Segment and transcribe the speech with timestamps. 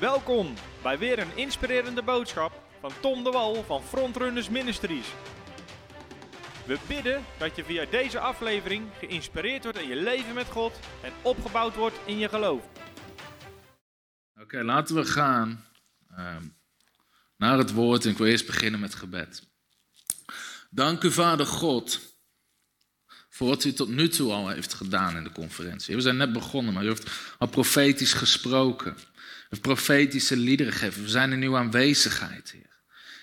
[0.00, 5.06] Welkom bij weer een inspirerende boodschap van Tom de Wal van Frontrunners Ministries.
[6.66, 11.12] We bidden dat je via deze aflevering geïnspireerd wordt in je leven met God en
[11.22, 12.62] opgebouwd wordt in je geloof.
[14.40, 15.64] Oké, laten we gaan
[16.16, 16.42] ehm,
[17.36, 19.48] naar het woord en ik wil eerst beginnen met gebed.
[20.70, 22.00] Dank u, Vader God,
[23.28, 25.94] voor wat u tot nu toe al heeft gedaan in de conferentie.
[25.94, 28.96] We zijn net begonnen, maar u heeft al profetisch gesproken.
[29.48, 31.02] Heeft profetische liederen gegeven.
[31.02, 32.76] We zijn in uw aanwezigheid, Heer.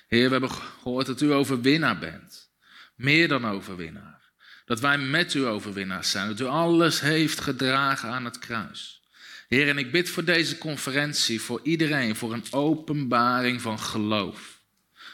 [0.08, 2.49] Heer, we hebben gehoord dat u overwinnaar bent.
[2.96, 4.22] Meer dan overwinnaar.
[4.66, 6.27] Dat wij met u overwinnaars zijn.
[6.27, 9.02] Dat u alles heeft gedragen aan het kruis.
[9.48, 14.62] Heer, en ik bid voor deze conferentie, voor iedereen, voor een openbaring van geloof.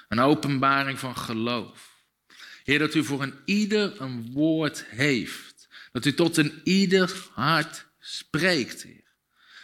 [0.07, 1.89] Een openbaring van geloof.
[2.63, 5.67] Heer, dat u voor een ieder een woord heeft.
[5.91, 9.03] Dat u tot een ieder hart spreekt, Heer.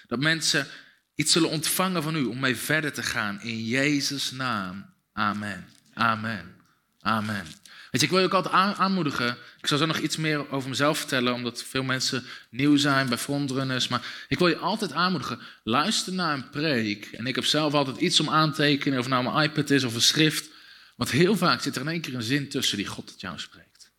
[0.07, 0.67] Dat mensen
[1.15, 3.41] iets zullen ontvangen van u om mee verder te gaan.
[3.41, 4.85] In Jezus' naam.
[5.13, 5.67] Amen.
[5.93, 6.55] Amen.
[6.99, 7.45] Amen.
[7.91, 9.37] Weet je, ik wil je ook altijd aanmoedigen.
[9.61, 13.17] Ik zal zo nog iets meer over mezelf vertellen, omdat veel mensen nieuw zijn bij
[13.17, 13.87] frontrunners.
[13.87, 15.39] Maar ik wil je altijd aanmoedigen.
[15.63, 17.05] Luister naar een preek.
[17.05, 20.01] En ik heb zelf altijd iets om aantekenen, of nou mijn iPad is of een
[20.01, 20.49] schrift.
[20.95, 23.39] Want heel vaak zit er in één keer een zin tussen die God tot jou
[23.39, 23.91] spreekt.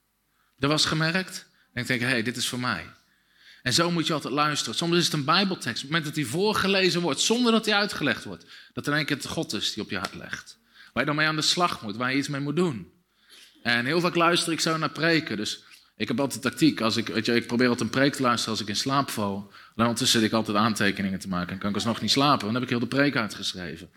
[0.58, 1.47] Dat was gemerkt.
[1.73, 2.86] En ik denk, hé, hey, dit is voor mij.
[3.67, 4.75] En zo moet je altijd luisteren.
[4.75, 5.69] Soms is het een Bijbeltekst.
[5.69, 9.05] Op het moment dat die voorgelezen wordt, zonder dat die uitgelegd wordt, dat er één
[9.05, 10.58] keer het God is die op je hart legt.
[10.92, 12.92] Waar je dan mee aan de slag moet, waar je iets mee moet doen.
[13.62, 15.36] En heel vaak luister ik zo naar preken.
[15.36, 15.62] Dus
[15.97, 16.81] ik heb altijd tactiek.
[16.81, 19.11] Als ik, weet je, ik probeer altijd een preek te luisteren als ik in slaap
[19.11, 19.53] val.
[19.75, 21.53] Dan ondertussen zit ik altijd aantekeningen te maken.
[21.53, 23.91] En kan ik alsnog niet slapen, dan heb ik heel de preek uitgeschreven.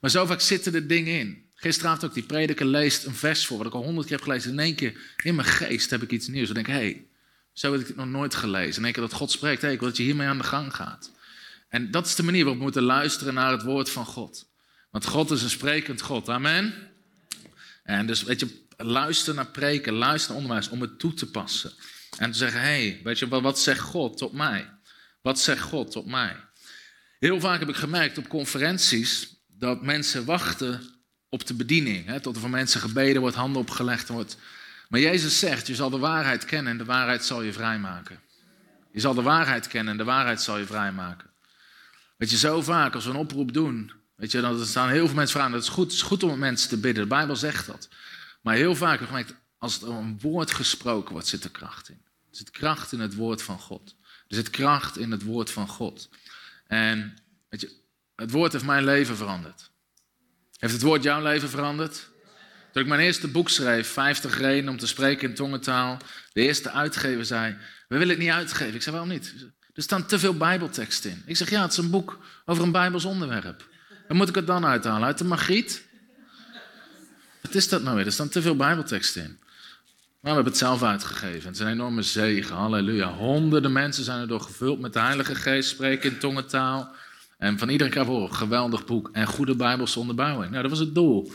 [0.00, 1.44] Maar zo vaak zitten er dingen in.
[1.54, 4.50] Gisteravond ook die prediker leest een vers voor, wat ik al honderd keer heb gelezen.
[4.50, 6.48] In één keer in mijn geest heb ik iets nieuws.
[6.48, 7.06] Ik denk, hé, hey,
[7.54, 8.84] zo heb ik het nog nooit gelezen.
[8.84, 11.10] Één keer dat God spreekt, hey, ik wil dat je hiermee aan de gang gaat.
[11.68, 14.46] En dat is de manier waarop we moeten luisteren naar het woord van God.
[14.90, 16.74] Want God is een sprekend God, amen.
[17.82, 21.72] En dus, weet je, luister naar preken, luister naar onderwijs om het toe te passen.
[22.18, 24.70] En te zeggen, hé, weet je, wat zegt God tot mij?
[25.22, 26.36] Wat zegt God tot mij?
[27.18, 30.82] Heel vaak heb ik gemerkt op conferenties dat mensen wachten
[31.28, 32.06] op de bediening.
[32.06, 34.36] Hè, tot er van mensen gebeden wordt, handen opgelegd wordt.
[34.88, 38.20] Maar Jezus zegt, je zal de waarheid kennen en de waarheid zal je vrijmaken.
[38.92, 41.30] Je zal de waarheid kennen en de waarheid zal je vrijmaken.
[42.16, 45.16] Weet je, zo vaak als we een oproep doen, weet je, dan staan heel veel
[45.16, 47.02] mensen vragen, dat is goed, het is goed om mensen te bidden.
[47.02, 47.88] De Bijbel zegt dat.
[48.40, 52.00] Maar heel vaak heb ik als er een woord gesproken wordt, zit er kracht in.
[52.30, 53.96] Er zit kracht in het woord van God.
[54.28, 56.08] Er zit kracht in het woord van God.
[56.66, 57.16] En
[57.48, 57.70] weet je,
[58.16, 59.70] het woord heeft mijn leven veranderd.
[60.58, 62.08] Heeft het woord jouw leven veranderd?
[62.74, 65.98] Toen ik mijn eerste boek schreef, 50 redenen om te spreken in tongentaal,
[66.32, 67.56] de eerste uitgever zei,
[67.88, 68.74] we willen het niet uitgeven.
[68.74, 69.34] Ik zei, waarom niet?
[69.74, 71.22] Er staan te veel bijbelteksten in.
[71.26, 73.68] Ik zeg, ja, het is een boek over een bijbels onderwerp.
[74.08, 75.06] Waar moet ik het dan uithalen?
[75.06, 75.84] Uit de magiet?
[77.42, 78.06] Wat is dat nou weer?
[78.06, 79.38] Er staan te veel bijbelteksten in.
[80.20, 81.46] Maar we hebben het zelf uitgegeven.
[81.46, 83.12] Het is een enorme zegen, halleluja.
[83.12, 86.94] Honderden mensen zijn erdoor gevuld met de Heilige Geest, spreken in tongentaal.
[87.38, 90.50] En van krijgen we horen, geweldig boek en goede bijbelse onderbouwing.
[90.50, 91.32] Nou, dat was het doel.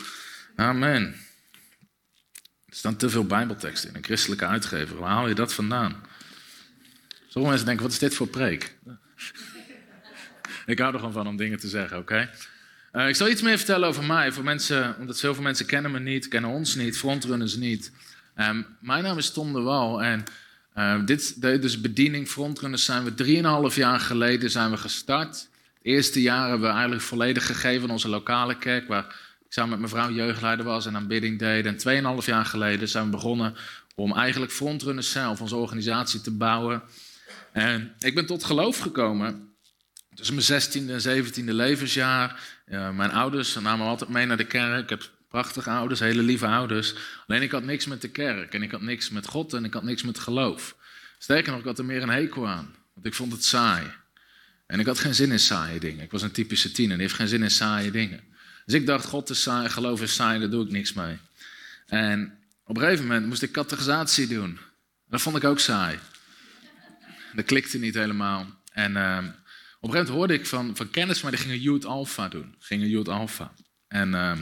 [0.56, 1.28] Amen.
[2.70, 4.96] Er staan te veel bijbelteksten in een christelijke uitgever.
[4.96, 5.94] Waar haal je dat vandaan?
[7.28, 8.76] Sommige mensen denken, wat is dit voor preek?
[10.66, 12.30] ik hou er gewoon van om dingen te zeggen, oké?
[12.92, 16.00] Eh, ik zal iets meer vertellen over mij, voor mensen, omdat veel mensen kennen me
[16.00, 17.92] niet, kennen ons niet, frontrunners niet.
[18.36, 20.24] Um, mijn naam is Tom de Wal en
[20.76, 25.34] uh, dit, dus bediening frontrunners zijn we drieënhalf jaar geleden zijn we gestart.
[25.36, 25.48] Het
[25.82, 29.90] eerste jaar hebben we eigenlijk volledig gegeven aan onze lokale kerk, waar ik samen met
[29.90, 31.66] mijn vrouw jeugdleider was en aanbidding deed.
[31.66, 33.54] En tweeënhalf jaar geleden zijn we begonnen
[33.94, 36.82] om eigenlijk frontrunners zelf, onze organisatie te bouwen.
[37.52, 39.54] En ik ben tot geloof gekomen
[40.14, 42.40] tussen mijn 16e en 17e levensjaar.
[42.66, 44.82] mijn ouders namen altijd mee naar de kerk.
[44.82, 46.94] Ik heb prachtige ouders, hele lieve ouders.
[47.26, 49.74] Alleen ik had niks met de kerk en ik had niks met God en ik
[49.74, 50.76] had niks met geloof.
[51.18, 53.86] Sterker nog, ik had er meer een hekel aan, want ik vond het saai.
[54.66, 56.04] En ik had geen zin in saaie dingen.
[56.04, 58.29] Ik was een typische tiener, die heeft geen zin in saaie dingen.
[58.64, 61.18] Dus ik dacht, God is saai, geloof is saai, daar doe ik niks mee.
[61.86, 64.58] En op een gegeven moment moest ik categorisatie doen.
[65.08, 65.98] Dat vond ik ook saai.
[67.34, 68.46] Dat klikte niet helemaal.
[68.72, 71.84] En uh, op een gegeven moment hoorde ik van, van kennis, maar die gingen Youth
[71.84, 72.54] Alpha doen.
[72.58, 73.52] Gingen Youth Alpha.
[73.88, 74.38] En uh,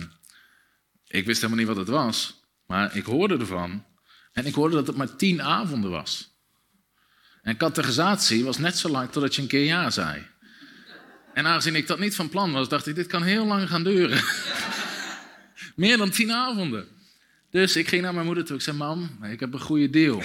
[1.06, 2.40] ik wist helemaal niet wat het was.
[2.66, 3.84] Maar ik hoorde ervan.
[4.32, 6.36] En ik hoorde dat het maar tien avonden was.
[7.42, 10.26] En categorisatie was net zo lang totdat je een keer ja zei.
[11.38, 13.84] En aangezien ik dat niet van plan was, dacht ik, dit kan heel lang gaan
[13.84, 14.22] duren.
[15.76, 16.88] Meer dan tien avonden.
[17.50, 18.56] Dus ik ging naar mijn moeder toe.
[18.56, 20.22] Ik zei, mam, ik heb een goede deal.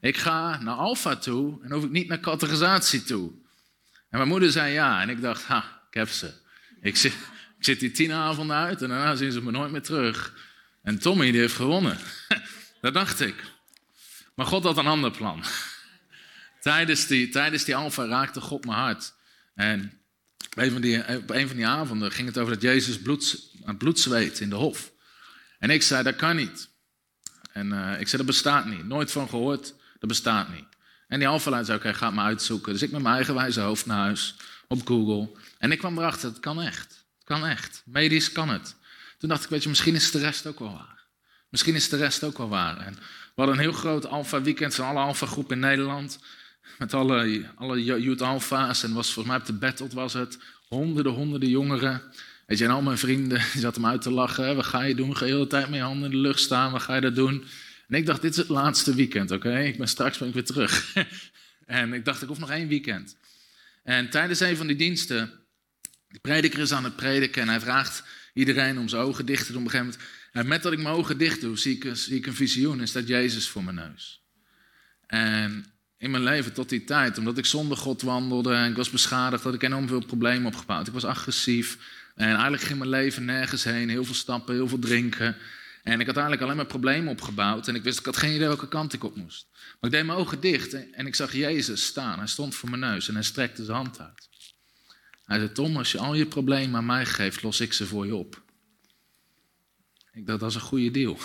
[0.00, 3.32] Ik ga naar Alpha toe en hoef ik niet naar categorisatie toe.
[4.10, 5.00] En mijn moeder zei ja.
[5.02, 6.32] En ik dacht, ha, ik heb ze.
[6.80, 7.12] Ik zit,
[7.58, 10.34] ik zit die tien avonden uit en daarna zien ze me nooit meer terug.
[10.82, 11.98] En Tommy die heeft gewonnen.
[12.80, 13.34] Dat dacht ik.
[14.34, 15.44] Maar God had een ander plan.
[16.60, 19.14] Tijdens die, tijdens die alfa raakte God mijn hart.
[19.54, 20.00] En
[20.46, 24.00] op een, van die, op van die avonden ging het over dat Jezus bloed, bloed
[24.00, 24.92] zweet in de hof.
[25.58, 26.68] En ik zei, dat kan niet.
[27.52, 28.84] En uh, ik zei, dat bestaat niet.
[28.84, 30.64] Nooit van gehoord, dat bestaat niet.
[31.08, 32.72] En die alfa zei, oké, ga het maar uitzoeken.
[32.72, 34.36] Dus ik met mijn eigen wijze hoofd naar huis,
[34.68, 35.30] op Google.
[35.58, 37.04] En ik kwam erachter, het kan echt.
[37.16, 37.82] Het kan echt.
[37.84, 38.76] Medisch kan het.
[39.18, 41.06] Toen dacht ik, weet je, misschien is de rest ook wel waar.
[41.48, 42.78] Misschien is de rest ook wel waar.
[42.78, 46.18] En we hadden een heel groot alfa-weekend van alle alfa-groep in Nederland.
[46.78, 48.20] Met alle, alle youth.
[48.20, 50.38] En was, volgens mij op de battle was het.
[50.68, 52.02] Honderden, honderden jongeren.
[52.46, 54.56] Weet je, en al mijn vrienden die zaten me uit te lachen.
[54.56, 55.16] Wat ga je doen?
[55.16, 56.72] Ga de hele tijd met je handen in de lucht staan?
[56.72, 57.44] Wat ga je dat doen?
[57.88, 59.58] En ik dacht, dit is het laatste weekend, oké?
[59.58, 60.94] Ik ben straks ben ik weer terug.
[61.66, 63.16] en ik dacht, ik hoef nog één weekend.
[63.82, 65.32] En tijdens een van die diensten,
[66.08, 68.02] de prediker is aan het prediken en hij vraagt
[68.34, 70.14] iedereen om zijn ogen dicht te doen op een gegeven moment.
[70.32, 72.88] En met dat ik mijn ogen dicht doe, zie ik, zie ik een visioen en
[72.88, 74.22] staat Jezus voor mijn neus.
[75.06, 75.66] En
[75.98, 79.42] in mijn leven tot die tijd, omdat ik zonder God wandelde en ik was beschadigd,
[79.42, 80.86] had ik enorm veel problemen opgebouwd.
[80.86, 81.78] Ik was agressief
[82.14, 85.36] en eigenlijk ging mijn leven nergens heen, heel veel stappen, heel veel drinken.
[85.82, 88.46] En ik had eigenlijk alleen maar problemen opgebouwd en ik wist, ik had geen idee
[88.46, 89.46] welke kant ik op moest.
[89.52, 92.18] Maar ik deed mijn ogen dicht en ik zag Jezus staan.
[92.18, 94.28] Hij stond voor mijn neus en hij strekte zijn hand uit.
[95.24, 98.06] Hij zei, Tom, als je al je problemen aan mij geeft, los ik ze voor
[98.06, 98.42] je op.
[100.12, 101.18] Ik dacht, dat is een goede deal.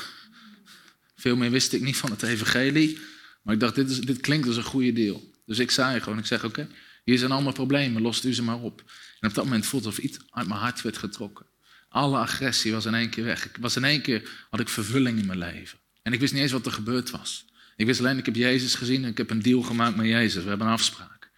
[1.15, 2.99] Veel meer wist ik niet van het evangelie,
[3.41, 5.31] maar ik dacht, dit, is, dit klinkt als een goede deal.
[5.45, 6.67] Dus ik zei gewoon, ik zeg, oké,
[7.03, 8.83] hier zijn allemaal problemen, lost u ze maar op.
[9.19, 11.45] En op dat moment voelde of iets uit mijn hart werd getrokken.
[11.89, 13.49] Alle agressie was in één keer weg.
[13.59, 15.79] Was in één keer had ik vervulling in mijn leven.
[16.01, 17.45] En ik wist niet eens wat er gebeurd was.
[17.75, 20.43] Ik wist alleen, ik heb Jezus gezien en ik heb een deal gemaakt met Jezus.
[20.43, 21.31] We hebben een afspraak.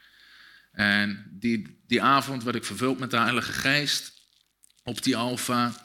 [0.72, 4.14] En die, die avond werd ik vervuld met de Heilige Geest
[4.84, 5.84] op die Alfa.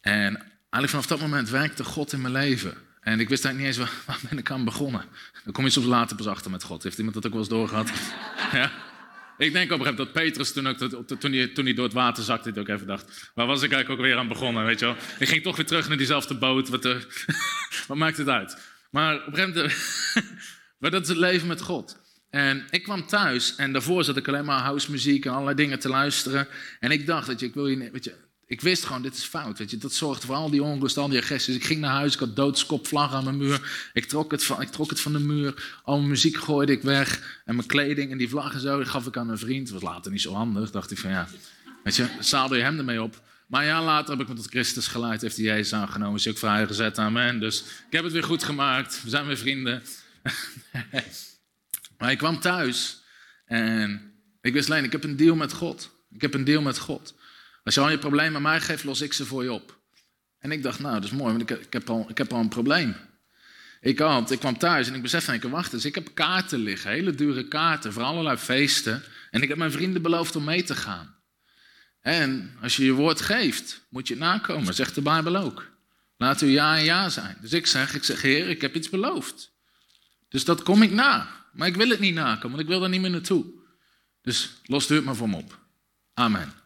[0.00, 0.36] En
[0.70, 2.74] eigenlijk vanaf dat moment werkte God in mijn leven.
[3.08, 5.04] En ik wist eigenlijk niet eens waar, waar ben ik aan begonnen.
[5.44, 6.82] Dan kom je soms later pas achter met God.
[6.82, 7.90] Heeft iemand dat ook wel eens doorgehad?
[8.52, 8.72] ja?
[9.38, 10.78] Ik denk op een gegeven moment dat Petrus toen, ook,
[11.20, 14.00] toen, hij, toen hij door het water zakte, ook even dacht, waar was ik eigenlijk
[14.00, 14.96] ook weer aan begonnen, weet je wel.
[15.18, 16.96] Ik ging toch weer terug naar diezelfde boot, wat, uh,
[17.88, 18.58] wat maakt het uit?
[18.90, 19.74] Maar op een gegeven moment,
[20.80, 21.98] maar dat is het leven met God.
[22.30, 25.78] En ik kwam thuis en daarvoor zat ik alleen maar house muziek en allerlei dingen
[25.78, 26.48] te luisteren.
[26.80, 28.14] En ik dacht, dat je, ik wil je, weet je,
[28.48, 29.58] ik wist gewoon, dit is fout.
[29.58, 29.76] Weet je.
[29.76, 31.54] Dat zorgde voor al die onrust, al die agressies.
[31.54, 33.90] Ik ging naar huis, ik had doodskopvlag aan mijn muur.
[33.92, 35.78] Ik trok, het van, ik trok het van de muur.
[35.82, 37.40] Al mijn muziek gooide ik weg.
[37.44, 39.70] En mijn kleding en die vlaggen zo, die gaf ik aan een vriend.
[39.70, 40.70] Dat was later niet zo handig.
[40.70, 41.28] Dacht ik van ja,
[41.84, 43.22] weet je, zadel je hem ermee op.
[43.46, 45.20] Maar ja, later heb ik me tot Christus geleid.
[45.20, 46.98] Heeft hij Jezus aangenomen, is hij ook vrijgezet.
[46.98, 47.40] Amen.
[47.40, 49.02] Dus ik heb het weer goed gemaakt.
[49.02, 49.82] We zijn weer vrienden.
[51.98, 53.02] maar ik kwam thuis
[53.44, 55.90] en ik wist alleen, ik heb een deal met God.
[56.10, 57.14] Ik heb een deal met God.
[57.64, 59.78] Als je al je problemen mij geeft, los ik ze voor je op.
[60.38, 62.48] En ik dacht, nou, dat is mooi, want ik, heb, al, ik heb al een
[62.48, 62.96] probleem.
[63.80, 66.90] Ik, had, ik kwam thuis en ik besefte, ik wacht eens, ik heb kaarten liggen,
[66.90, 69.02] hele dure kaarten voor allerlei feesten.
[69.30, 71.16] En ik heb mijn vrienden beloofd om mee te gaan.
[72.00, 75.70] En als je je woord geeft, moet je het nakomen, zegt de Bijbel ook.
[76.16, 77.36] Laat u ja en ja zijn.
[77.40, 79.52] Dus ik zeg, ik zeg, heer, ik heb iets beloofd.
[80.28, 81.28] Dus dat kom ik na.
[81.52, 83.46] Maar ik wil het niet nakomen, want ik wil er niet meer naartoe.
[84.22, 85.58] Dus los u het maar voor me op.
[86.14, 86.57] Amen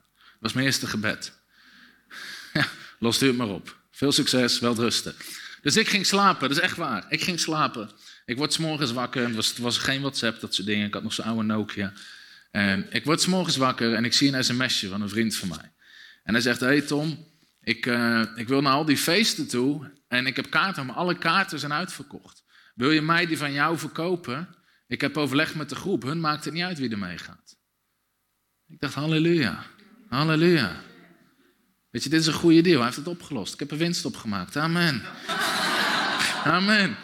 [0.42, 1.32] was mijn eerste gebed.
[2.52, 2.68] Ja,
[2.98, 3.76] los het maar op.
[3.90, 5.14] Veel succes, wel rusten.
[5.62, 7.04] Dus ik ging slapen, dat is echt waar.
[7.08, 7.90] Ik ging slapen.
[8.24, 9.36] Ik word s'morgens wakker.
[9.36, 10.86] Het was, geen WhatsApp, dat soort dingen.
[10.86, 11.92] Ik had nog zo'n oude Nokia.
[12.50, 15.72] En ik word s'morgens wakker en ik zie een sms'je van een vriend van mij.
[16.22, 17.26] En hij zegt, hey Tom,
[17.60, 21.18] ik, uh, ik wil naar al die feesten toe en ik heb kaarten, maar alle
[21.18, 22.44] kaarten zijn uitverkocht.
[22.74, 24.56] Wil je mij die van jou verkopen?
[24.86, 27.56] Ik heb overlegd met de groep, hun maakt het niet uit wie er mee gaat.
[28.66, 29.64] Ik dacht, halleluja.
[30.12, 30.82] Halleluja.
[31.90, 32.76] Weet je, dit is een goede deal.
[32.76, 33.52] Hij heeft het opgelost.
[33.52, 34.56] Ik heb er winst opgemaakt.
[34.56, 35.02] Amen.
[36.44, 36.96] Amen.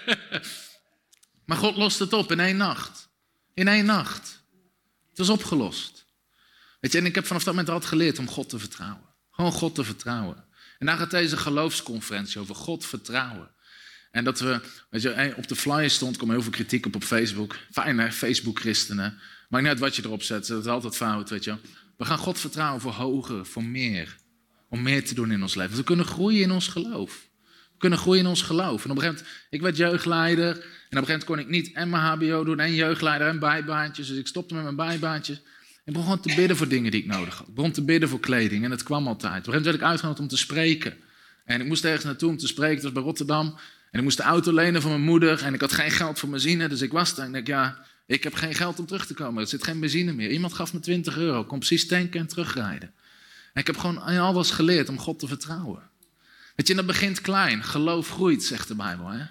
[1.46, 3.08] maar God lost het op in één nacht.
[3.54, 4.42] In één nacht.
[5.08, 6.06] Het is opgelost.
[6.80, 9.14] Weet je, en ik heb vanaf dat moment altijd geleerd om God te vertrouwen.
[9.30, 10.44] Gewoon God te vertrouwen.
[10.78, 13.50] En daar gaat deze geloofsconferentie over God vertrouwen.
[14.10, 14.60] En dat we,
[14.90, 17.58] weet je, op de flyer stond, kwam heel veel kritiek op op Facebook.
[17.70, 19.20] Fijn hè, Facebook-christenen.
[19.50, 21.54] Maar net wat je erop zet, dat is altijd fout, weet je.
[21.96, 24.16] We gaan God vertrouwen voor hoger, voor meer.
[24.68, 25.76] Om meer te doen in ons leven.
[25.76, 27.28] We kunnen groeien in ons geloof.
[27.72, 28.84] We kunnen groeien in ons geloof.
[28.84, 30.46] En op een gegeven moment, ik werd jeugdleider.
[30.46, 33.38] En op een gegeven moment kon ik niet en mijn HBO doen en jeugdleider en
[33.38, 34.08] bijbaantjes.
[34.08, 35.42] Dus ik stopte met mijn bijbaantjes.
[35.84, 37.48] Ik begon te bidden voor dingen die ik nodig had.
[37.48, 39.18] Ik begon te bidden voor kleding en het kwam altijd.
[39.22, 40.96] Op een gegeven moment werd ik uitgenodigd om te spreken.
[41.44, 43.46] En ik moest ergens naartoe om te spreken, dat was bij Rotterdam.
[43.90, 46.28] En ik moest de auto lenen van mijn moeder en ik had geen geld voor
[46.28, 46.68] mijn.
[46.68, 49.14] Dus ik was daar en ik dacht, ja, Ik heb geen geld om terug te
[49.14, 49.42] komen.
[49.42, 50.30] Er zit geen benzine meer.
[50.30, 51.44] Iemand gaf me 20 euro.
[51.44, 52.92] Kon precies tanken en terugrijden.
[53.52, 55.82] En ik heb gewoon alles geleerd om God te vertrouwen.
[56.56, 57.64] Weet je, dat begint klein.
[57.64, 59.08] Geloof groeit, zegt de Bijbel.
[59.08, 59.24] Hè?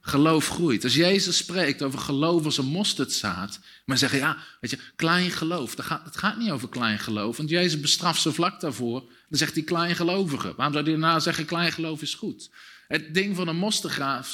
[0.00, 0.84] Geloof groeit.
[0.84, 3.60] Als Jezus spreekt over geloof als een mosterdzaad.
[3.84, 5.76] Maar zeggen, ja, weet je, klein geloof.
[5.76, 7.36] Het gaat, gaat niet over klein geloof.
[7.36, 9.00] Want Jezus bestraft ze vlak daarvoor.
[9.00, 10.54] Dan zegt hij klein gelovigen.
[10.56, 12.50] Waarom zou hij daarna zeggen, klein geloof is goed?
[12.88, 13.72] Het ding van een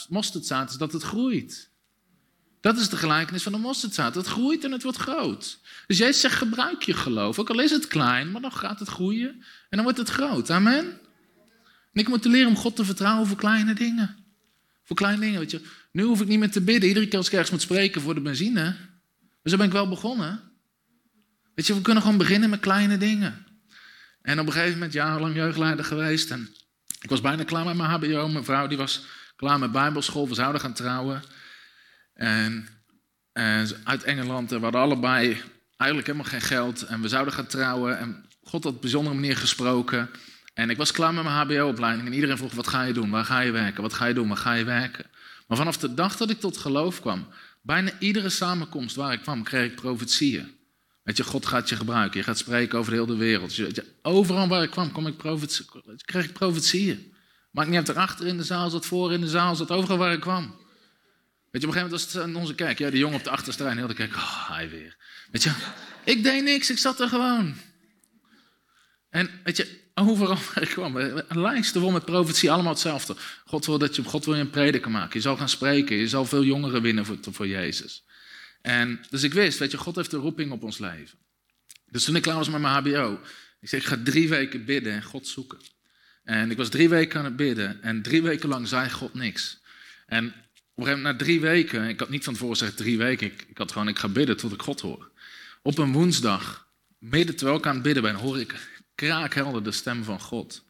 [0.08, 1.69] mosterdzaad is dat het groeit.
[2.60, 4.14] Dat is de gelijkenis van de mosterdzaad.
[4.14, 5.58] Het groeit en het wordt groot.
[5.86, 7.38] Dus Jezus zegt, gebruik je geloof.
[7.38, 9.30] Ook al is het klein, maar dan gaat het groeien.
[9.30, 10.50] En dan wordt het groot.
[10.50, 10.84] Amen.
[11.92, 14.16] En ik moet leren om God te vertrouwen voor kleine dingen.
[14.84, 15.60] Voor kleine dingen, weet je.
[15.92, 16.88] Nu hoef ik niet meer te bidden.
[16.88, 18.76] Iedere keer als ik ergens moet spreken voor de benzine.
[19.42, 20.40] Dus zo ben ik wel begonnen.
[21.54, 23.46] Weet je, we kunnen gewoon beginnen met kleine dingen.
[24.22, 26.30] En op een gegeven moment, jarenlang jeugdleider geweest.
[26.30, 26.54] En
[27.00, 28.28] ik was bijna klaar met mijn HBO.
[28.28, 29.04] Mijn vrouw die was
[29.36, 30.28] klaar met bijbelschool.
[30.28, 31.22] We zouden gaan trouwen.
[32.20, 32.68] En,
[33.32, 34.50] en uit Engeland.
[34.50, 35.42] We hadden allebei
[35.76, 36.82] eigenlijk helemaal geen geld.
[36.82, 37.98] En we zouden gaan trouwen.
[37.98, 40.10] En God had op een bijzondere manier gesproken.
[40.54, 42.06] En ik was klaar met mijn HBO-opleiding.
[42.06, 43.10] En iedereen vroeg: wat ga je doen?
[43.10, 43.82] Waar ga je werken?
[43.82, 44.28] Wat ga je doen?
[44.28, 45.04] Waar ga je werken?
[45.46, 47.26] Maar vanaf de dag dat ik tot geloof kwam,
[47.62, 50.54] bijna iedere samenkomst waar ik kwam, kreeg ik profetieën.
[51.02, 52.18] Weet je, God gaat je gebruiken.
[52.18, 53.56] Je gaat spreken over de hele wereld.
[53.56, 55.18] Je, overal waar ik kwam, kom ik
[56.04, 57.12] kreeg ik profetieën.
[57.50, 60.12] Maakt niet uit, erachter in de zaal zat, voor in de zaal zat, overal waar
[60.12, 60.54] ik kwam.
[61.50, 62.78] Weet je, op een gegeven moment was het in onze kerk.
[62.78, 64.08] Ja, de jongen op de achterste rij, heel de.
[64.14, 64.96] Oh, hij weer.
[65.30, 65.52] Weet je,
[66.04, 67.54] ik deed niks, ik zat er gewoon.
[69.10, 73.16] En weet je, overal waar ik kwam, een lijst vol met profetie, allemaal hetzelfde.
[73.44, 75.10] God wil, dat je, God wil je een prediker maken.
[75.12, 78.04] Je zal gaan spreken, je zal veel jongeren winnen voor, voor Jezus.
[78.62, 81.18] En, dus ik wist, weet je, God heeft een roeping op ons leven.
[81.90, 83.20] Dus toen ik klaar was met mijn HBO,
[83.60, 85.58] ik zei, ik ga drie weken bidden en God zoeken.
[86.24, 89.60] En ik was drie weken aan het bidden en drie weken lang zei God niks.
[90.06, 90.34] En
[90.88, 93.72] een na drie weken, ik had niet van tevoren gezegd drie weken, ik, ik had
[93.72, 95.10] gewoon, ik ga bidden tot ik God hoor.
[95.62, 96.68] Op een woensdag,
[96.98, 98.54] midden terwijl ik aan het bidden ben, hoor ik
[98.94, 100.64] kraakhelder de stem van God.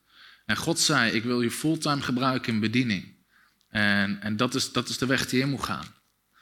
[0.47, 3.15] En God zei, ik wil je fulltime gebruiken in bediening.
[3.69, 5.95] En, en dat, is, dat is de weg die je in moet gaan.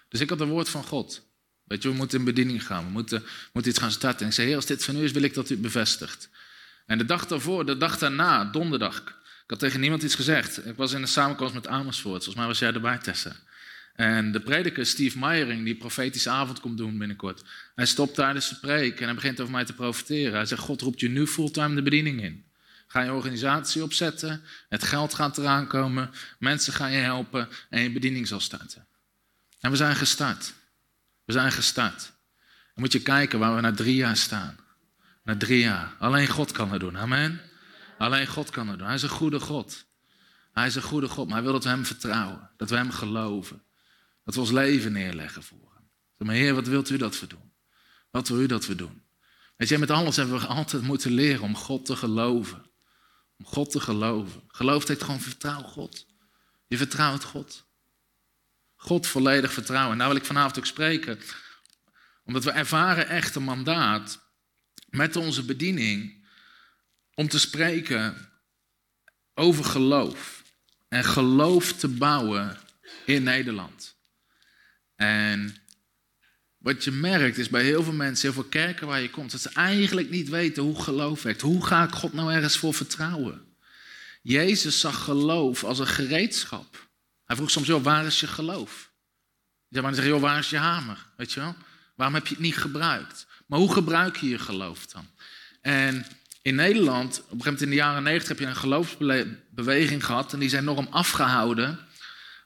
[0.09, 1.23] Dus ik had een woord van God.
[1.65, 2.85] Weet je, we moeten in bediening gaan.
[2.85, 4.21] We moeten, moeten iets gaan starten.
[4.21, 6.29] En ik zei, heer, als dit van u is, wil ik dat u het bevestigt.
[6.87, 8.97] En de dag daarvoor, de dag daarna, donderdag,
[9.49, 10.67] ik had tegen niemand iets gezegd.
[10.67, 12.25] Ik was in een samenkomst met Amersfoort.
[12.25, 13.37] Volgens mij was jij erbij, Tessa.
[13.99, 17.45] En de prediker Steve Meyering, die profetische avond komt doen binnenkort.
[17.75, 20.33] Hij stopt tijdens de preek en hij begint over mij te profiteren.
[20.33, 22.45] Hij zegt, God roept je nu fulltime de bediening in.
[22.87, 27.93] Ga je organisatie opzetten, het geld gaat eraan komen, mensen gaan je helpen en je
[27.93, 28.87] bediening zal starten.
[29.61, 30.55] En we zijn gestart.
[31.25, 32.01] We zijn gestart.
[32.75, 34.57] Dan moet je kijken waar we na drie jaar staan.
[35.25, 35.95] Na drie jaar.
[35.99, 36.99] Alleen God kan het doen.
[36.99, 37.41] Amen.
[37.99, 38.87] Alleen God kan het doen.
[38.87, 39.87] Hij is een goede God.
[40.53, 42.51] Hij is een goede God, maar hij wil dat we hem vertrouwen.
[42.57, 43.63] Dat we hem geloven.
[44.29, 45.91] Dat we ons leven neerleggen voor hem.
[46.27, 47.53] Maar Heer, wat wilt u dat we doen?
[48.11, 49.03] Wat wil u dat we doen?
[49.57, 52.71] Weet je, met alles hebben we altijd moeten leren om God te geloven.
[53.39, 54.43] Om God te geloven.
[54.49, 56.07] Geloof heeft gewoon vertrouw God.
[56.67, 57.67] Je vertrouwt God.
[58.77, 59.93] God volledig vertrouwen.
[59.93, 61.19] En daar wil ik vanavond ook spreken.
[62.25, 64.21] Omdat we ervaren echt een mandaat
[64.89, 66.27] met onze bediening
[67.15, 68.31] om te spreken
[69.35, 70.43] over geloof.
[70.89, 72.59] En geloof te bouwen
[73.05, 73.97] in Nederland.
[74.99, 75.57] En
[76.59, 79.41] wat je merkt is bij heel veel mensen, heel veel kerken waar je komt, dat
[79.41, 81.41] ze eigenlijk niet weten hoe geloof werkt.
[81.41, 83.57] Hoe ga ik God nou ergens voor vertrouwen?
[84.23, 86.89] Jezus zag geloof als een gereedschap.
[87.25, 88.91] Hij vroeg soms, joh, waar is je geloof?
[89.69, 91.07] Ja, maar dan zeg joh, waar is je hamer?
[91.17, 91.55] Weet je wel?
[91.95, 93.27] Waarom heb je het niet gebruikt?
[93.47, 95.07] Maar hoe gebruik je je geloof dan?
[95.61, 96.07] En
[96.43, 100.33] in Nederland, op een gegeven moment in de jaren negentig, heb je een geloofsbeweging gehad
[100.33, 101.79] en die zijn enorm afgehouden.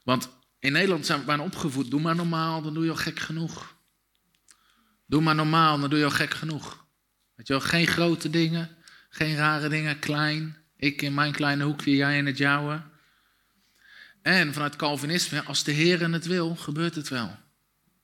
[0.03, 0.29] Want
[0.63, 1.91] in Nederland zijn we opgevoed.
[1.91, 3.75] Doe maar normaal, dan doe je al gek genoeg.
[5.05, 6.85] Doe maar normaal, dan doe je al gek genoeg.
[7.35, 8.69] Weet je wel, geen grote dingen,
[9.09, 10.57] geen rare dingen, klein.
[10.77, 12.81] Ik in mijn kleine hoekje, jij in het jouwe.
[14.21, 17.37] En vanuit Calvinisme, als de Heer het wil, gebeurt het wel.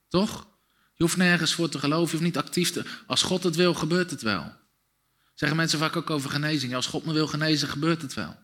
[0.07, 0.47] Toch?
[0.93, 2.85] Je hoeft nergens voor te geloven, je hoeft niet actief te...
[3.07, 4.53] Als God het wil, gebeurt het wel.
[5.33, 6.75] Zeggen mensen vaak ook over genezing.
[6.75, 8.35] als God me wil genezen, gebeurt het wel.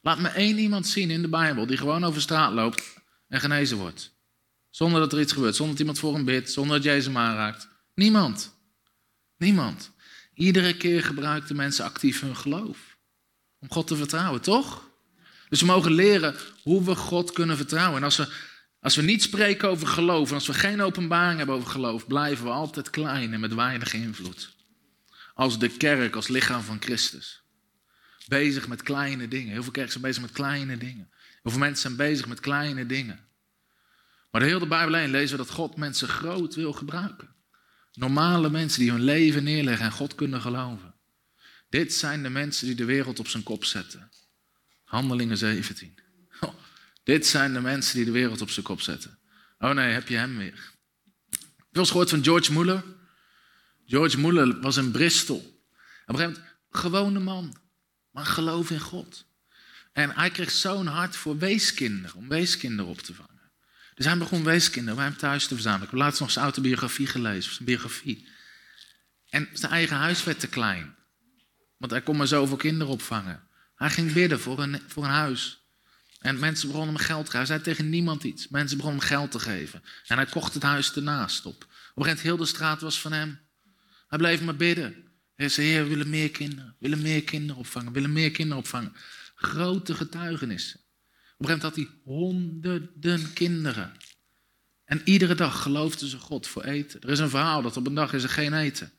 [0.00, 2.95] Laat me één iemand zien in de Bijbel die gewoon over straat loopt
[3.28, 4.14] en genezen wordt.
[4.70, 7.16] Zonder dat er iets gebeurt, zonder dat iemand voor hem bidt, zonder dat jij ze
[7.16, 7.68] aanraakt.
[7.94, 8.54] Niemand.
[9.36, 9.90] Niemand.
[10.34, 12.98] Iedere keer gebruiken mensen actief hun geloof.
[13.58, 14.90] Om God te vertrouwen, toch?
[15.48, 17.96] Dus we mogen leren hoe we God kunnen vertrouwen.
[17.96, 18.32] En als we,
[18.80, 22.44] als we niet spreken over geloof, en als we geen openbaring hebben over geloof, blijven
[22.44, 24.54] we altijd klein en met weinig invloed.
[25.34, 27.42] Als de kerk, als lichaam van Christus.
[28.26, 29.52] Bezig met kleine dingen.
[29.52, 31.10] Heel veel kerken zijn bezig met kleine dingen.
[31.46, 33.28] Hoeveel mensen zijn bezig met kleine dingen.
[34.30, 37.34] Maar de hele Bijbel lezen we dat God mensen groot wil gebruiken.
[37.92, 40.94] Normale mensen die hun leven neerleggen en God kunnen geloven.
[41.68, 44.10] Dit zijn de mensen die de wereld op zijn kop zetten.
[44.84, 45.94] Handelingen 17.
[46.40, 46.54] Oh,
[47.02, 49.18] dit zijn de mensen die de wereld op zijn kop zetten.
[49.58, 50.72] Oh nee, heb je hem weer.
[51.30, 52.84] Heb je eens gehoord van George Muller?
[53.84, 55.36] George Muller was in Bristol.
[55.36, 55.44] Op
[56.06, 57.56] een gegeven moment, gewone man,
[58.10, 59.26] maar geloof in God.
[59.96, 63.50] En hij kreeg zo'n hart voor weeskinderen, om weeskinderen op te vangen.
[63.94, 65.84] Dus hij begon weeskinderen bij hem thuis te verzamelen.
[65.84, 68.28] Ik heb laatst nog zijn autobiografie gelezen, zijn biografie.
[69.28, 70.94] En zijn eigen huis werd te klein.
[71.76, 73.42] Want hij kon maar zoveel kinderen opvangen.
[73.74, 75.64] Hij ging bidden voor een, voor een huis.
[76.20, 77.46] En mensen begonnen hem geld te geven.
[77.46, 78.48] Hij zei tegen niemand iets.
[78.48, 79.82] Mensen begonnen hem geld te geven.
[80.06, 81.54] En hij kocht het huis ernaast op.
[81.54, 83.38] Op een gegeven moment, heel de straat was van hem.
[84.08, 85.04] Hij bleef maar bidden.
[85.36, 86.66] Hij zei, heer, we willen meer kinderen.
[86.78, 87.88] We willen meer kinderen opvangen.
[87.88, 88.96] We willen meer kinderen opvangen.
[89.36, 90.80] Grote getuigenissen.
[90.80, 93.92] Op een gegeven moment had hij honderden kinderen.
[94.84, 97.00] En iedere dag geloofden ze God voor eten.
[97.00, 98.92] Er is een verhaal dat op een dag is er geen eten.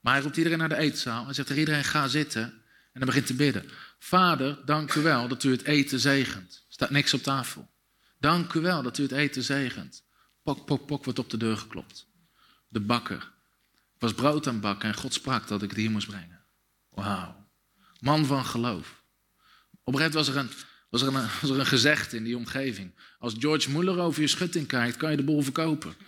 [0.00, 1.24] Maar hij roept iedereen naar de eetzaal.
[1.24, 2.42] Hij zegt tegen iedereen, ga zitten.
[2.42, 3.70] En dan begint te bidden.
[3.98, 6.54] Vader, dank u wel dat u het eten zegent.
[6.54, 7.70] Er staat niks op tafel.
[8.18, 10.04] Dank u wel dat u het eten zegent.
[10.42, 12.06] Pok, pok, pok wordt op de deur geklopt.
[12.68, 13.32] De bakker.
[13.94, 16.44] Ik was brood aan bakken en God sprak dat ik het hier moest brengen.
[16.88, 17.48] Wauw.
[18.00, 19.03] Man van geloof.
[19.84, 20.50] Op een was er een,
[20.90, 22.94] was er een, was er een in die omgeving.
[23.18, 25.94] Als George Muller over je schutting kijkt, kan je de boel verkopen.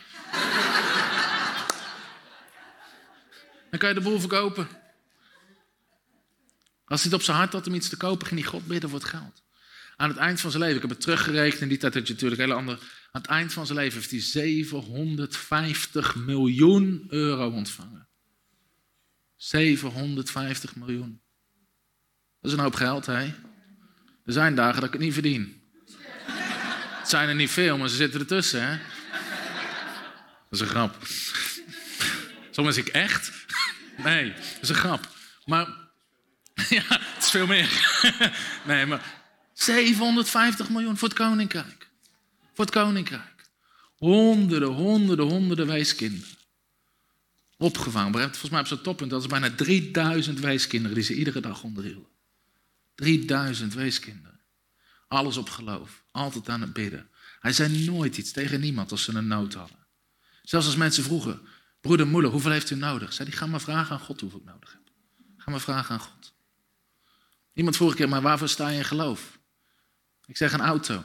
[3.71, 4.69] Dan kan je de boel verkopen.
[6.85, 8.91] Als hij het op zijn hart had om iets te kopen, ging hij God bidden
[8.91, 9.45] voor het geld.
[9.97, 12.13] Aan het eind van zijn leven, ik heb het teruggerekend, in die tijd had je
[12.13, 12.79] natuurlijk hele andere.
[13.11, 18.09] Aan het eind van zijn leven heeft hij 750 miljoen euro ontvangen.
[19.37, 21.21] 750 miljoen.
[22.41, 23.35] Dat is een hoop geld, hè?
[24.27, 25.61] Er zijn dagen dat ik het niet verdien.
[26.99, 28.79] Het zijn er niet veel, maar ze zitten ertussen, hè?
[30.51, 30.97] Dat is een grap.
[32.51, 33.33] Soms ik echt.
[34.05, 35.09] Nee, dat is een grap.
[35.45, 35.67] Maar
[36.69, 38.01] ja, het is veel meer.
[38.67, 39.15] Nee, maar
[39.53, 41.89] 750 miljoen voor het koninkrijk.
[42.55, 43.49] Voor het koninkrijk.
[43.97, 46.37] Honderden, honderden, honderden weeskinderen.
[47.57, 48.13] Opgevangen.
[48.13, 52.16] Volgens mij op zijn toppunt dat is bijna 3000 weeskinderen die ze iedere dag onderhielden.
[52.97, 54.41] 3000 weeskinderen.
[55.09, 56.05] Alles op geloof.
[56.11, 57.11] Altijd aan het bidden.
[57.41, 59.87] Hij zei nooit iets tegen niemand als ze een nood hadden.
[60.43, 61.41] Zelfs als mensen vroegen,
[61.81, 63.13] broeder, moeder, hoeveel heeft u nodig?
[63.13, 64.83] Zei hij, ga maar vragen aan God hoeveel ik nodig heb.
[65.37, 66.35] Ga maar vragen aan God.
[67.53, 69.39] Iemand vroeg een keer, maar waarvoor sta je in geloof?
[70.27, 71.05] Ik zeg een auto.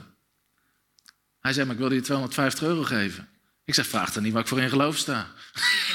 [1.39, 3.29] Hij zei, maar ik wilde je 250 euro geven.
[3.63, 5.31] Ik zeg, vraag dan niet waar ik voor in geloof sta.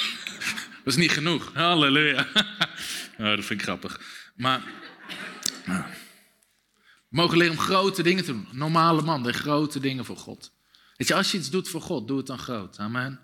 [0.85, 1.55] dat is niet genoeg.
[1.55, 2.29] Halleluja.
[3.19, 4.01] oh, dat vind ik grappig.
[4.35, 4.63] Maar
[5.67, 8.49] we mogen leren om grote dingen te doen.
[8.53, 10.53] Normale man, de grote dingen voor God.
[10.97, 12.79] Weet je, als je iets doet voor God, doe het dan groot.
[12.79, 13.21] Amen.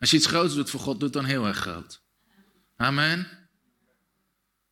[0.00, 2.00] Als je iets groots doet voor God, doe het dan heel erg groot.
[2.76, 3.48] Amen.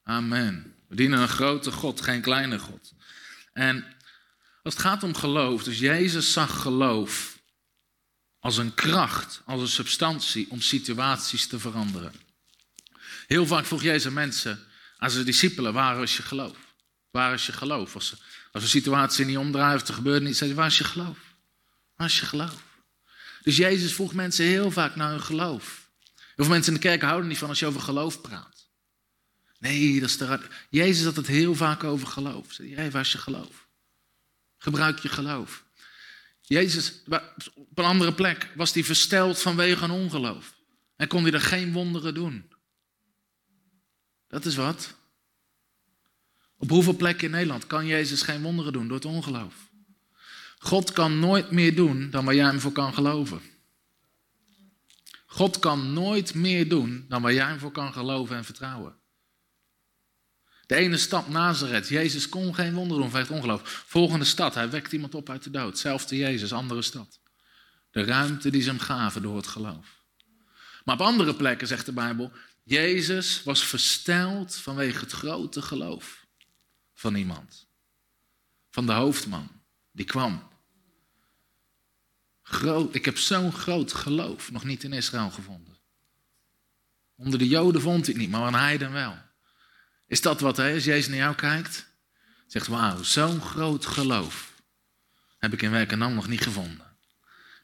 [0.02, 0.74] Amen.
[0.88, 2.92] We dienen een grote God, geen kleine God.
[3.52, 3.84] En
[4.62, 7.38] als het gaat om geloof, dus Jezus zag geloof
[8.38, 12.12] als een kracht, als een substantie om situaties te veranderen.
[13.26, 16.56] Heel vaak vroeg Jezus mensen aan zijn discipelen, waar is je geloof?
[17.14, 17.94] Waar is je geloof?
[17.94, 18.14] Als,
[18.52, 21.18] als een situatie niet omdraait of er gebeurt niet, zei hij, waar is je geloof?
[21.96, 22.62] Waar is je geloof?
[23.42, 25.90] Dus Jezus vroeg mensen heel vaak naar hun geloof.
[26.04, 28.68] Heel veel mensen in de kerk houden niet van als je over geloof praat.
[29.58, 30.38] Nee, dat is te
[30.70, 32.52] Jezus had het heel vaak over geloof.
[32.52, 33.68] Zei hij, waar is je geloof?
[34.58, 35.64] Gebruik je geloof.
[36.40, 37.02] Jezus,
[37.54, 40.54] op een andere plek, was hij versteld vanwege een ongeloof.
[40.96, 42.52] En kon hij er geen wonderen doen.
[44.28, 45.02] Dat is wat.
[46.64, 49.54] Op hoeveel plekken in Nederland kan Jezus geen wonderen doen door het ongeloof?
[50.58, 53.40] God kan nooit meer doen dan waar jij hem voor kan geloven.
[55.26, 58.96] God kan nooit meer doen dan waar jij hem voor kan geloven en vertrouwen.
[60.66, 61.88] De ene stad, Nazareth.
[61.88, 63.84] Jezus kon geen wonder doen vanwege ongeloof.
[63.86, 65.78] Volgende stad, hij wekt iemand op uit de dood.
[65.78, 67.20] Zelfde Jezus, andere stad.
[67.90, 70.02] De ruimte die ze hem gaven door het geloof.
[70.84, 76.23] Maar op andere plekken zegt de Bijbel, Jezus was versteld vanwege het grote geloof
[77.04, 77.66] van iemand.
[78.70, 79.48] Van de hoofdman,
[79.92, 80.48] die kwam.
[82.42, 85.78] Groot, ik heb zo'n groot geloof nog niet in Israël gevonden.
[87.16, 89.16] Onder de Joden vond ik niet, maar aan heiden wel.
[90.06, 90.74] Is dat wat, hè?
[90.74, 91.86] als Jezus naar jou kijkt?
[92.46, 94.52] Zegt, wauw, zo'n groot geloof
[95.38, 96.96] heb ik in Werkenam nog niet gevonden.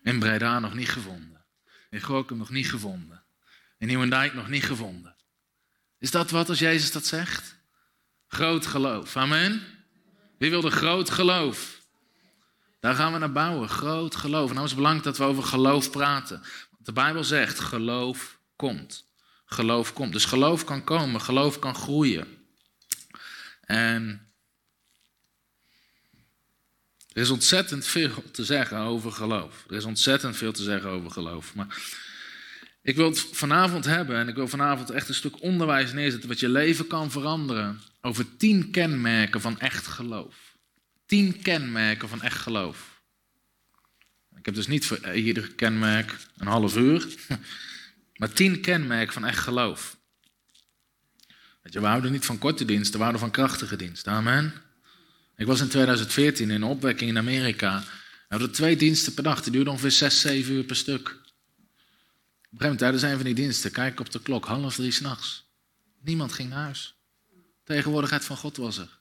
[0.02, 1.44] In Breda nog niet gevonden.
[1.90, 3.22] In Gorkum nog niet gevonden.
[3.78, 5.16] In Nieuwendijk nog niet gevonden.
[5.98, 7.59] Is dat wat als Jezus dat zegt?
[8.30, 9.16] Groot geloof.
[9.16, 9.62] Amen.
[10.38, 11.80] Wie wil de groot geloof?
[12.80, 13.68] Daar gaan we naar bouwen.
[13.68, 14.50] Groot geloof.
[14.50, 16.42] Nou is het belangrijk dat we over geloof praten.
[16.78, 19.04] De Bijbel zegt: geloof komt.
[19.44, 20.12] Geloof komt.
[20.12, 22.26] Dus geloof kan komen, geloof kan groeien.
[23.60, 24.32] En
[27.12, 29.64] er is ontzettend veel te zeggen over geloof.
[29.68, 31.54] Er is ontzettend veel te zeggen over geloof.
[31.54, 31.76] Maar
[32.82, 36.40] ik wil het vanavond hebben en ik wil vanavond echt een stuk onderwijs neerzetten wat
[36.40, 37.80] je leven kan veranderen.
[38.00, 40.56] Over tien kenmerken van echt geloof.
[41.06, 43.02] Tien kenmerken van echt geloof.
[44.36, 47.14] Ik heb dus niet voor ieder kenmerk een half uur,
[48.18, 49.98] maar tien kenmerken van echt geloof.
[51.62, 54.12] Weet je, we houden niet van korte diensten, we houden van krachtige diensten.
[54.12, 54.52] Amen.
[55.36, 57.80] Ik was in 2014 in een opwekking in Amerika.
[57.80, 61.08] We hadden twee diensten per dag, die duurden ongeveer zes, zeven uur per stuk.
[61.08, 64.90] Op een gegeven moment tijdens een van die diensten, kijk op de klok, half drie
[64.90, 65.48] s'nachts.
[66.02, 66.99] Niemand ging naar huis.
[67.70, 68.98] Tegenwoordigheid van God was er.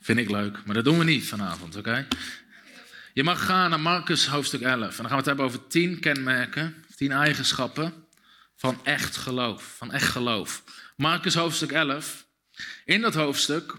[0.00, 2.06] Vind ik leuk, maar dat doen we niet vanavond, oké?
[3.12, 4.80] Je mag gaan naar Marcus hoofdstuk 11.
[4.80, 8.06] En dan gaan we het hebben over tien kenmerken, tien eigenschappen
[8.56, 9.74] van echt geloof.
[9.76, 10.64] Van echt geloof.
[10.96, 12.26] Marcus hoofdstuk 11.
[12.84, 13.76] In dat hoofdstuk,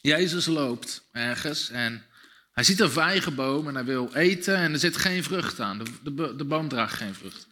[0.00, 2.04] Jezus loopt ergens en
[2.52, 5.78] hij ziet een vijgenboom en hij wil eten en er zit geen vrucht aan.
[5.78, 7.47] De, de, de boom draagt geen vrucht.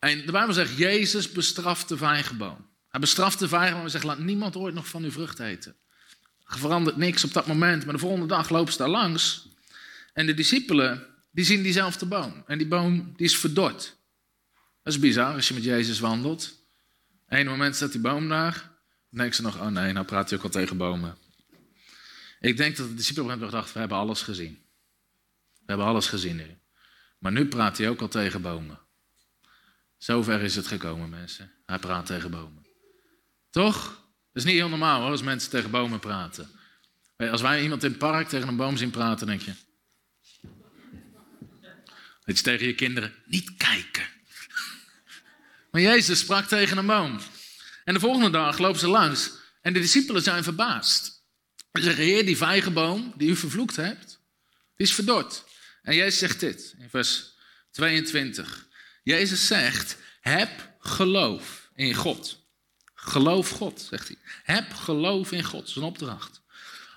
[0.00, 2.68] En de Bijbel zegt, Jezus bestraft de vijgenboom.
[2.88, 5.76] Hij bestraft de vijgenboom en zegt, laat niemand ooit nog van uw vrucht eten.
[6.46, 9.48] Er verandert niks op dat moment, maar de volgende dag lopen ze daar langs.
[10.12, 12.42] En de discipelen, die zien diezelfde boom.
[12.46, 13.96] En die boom, die is verdord.
[14.82, 16.58] Dat is bizar als je met Jezus wandelt.
[17.28, 18.52] Eén moment staat die boom daar.
[19.10, 21.16] Dan denken ze nog, oh nee, nou praat hij ook al tegen bomen.
[22.40, 24.58] Ik denk dat de discipelen hebben gedacht, we hebben alles gezien.
[25.52, 26.58] We hebben alles gezien nu.
[27.18, 28.78] Maar nu praat hij ook al tegen bomen.
[30.00, 31.52] Zover is het gekomen, mensen.
[31.66, 32.66] Hij praat tegen bomen.
[33.50, 33.84] Toch?
[34.32, 36.50] Dat is niet heel normaal hoor, als mensen tegen bomen praten.
[37.16, 39.52] Als wij iemand in het park tegen een boom zien praten, denk je.
[42.24, 44.08] Dat je tegen je kinderen, niet kijken.
[45.70, 47.18] Maar Jezus sprak tegen een boom.
[47.84, 49.30] En de volgende dag lopen ze langs
[49.62, 51.24] en de discipelen zijn verbaasd.
[51.72, 54.20] Ze zeggen, heer, die vijgenboom die u vervloekt hebt,
[54.76, 55.44] die is verdord.
[55.82, 57.34] En Jezus zegt dit in vers
[57.70, 58.68] 22.
[59.02, 62.48] Jezus zegt, heb geloof in God.
[62.94, 64.16] Geloof God, zegt hij.
[64.42, 66.42] Heb geloof in God, dat is een opdracht.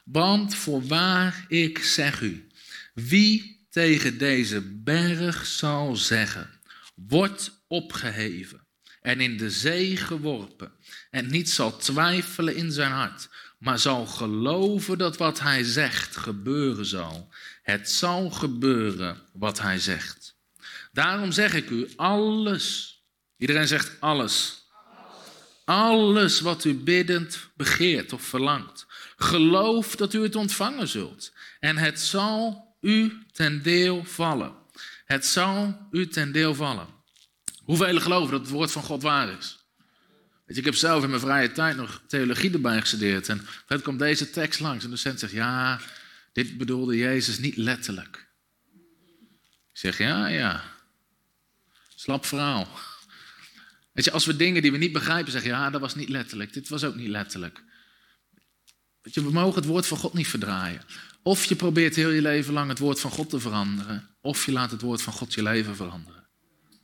[0.06, 2.48] Want voorwaar ik zeg u,
[2.94, 6.60] wie tegen deze berg zal zeggen,
[6.96, 8.68] wordt opgeheven
[9.02, 10.72] en in de zee geworpen
[11.10, 16.86] en niet zal twijfelen in zijn hart, maar zal geloven dat wat hij zegt gebeuren
[16.86, 17.30] zal.
[17.62, 20.23] Het zal gebeuren wat hij zegt.
[20.94, 22.98] Daarom zeg ik u, alles,
[23.38, 24.64] iedereen zegt alles,
[25.66, 31.34] alles wat u biddend begeert of verlangt, geloof dat u het ontvangen zult.
[31.60, 34.56] En het zal u ten deel vallen.
[35.06, 36.88] Het zal u ten deel vallen.
[37.64, 39.58] Hoeveel geloven dat het woord van God waar is?
[40.46, 43.30] Weet je, ik heb zelf in mijn vrije tijd nog theologie erbij gestudeerd.
[43.30, 44.84] En het komt deze tekst langs.
[44.84, 45.80] En de docent zegt, ja,
[46.34, 48.28] dit bedoelde Jezus niet letterlijk.
[49.72, 50.73] Ik zeg, ja, ja.
[52.04, 52.68] Slap verhaal.
[53.92, 56.54] Weet je, als we dingen die we niet begrijpen zeggen, ja, dat was niet letterlijk.
[56.54, 57.64] Dit was ook niet letterlijk.
[59.02, 60.82] Weet je, we mogen het woord van God niet verdraaien.
[61.22, 64.10] Of je probeert heel je leven lang het woord van God te veranderen.
[64.22, 66.28] Of je laat het woord van God je leven veranderen.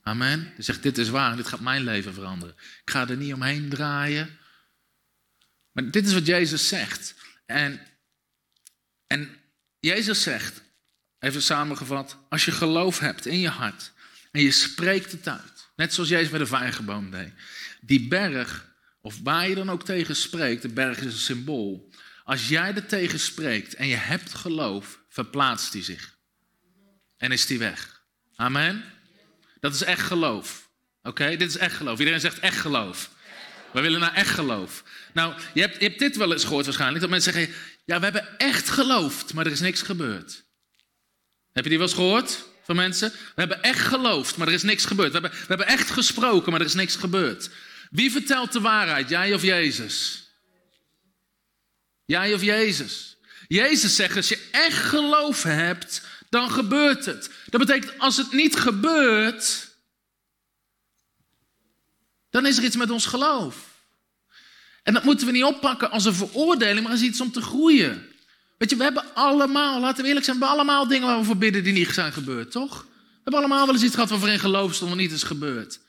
[0.01, 0.53] Amen.
[0.58, 2.55] Je zegt, dit is waar, dit gaat mijn leven veranderen.
[2.58, 4.38] Ik ga er niet omheen draaien.
[5.71, 7.15] Maar dit is wat Jezus zegt.
[7.45, 7.82] En,
[9.08, 9.29] en
[9.79, 10.62] Jezus zegt,
[11.19, 13.91] even samengevat, als je geloof hebt in je hart
[14.31, 17.33] en je spreekt het uit, net zoals Jezus bij de vijgenboom deed,
[17.81, 21.93] die berg, of waar je dan ook tegen spreekt, de berg is een symbool.
[22.23, 26.17] Als jij er tegen spreekt en je hebt geloof, verplaatst die zich.
[27.17, 28.03] En is die weg.
[28.35, 28.83] Amen.
[29.59, 30.69] Dat is echt geloof.
[31.03, 31.99] Oké, dit is echt geloof.
[31.99, 33.09] Iedereen zegt echt geloof.
[33.73, 34.83] We willen naar echt geloof.
[35.13, 37.01] Nou, je hebt, je hebt dit wel eens gehoord waarschijnlijk.
[37.01, 37.53] Dat mensen zeggen,
[37.85, 40.43] ja, we hebben echt geloofd, maar er is niks gebeurd.
[41.51, 43.12] Heb je die wel eens gehoord mensen?
[43.12, 45.12] We hebben echt geloofd, maar er is niks gebeurd.
[45.12, 47.49] We hebben, we hebben echt gesproken, maar er is niks gebeurd.
[47.91, 50.27] Wie vertelt de waarheid, jij of Jezus?
[52.05, 53.17] Jij of Jezus?
[53.47, 57.29] Jezus zegt, als je echt geloof hebt, dan gebeurt het.
[57.45, 59.67] Dat betekent, als het niet gebeurt,
[62.29, 63.55] dan is er iets met ons geloof.
[64.84, 68.09] En dat moeten we niet oppakken als een veroordeling, maar als iets om te groeien.
[68.60, 71.26] Weet je, we hebben allemaal, laten we eerlijk zijn, we hebben allemaal dingen waar we
[71.26, 72.82] voor bidden die niet zijn gebeurd, toch?
[72.84, 75.80] We hebben allemaal wel eens iets gehad waarvoor in geloof stond en niet is gebeurd.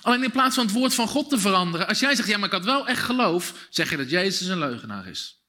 [0.00, 2.46] Alleen in plaats van het woord van God te veranderen, als jij zegt, ja, maar
[2.46, 5.40] ik had wel echt geloof, zeg je dat Jezus een leugenaar is.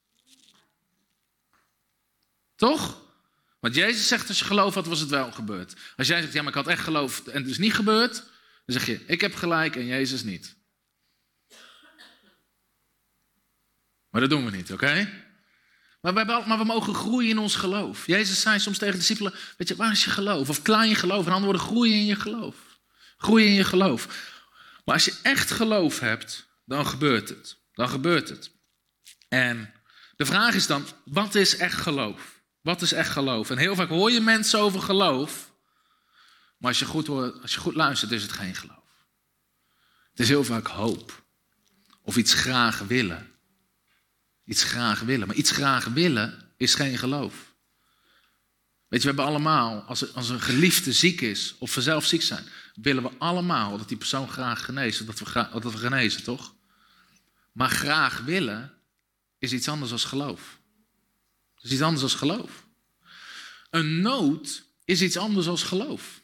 [2.56, 3.02] Toch?
[3.60, 5.76] Want Jezus zegt, als je geloof had, was het wel gebeurd.
[5.96, 8.16] Als jij zegt, ja, maar ik had echt geloof en het is niet gebeurd,
[8.66, 10.56] dan zeg je, ik heb gelijk en Jezus niet.
[14.10, 15.26] Maar dat doen we niet, oké?
[16.02, 16.14] Maar,
[16.48, 18.08] maar, we mogen groeien in ons geloof.
[18.08, 20.50] Jezus zei soms tegen de discipelen, weet je, waar is je geloof?
[20.50, 22.56] Of klein je geloof, en andere woorden, groeien in je geloof.
[23.18, 24.08] Groeien in je geloof.
[24.86, 27.58] Maar als je echt geloof hebt, dan gebeurt het.
[27.74, 28.52] Dan gebeurt het.
[29.28, 29.74] En
[30.16, 32.42] de vraag is dan, wat is echt geloof?
[32.62, 33.50] Wat is echt geloof?
[33.50, 35.52] En heel vaak hoor je mensen over geloof,
[36.58, 37.10] maar als je goed,
[37.42, 38.76] als je goed luistert, is het geen geloof.
[40.10, 41.26] Het is heel vaak hoop.
[42.02, 43.37] Of iets graag willen.
[44.48, 45.28] Iets graag willen.
[45.28, 47.34] Maar iets graag willen is geen geloof.
[48.88, 52.22] Weet je, we hebben allemaal, als, als een geliefde ziek is of we zelf ziek
[52.22, 56.56] zijn, willen we allemaal dat die persoon graag geneest, dat we, dat we genezen, toch?
[57.52, 58.74] Maar graag willen
[59.40, 60.60] is iets anders dan geloof.
[61.56, 62.66] Het is iets anders dan geloof.
[63.70, 66.22] Een nood is iets anders dan geloof.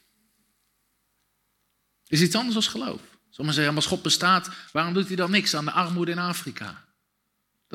[2.06, 3.00] Is iets anders dan geloof.
[3.36, 6.83] Maar zeggen, als God bestaat, waarom doet hij dan niks aan de armoede in Afrika?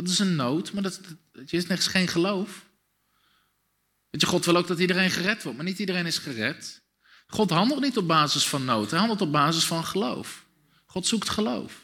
[0.03, 0.99] Dat is een nood, maar dat,
[1.31, 2.65] dat is niks geen geloof.
[4.09, 6.81] Weet je, God wil ook dat iedereen gered wordt, maar niet iedereen is gered.
[7.27, 10.45] God handelt niet op basis van nood, hij handelt op basis van geloof.
[10.85, 11.81] God zoekt geloof.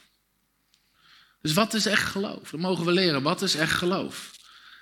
[1.41, 2.49] Dus wat is echt geloof?
[2.49, 4.32] Dan mogen we leren, wat is echt geloof?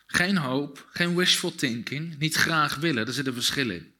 [0.06, 3.93] Geen hoop, geen wishful thinking, niet graag willen, daar zit een verschil in.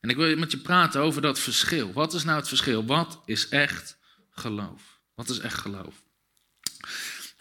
[0.00, 1.92] En ik wil met je praten over dat verschil.
[1.92, 2.84] Wat is nou het verschil?
[2.84, 3.96] Wat is echt
[4.30, 5.00] geloof?
[5.14, 6.02] Wat is echt geloof?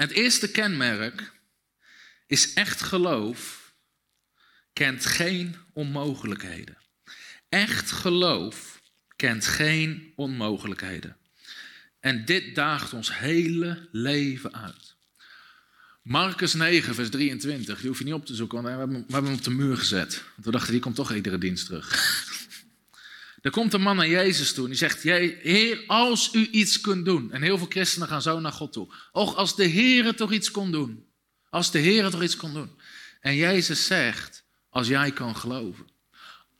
[0.01, 1.31] Het eerste kenmerk
[2.27, 3.73] is echt geloof
[4.73, 6.77] kent geen onmogelijkheden.
[7.49, 8.81] Echt geloof
[9.15, 11.17] kent geen onmogelijkheden.
[11.99, 14.95] En dit daagt ons hele leven uit.
[16.01, 17.79] Marcus 9, vers 23.
[17.79, 19.77] Die hoef je niet op te zoeken, want we hebben, we hem op de muur
[19.77, 20.23] gezet.
[20.33, 22.29] Want we dachten, die komt toch iedere dienst terug.
[23.41, 27.06] Er komt een man naar Jezus toe en die zegt: Heer, als u iets kunt
[27.06, 27.32] doen.
[27.32, 28.93] En heel veel christenen gaan zo naar God toe.
[29.12, 31.06] Och, als de Heer toch iets kon doen.
[31.49, 32.80] Als de Heer toch iets kon doen.
[33.19, 35.88] En Jezus zegt: Als jij kan geloven.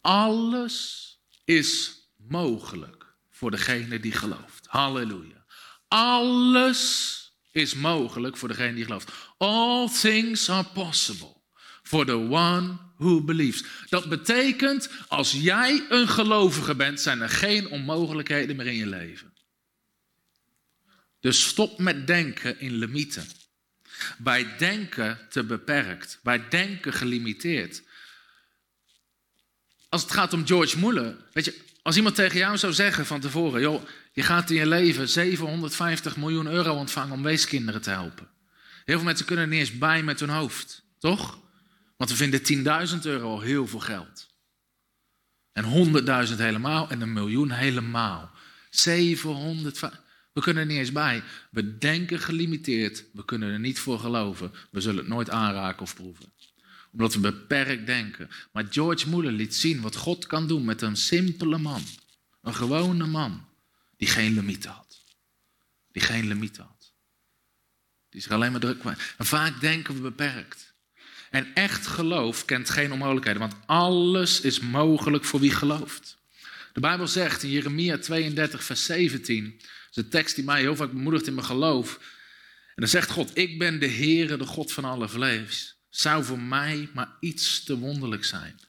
[0.02, 1.08] Alles
[1.46, 4.66] is mogelijk voor degene die gelooft.
[4.68, 5.46] Halleluja.
[5.88, 7.20] Alles
[7.52, 9.12] is mogelijk voor degene die gelooft.
[9.38, 11.36] All things are possible
[11.84, 13.64] for the one who believes.
[13.90, 19.34] Dat betekent, als jij een gelovige bent, zijn er geen onmogelijkheden meer in je leven.
[21.20, 23.26] Dus stop met denken in limieten.
[24.18, 26.20] Bij denken te beperkt.
[26.24, 27.84] Bij denken gelimiteerd.
[29.90, 33.20] Als het gaat om George Muller, weet je, als iemand tegen jou zou zeggen van
[33.20, 33.84] tevoren, joh,
[34.14, 38.30] je gaat in je leven 750 miljoen euro ontvangen om weeskinderen te helpen.
[38.86, 41.40] Heel veel mensen kunnen er niet eens bij met hun hoofd, toch?
[42.02, 44.28] Want we vinden 10.000 euro al heel veel geld.
[45.52, 45.64] En
[46.30, 48.32] 100.000 helemaal en een miljoen helemaal.
[48.70, 49.80] 700.
[50.34, 51.24] We kunnen er niet eens bij.
[51.52, 53.06] We denken gelimiteerd.
[53.14, 54.52] We kunnen er niet voor geloven.
[54.72, 56.34] We zullen het nooit aanraken of proeven.
[56.92, 58.30] Omdat we beperkt denken.
[58.52, 61.84] Maar George Muller liet zien wat God kan doen met een simpele man.
[62.42, 63.46] Een gewone man.
[63.98, 65.04] Die geen limieten had.
[65.92, 66.94] Die geen limieten had.
[68.10, 68.84] Die zich alleen maar druk.
[69.18, 70.71] En vaak denken we beperkt.
[71.32, 76.18] En echt geloof kent geen onmogelijkheden, want alles is mogelijk voor wie gelooft.
[76.74, 80.76] De Bijbel zegt in Jeremia 32, vers 17, dat is een tekst die mij heel
[80.76, 81.96] vaak bemoedigt in mijn geloof.
[82.68, 85.78] En dan zegt God, ik ben de Heere, de God van alle vlees.
[85.90, 88.60] Zou voor mij maar iets te wonderlijk zijn.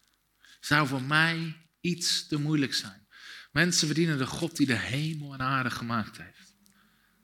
[0.60, 3.06] Zou voor mij iets te moeilijk zijn.
[3.52, 6.54] Mensen verdienen de God die de hemel en aarde gemaakt heeft.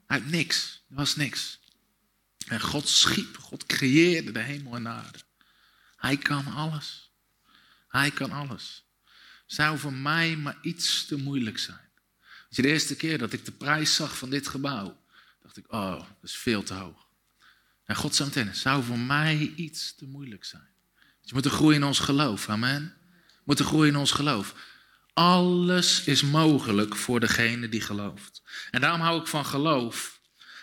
[0.05, 1.59] Uit niks, er was niks.
[2.47, 5.19] En God schiep, God creëerde de hemel en aarde.
[5.99, 7.11] Hij kan alles.
[7.87, 8.83] Hij kan alles.
[9.45, 11.89] Zou voor mij maar iets te moeilijk zijn.
[12.19, 15.01] Weet je, de eerste keer dat ik de prijs zag van dit gebouw,
[15.41, 17.07] dacht ik, oh, dat is veel te hoog.
[17.85, 20.67] En God meteen, zou voor mij iets te moeilijk zijn.
[20.95, 22.95] Dus we moeten groeien in ons geloof, amen.
[23.17, 24.55] We moeten groeien in ons geloof.
[25.13, 28.41] Alles is mogelijk voor degene die gelooft.
[28.71, 30.19] En daarom hou ik van geloof.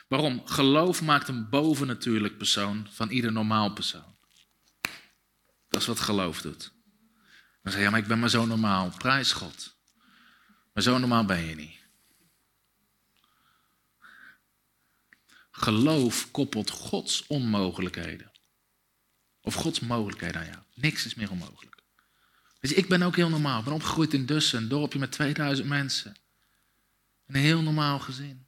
[0.08, 0.46] Waarom?
[0.46, 4.15] Geloof maakt een bovennatuurlijk persoon van ieder normaal persoon.
[5.76, 6.72] Is wat geloof doet.
[7.62, 8.90] Dan zeg je, ja, maar ik ben maar zo normaal.
[8.98, 9.76] Prijs God.
[10.72, 11.78] Maar zo normaal ben je niet.
[15.50, 18.32] Geloof koppelt Gods onmogelijkheden.
[19.40, 20.62] Of Gods mogelijkheden aan jou.
[20.74, 21.82] Niks is meer onmogelijk.
[22.60, 23.58] Je, ik ben ook heel normaal.
[23.58, 26.16] Ik ben opgegroeid in Dussen, een dorpje met 2000 mensen.
[27.26, 28.46] Een heel normaal gezin.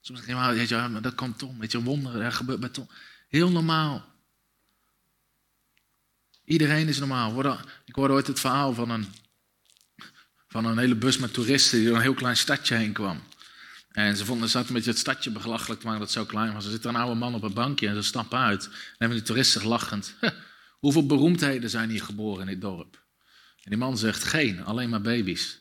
[0.00, 1.58] Soms zeg je, maar, weet dat kan Tom.
[1.58, 2.88] Weet je, wonderen, dat gebeurt met Tom.
[3.28, 4.11] Heel normaal.
[6.44, 7.58] Iedereen is normaal.
[7.84, 9.06] Ik hoorde ooit het verhaal van een,
[10.48, 13.22] van een hele bus met toeristen die door een heel klein stadje heen kwam.
[13.92, 16.52] En ze vonden, zaten een beetje het stadje belachelijk te maken dat het zo klein
[16.52, 16.64] was.
[16.64, 18.64] Er zit een oude man op een bankje en ze stappen uit.
[18.64, 20.14] En hebben die toeristen lachend.
[20.80, 23.02] Hoeveel beroemdheden zijn hier geboren in dit dorp?
[23.62, 25.60] En die man zegt, geen, alleen maar baby's.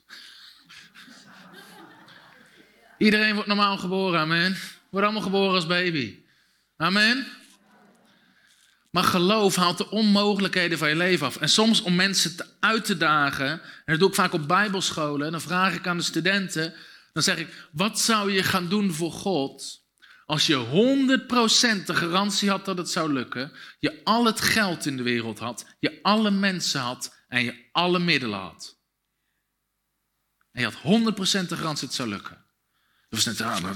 [2.97, 4.57] Iedereen wordt normaal geboren, amen.
[4.89, 6.19] Wordt allemaal geboren als baby.
[6.77, 7.40] Amen.
[8.91, 11.37] Maar geloof haalt de onmogelijkheden van je leven af.
[11.37, 15.31] En soms om mensen te uit te dagen, en dat doe ik vaak op bijbelscholen,
[15.31, 16.73] dan vraag ik aan de studenten,
[17.13, 19.81] dan zeg ik, wat zou je gaan doen voor God
[20.31, 20.65] als je
[21.81, 25.39] 100% de garantie had dat het zou lukken, je al het geld in de wereld
[25.39, 28.79] had, je alle mensen had en je alle middelen had.
[30.51, 32.45] En je had 100% de garantie dat het zou lukken.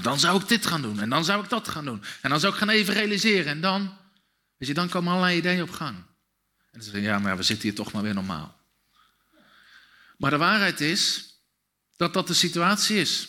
[0.02, 2.02] Dan zou ik dit gaan doen en dan zou ik dat gaan doen.
[2.22, 3.96] En dan zou ik gaan even realiseren en dan,
[4.58, 5.96] je, dan komen allerlei ideeën op gang.
[5.96, 6.04] En
[6.72, 8.60] dan zeg je, ja, maar we zitten hier toch maar weer normaal.
[10.18, 11.34] Maar de waarheid is
[11.96, 13.28] dat dat de situatie is.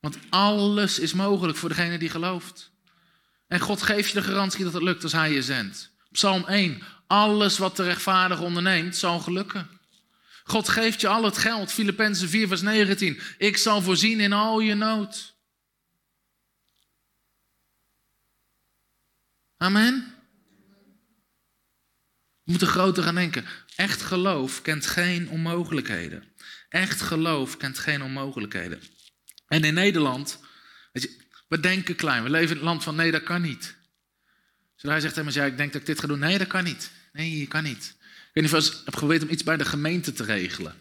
[0.00, 2.70] Want alles is mogelijk voor degene die gelooft.
[3.46, 5.90] En God geeft je de garantie dat het lukt als Hij je zendt.
[6.12, 6.82] Psalm 1.
[7.06, 9.68] Alles wat de rechtvaardig onderneemt, zal gelukken.
[10.44, 11.72] God geeft je al het geld.
[11.72, 13.20] Filippenzen 4, vers 19.
[13.38, 15.36] Ik zal voorzien in al je nood.
[19.56, 20.17] Amen.
[22.48, 23.44] We moeten groter gaan denken.
[23.76, 26.24] Echt geloof kent geen onmogelijkheden.
[26.68, 28.82] Echt geloof kent geen onmogelijkheden.
[29.48, 30.40] En in Nederland,
[30.92, 31.16] weet je,
[31.48, 32.22] we denken klein.
[32.22, 33.76] We leven in het land van nee, dat kan niet.
[34.74, 36.18] Zodra hij zegt tegen ja, ik denk dat ik dit ga doen.
[36.18, 36.90] Nee, dat kan niet.
[37.12, 37.96] Nee, je kan niet.
[37.98, 40.74] Ik weet niet of je hebt geprobeerd om iets bij de gemeente te regelen.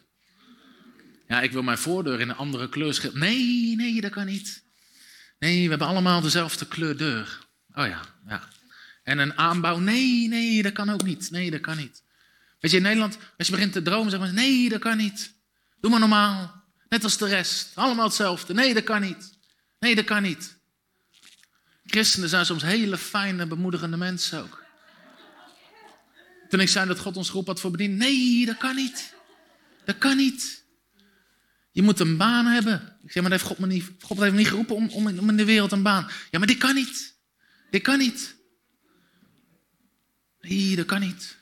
[1.27, 3.27] Ja, ik wil mijn voordeur in een andere kleur schilderen.
[3.27, 4.63] Nee, nee, dat kan niet.
[5.39, 7.39] Nee, we hebben allemaal dezelfde kleur deur.
[7.73, 8.47] Oh ja, ja.
[9.07, 11.31] En een aanbouw, nee, nee, dat kan ook niet.
[11.31, 12.03] Nee, dat kan niet.
[12.59, 15.33] Weet je, in Nederland, als je begint te dromen, zeg maar, nee, dat kan niet.
[15.79, 16.63] Doe maar normaal.
[16.89, 17.71] Net als de rest.
[17.73, 18.53] Allemaal hetzelfde.
[18.53, 19.37] Nee, dat kan niet.
[19.79, 20.57] Nee, dat kan niet.
[21.85, 24.63] Christenen zijn soms hele fijne, bemoedigende mensen ook.
[26.49, 27.99] Toen ik zei dat God ons groep had voor bediening.
[27.99, 29.15] Nee, dat kan niet.
[29.85, 30.65] Dat kan niet.
[31.71, 32.97] Je moet een baan hebben.
[33.03, 35.37] Ik zeg, maar heeft God, me niet, God heeft me niet geroepen om, om in
[35.37, 36.07] de wereld een baan.
[36.31, 37.15] Ja, maar dit kan niet.
[37.69, 38.36] Dit kan niet.
[40.47, 41.37] Nee, dat kan niet.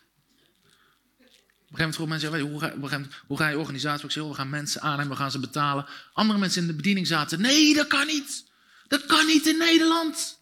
[1.66, 4.10] Op een gegeven moment mensen, hoe ga, hoe ga je organisatie?
[4.10, 5.86] Ik we gaan mensen aannemen, we gaan ze betalen.
[6.14, 8.46] Andere mensen in de bediening zaten, nee, dat kan niet.
[8.88, 10.40] Dat kan niet in Nederland.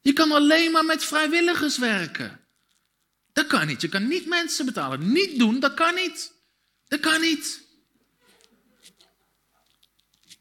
[0.00, 2.40] Je kan alleen maar met vrijwilligers werken.
[3.32, 3.80] Dat kan niet.
[3.80, 5.12] Je kan niet mensen betalen.
[5.12, 6.32] Niet doen, dat kan niet.
[6.88, 7.66] Dat kan niet.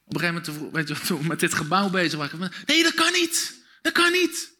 [0.06, 3.12] Op een gegeven moment, weet je, toen met dit gebouw bezig waren, nee, dat kan
[3.12, 3.54] niet.
[3.82, 4.56] Dat kan niet.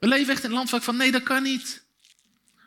[0.00, 1.81] We leven echt in een land van, nee, dat kan niet.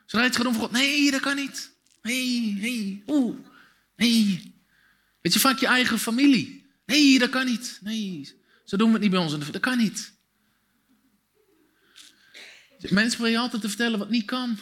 [0.05, 1.73] Zodra je het gaat voor God, nee, dat kan niet.
[2.01, 3.37] Nee, nee, oeh,
[3.95, 4.53] nee.
[5.21, 6.65] Weet je, vaak je eigen familie.
[6.85, 7.79] Nee, dat kan niet.
[7.81, 8.33] Nee,
[8.65, 9.51] zo doen we het niet bij ons.
[9.51, 10.13] Dat kan niet.
[12.79, 14.57] Mensen proberen altijd te vertellen wat niet kan.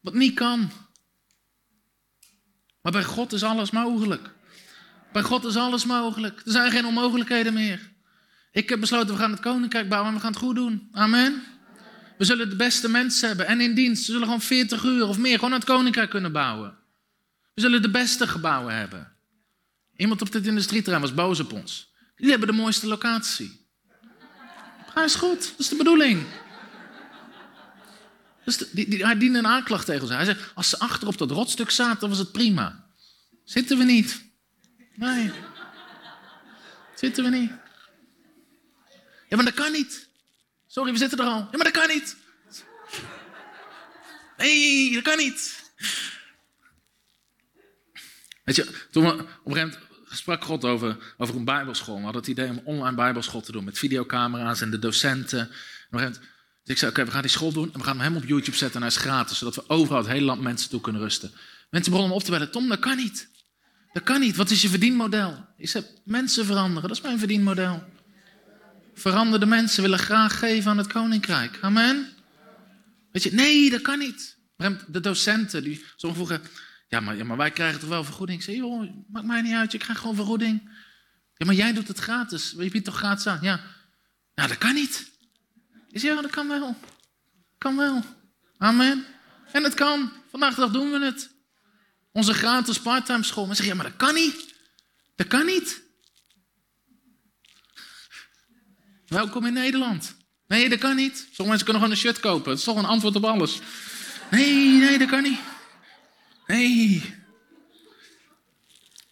[0.00, 0.70] Wat niet kan.
[2.82, 4.30] Maar bij God is alles mogelijk.
[5.12, 6.42] Bij God is alles mogelijk.
[6.44, 7.92] Er zijn geen onmogelijkheden meer.
[8.52, 10.88] Ik heb besloten, we gaan het koninkrijk bouwen en we gaan het goed doen.
[10.92, 11.42] Amen.
[12.18, 14.06] We zullen de beste mensen hebben en in dienst.
[14.06, 16.78] We zullen gewoon 40 uur of meer gewoon het koninkrijk kunnen bouwen.
[17.54, 19.12] We zullen de beste gebouwen hebben.
[19.96, 21.92] Iemand op dit industrieterrein was boos op ons.
[22.16, 23.66] Die hebben de mooiste locatie.
[24.94, 26.26] Hij is goed, dat is de bedoeling.
[28.72, 30.10] Die, die, hij diende een aanklacht tegen ons.
[30.10, 32.84] Hij zei, als ze achter op dat rotstuk zaten, dan was het prima.
[33.44, 34.24] Zitten we niet.
[34.94, 35.30] Nee.
[36.94, 37.50] Zitten we niet.
[39.28, 40.07] Ja, maar dat kan niet.
[40.78, 41.38] Sorry, we zitten er al.
[41.38, 42.16] Ja, maar dat kan niet.
[44.36, 45.72] Nee, dat kan niet.
[48.44, 49.78] Weet je, toen we op een gegeven moment
[50.10, 51.96] sprak God over, over een bijbelschool.
[51.96, 55.40] We hadden het idee om online bijbelschool te doen met videocamera's en de docenten.
[55.40, 56.20] op een gegeven moment,
[56.62, 58.56] dus ik zei, oké, we gaan die school doen en we gaan hem op YouTube
[58.56, 59.38] zetten en hij is gratis.
[59.38, 61.32] Zodat we overal het hele land mensen toe kunnen rusten.
[61.70, 63.28] Mensen begonnen op te bellen, Tom, dat kan niet.
[63.92, 64.36] Dat kan niet.
[64.36, 65.46] Wat is je verdienmodel?
[65.56, 67.96] Ik zei, mensen veranderen, dat is mijn verdienmodel.
[68.98, 71.58] Veranderde mensen willen graag geven aan het koninkrijk.
[71.60, 72.08] Amen.
[73.12, 74.36] Weet je, nee, dat kan niet.
[74.86, 76.50] De docenten, die sommigen vroegen,
[76.88, 78.38] ja maar, ja, maar wij krijgen toch wel vergoeding?
[78.38, 80.70] Ik zei, joh, maakt mij niet uit, je krijgt gewoon vergoeding.
[81.34, 82.54] Ja, maar jij doet het gratis.
[82.58, 83.38] Je biedt toch gratis aan?
[83.42, 83.60] Ja.
[84.34, 85.10] Nou, dat kan niet.
[85.90, 86.76] Ik zei, ja, dat kan wel.
[87.58, 88.04] Kan wel.
[88.56, 89.04] Amen.
[89.52, 90.12] En het kan.
[90.30, 91.30] Vandaag de dag doen we het.
[92.12, 93.46] Onze gratis parttime school.
[93.46, 94.54] Maar zeg, ja, maar dat kan niet.
[95.16, 95.82] Dat kan niet.
[99.08, 100.16] Welkom in Nederland.
[100.46, 101.16] Nee, dat kan niet.
[101.16, 102.44] Sommige mensen kunnen gewoon een shirt kopen.
[102.44, 103.60] Dat is toch een antwoord op alles.
[104.30, 105.38] Nee, nee, dat kan niet.
[106.46, 107.14] Nee.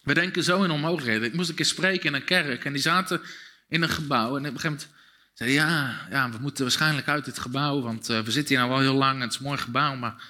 [0.03, 1.27] We denken zo in onmogelijkheden.
[1.27, 3.21] Ik moest een keer spreken in een kerk en die zaten
[3.67, 4.27] in een gebouw.
[4.27, 4.89] En op een gegeven moment
[5.33, 8.81] zei ja, ja, we moeten waarschijnlijk uit dit gebouw, want uh, we zitten hier nou
[8.81, 10.23] heel lang het is een mooi gebouw, maar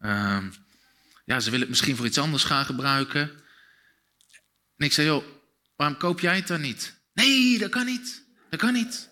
[0.00, 0.38] uh,
[1.24, 3.20] ja, ze willen het misschien voor iets anders gaan gebruiken.
[4.76, 5.24] En ik zei, joh,
[5.76, 7.00] waarom koop jij het dan niet?
[7.14, 8.24] Nee, dat kan niet.
[8.50, 9.10] Dat kan niet.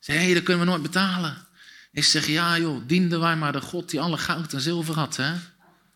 [0.00, 1.46] Zei, hey, dat kunnen we nooit betalen.
[1.92, 5.16] Ik zeg, ja joh, dienden wij maar de God die alle goud en zilver had,
[5.16, 5.32] hè?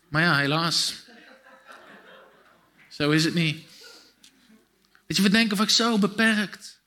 [0.09, 0.95] Maar ja, helaas.
[2.89, 3.65] Zo is het niet.
[5.07, 6.79] Weet je, we denken vaak zo beperkt.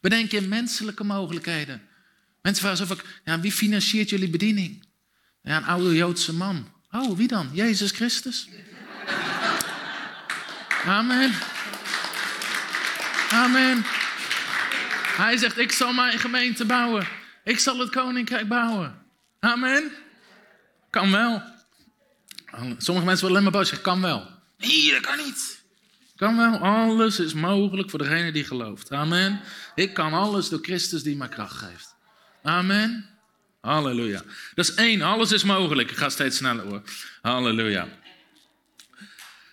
[0.00, 1.82] We denken in menselijke mogelijkheden.
[2.42, 4.84] Mensen vragen zo vaak, ja, wie financiert jullie bediening?
[5.42, 6.68] Ja, een oude Joodse man.
[6.90, 7.50] Oh, wie dan?
[7.52, 8.48] Jezus Christus.
[10.86, 11.32] Amen.
[13.30, 13.84] Amen.
[15.16, 17.06] Hij zegt, ik zal mijn gemeente bouwen.
[17.44, 19.02] Ik zal het koninkrijk bouwen.
[19.40, 19.90] Amen.
[20.90, 21.42] Kan wel.
[22.78, 24.30] Sommige mensen willen alleen maar boos zeggen, kan wel.
[24.58, 25.64] Nee, dat kan niet.
[26.16, 26.58] Kan wel.
[26.58, 28.92] Alles is mogelijk voor degene die gelooft.
[28.92, 29.40] Amen.
[29.74, 31.94] Ik kan alles door Christus die mij kracht geeft.
[32.42, 33.08] Amen.
[33.60, 34.22] Halleluja.
[34.54, 35.02] Dat is één.
[35.02, 35.90] Alles is mogelijk.
[35.90, 36.82] Ik ga steeds sneller hoor.
[37.22, 37.88] Halleluja.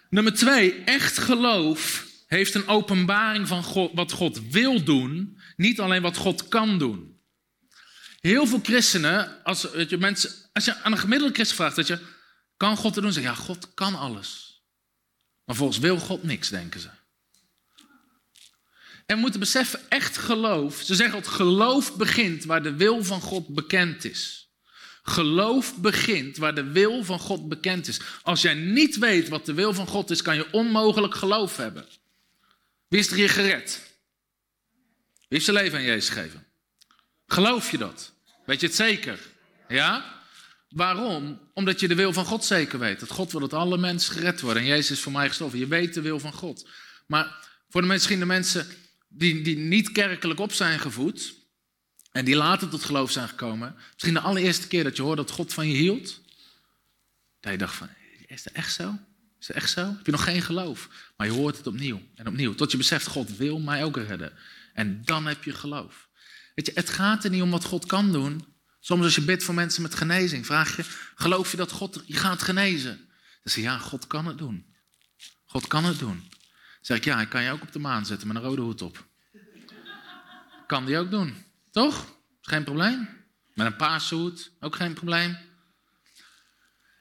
[0.09, 0.83] Nummer twee.
[0.83, 5.37] Echt geloof heeft een openbaring van God, wat God wil doen.
[5.55, 7.21] Niet alleen wat God kan doen.
[8.19, 11.99] Heel veel christenen, als, je, mensen, als je aan een gemiddelde christen vraagt, dat je,
[12.57, 13.13] kan God het doen?
[13.13, 14.61] Zeg ja, God kan alles.
[15.45, 16.89] Maar volgens wil God niks, denken ze.
[19.05, 20.81] En we moeten beseffen, echt geloof.
[20.81, 24.49] Ze zeggen dat geloof begint waar de wil van God bekend is.
[25.03, 27.99] Geloof begint waar de wil van God bekend is.
[28.21, 31.87] Als jij niet weet wat de wil van God is, kan je onmogelijk geloof hebben.
[32.87, 33.92] Wie is er gered?
[35.33, 36.45] Heeft zijn leven aan Jezus gegeven?
[37.27, 38.13] Geloof je dat?
[38.45, 39.19] Weet je het zeker?
[39.67, 40.21] Ja?
[40.69, 41.39] Waarom?
[41.53, 42.99] Omdat je de wil van God zeker weet.
[42.99, 44.61] Dat God wil dat alle mensen gered worden.
[44.61, 45.59] En Jezus is voor mij gestorven.
[45.59, 46.69] Je weet de wil van God.
[47.07, 48.67] Maar voor de misschien de mensen
[49.07, 51.33] die, die niet kerkelijk op zijn gevoed.
[52.11, 53.75] En die later tot geloof zijn gekomen.
[53.91, 56.21] Misschien de allereerste keer dat je hoort dat God van je hield.
[57.39, 57.89] Dat je dacht van,
[58.25, 58.97] is dat echt zo?
[59.39, 59.81] Is dat echt zo?
[59.81, 60.89] Heb je nog geen geloof?
[61.17, 62.55] Maar je hoort het opnieuw en opnieuw.
[62.55, 64.33] Tot je beseft, God wil mij ook redden.
[64.73, 66.07] En dan heb je geloof.
[66.55, 68.45] Weet je, het gaat er niet om wat God kan doen.
[68.79, 70.83] Soms als je bidt voor mensen met genezing, vraag je,
[71.15, 72.97] geloof je dat God je gaat genezen?
[72.97, 73.07] Dan
[73.43, 74.65] zeg je, ja, God kan het doen.
[75.45, 76.19] God kan het doen.
[76.29, 76.39] Dan
[76.81, 78.81] zeg ik, ja, ik kan je ook op de maan zetten met een rode hoed
[78.81, 79.07] op.
[80.67, 81.35] Kan die ook doen.
[81.71, 82.17] Toch?
[82.41, 83.09] Geen probleem.
[83.53, 85.37] Met een paarse hoed, ook geen probleem.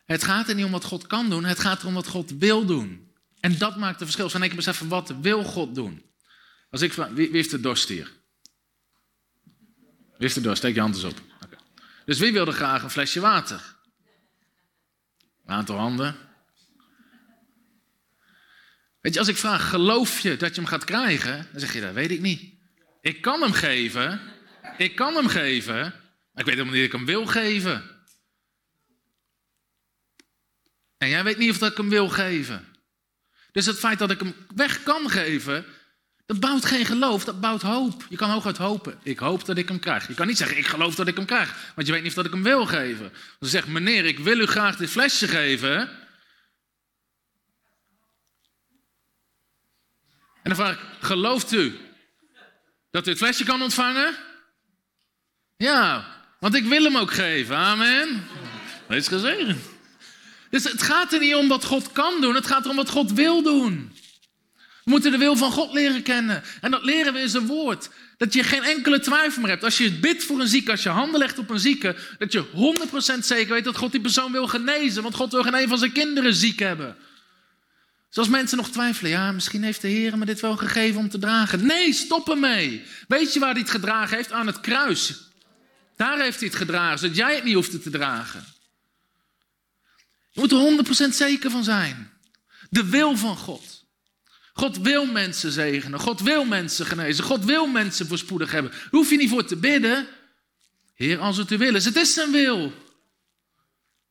[0.05, 2.66] Het gaat er niet om wat God kan doen, het gaat erom wat God wil
[2.66, 3.12] doen.
[3.41, 4.31] En dat maakt het verschil.
[4.31, 6.11] Van ik beseffen, wat wil God doen?
[6.73, 8.12] Als ik vraag, wie, heeft de dorst hier?
[9.85, 10.59] Wie heeft de dorst?
[10.59, 11.20] Steek je hand eens op.
[12.05, 13.77] Dus wie wilde graag een flesje water?
[15.45, 16.16] Een aantal handen.
[19.01, 21.49] Weet je, als ik vraag, geloof je dat je hem gaat krijgen?
[21.51, 22.55] Dan zeg je, dat weet ik niet.
[23.01, 24.20] Ik kan hem geven.
[24.77, 25.81] Ik kan hem geven.
[25.81, 28.05] Maar ik weet helemaal niet dat ik hem wil geven.
[30.97, 32.66] En jij weet niet of dat ik hem wil geven.
[33.53, 35.66] Dus het feit dat ik hem weg kan geven,
[36.33, 38.07] dat bouwt geen geloof, dat bouwt hoop.
[38.09, 38.99] Je kan hooguit hopen.
[39.03, 40.09] Ik hoop dat ik hem krijg.
[40.09, 41.72] Je kan niet zeggen, ik geloof dat ik hem krijg.
[41.74, 43.12] Want je weet niet of dat ik hem wil geven.
[43.39, 45.78] Dan zegt, meneer, ik wil u graag dit flesje geven.
[50.43, 51.78] En dan vraag ik, gelooft u
[52.91, 54.14] dat u het flesje kan ontvangen?
[55.57, 56.07] Ja,
[56.39, 57.57] want ik wil hem ook geven.
[57.57, 58.26] Amen.
[58.89, 59.61] Wees gezegend.
[60.51, 63.12] Dus het gaat er niet om wat God kan doen, het gaat erom wat God
[63.12, 63.93] wil doen.
[64.85, 66.43] We moeten de wil van God leren kennen.
[66.61, 67.89] En dat leren we in zijn woord.
[68.16, 69.64] Dat je geen enkele twijfel meer hebt.
[69.64, 72.45] Als je bidt voor een zieke, als je handen legt op een zieke, dat je
[73.16, 75.03] 100% zeker weet dat God die persoon wil genezen.
[75.03, 76.97] Want God wil geen een van zijn kinderen ziek hebben.
[78.09, 81.18] Zoals mensen nog twijfelen, ja, misschien heeft de Heer me dit wel gegeven om te
[81.18, 81.66] dragen.
[81.66, 82.85] Nee, stop ermee.
[83.09, 84.33] Weet je waar hij het gedragen heeft?
[84.33, 85.14] Aan het kruis.
[85.97, 88.45] Daar heeft hij het gedragen, zodat jij het niet hoeft te dragen.
[90.30, 92.11] Je moet er 100% zeker van zijn.
[92.70, 93.82] De wil van God.
[94.53, 96.00] God wil mensen zegenen.
[96.00, 97.24] God wil mensen genezen.
[97.24, 98.70] God wil mensen voorspoedig hebben.
[98.70, 100.07] Daar hoef je niet voor te bidden.
[100.94, 101.84] Heer, als het u wil is.
[101.84, 102.72] Het is zijn wil.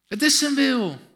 [0.07, 1.09] Het is zijn wil.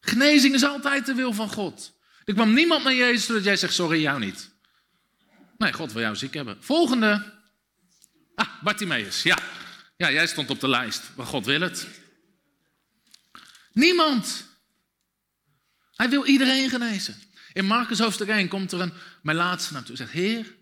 [0.00, 1.92] Genezing is altijd de wil van God.
[2.24, 4.50] Er kwam niemand naar Jezus zodat jij zegt, sorry, jou niet.
[5.58, 6.56] Nee, God wil jou ziek hebben.
[6.60, 7.32] Volgende.
[8.34, 9.22] Ah, Bartimaeus.
[9.22, 9.38] Ja.
[9.96, 11.02] ja, jij stond op de lijst.
[11.16, 11.86] Maar God wil het.
[13.72, 14.48] Niemand.
[15.94, 17.22] Hij wil iedereen genezen.
[17.52, 18.92] In Marcus hoofdstuk 1 komt er een,
[19.22, 19.96] mijn laatste naartoe.
[19.96, 20.56] Zegt, Heer,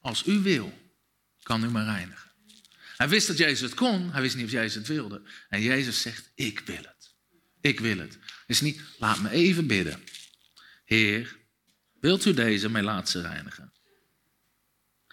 [0.00, 0.92] als u wil,
[1.42, 2.30] kan u me reinigen.
[2.96, 5.22] Hij wist dat Jezus het kon, hij wist niet of Jezus het wilde.
[5.48, 7.14] En Jezus zegt, ik wil het.
[7.60, 8.18] Ik wil het.
[8.46, 10.04] Is niet, laat me even bidden.
[10.84, 11.36] Heer,
[12.00, 13.72] wilt u deze mijn laatste reinigen?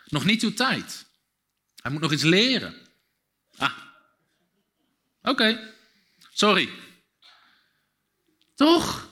[0.05, 1.05] Nog niet uw tijd.
[1.75, 2.75] Hij moet nog iets leren.
[3.57, 3.77] Ah,
[5.21, 5.73] oké.
[6.31, 6.69] Sorry.
[8.55, 9.08] Toch?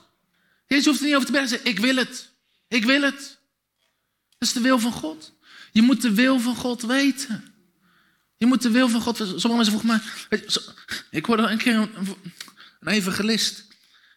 [0.67, 1.65] Jezus hoeft er niet over te bidden.
[1.65, 2.31] Ik wil het.
[2.67, 3.39] Ik wil het.
[4.37, 5.33] Dat is de wil van God.
[5.71, 7.53] Je moet de wil van God weten.
[8.37, 9.17] Je moet de wil van God.
[9.17, 10.43] Sommige mensen vroegen mij.
[11.09, 12.15] Ik hoorde een keer een,
[12.79, 13.65] een evangelist.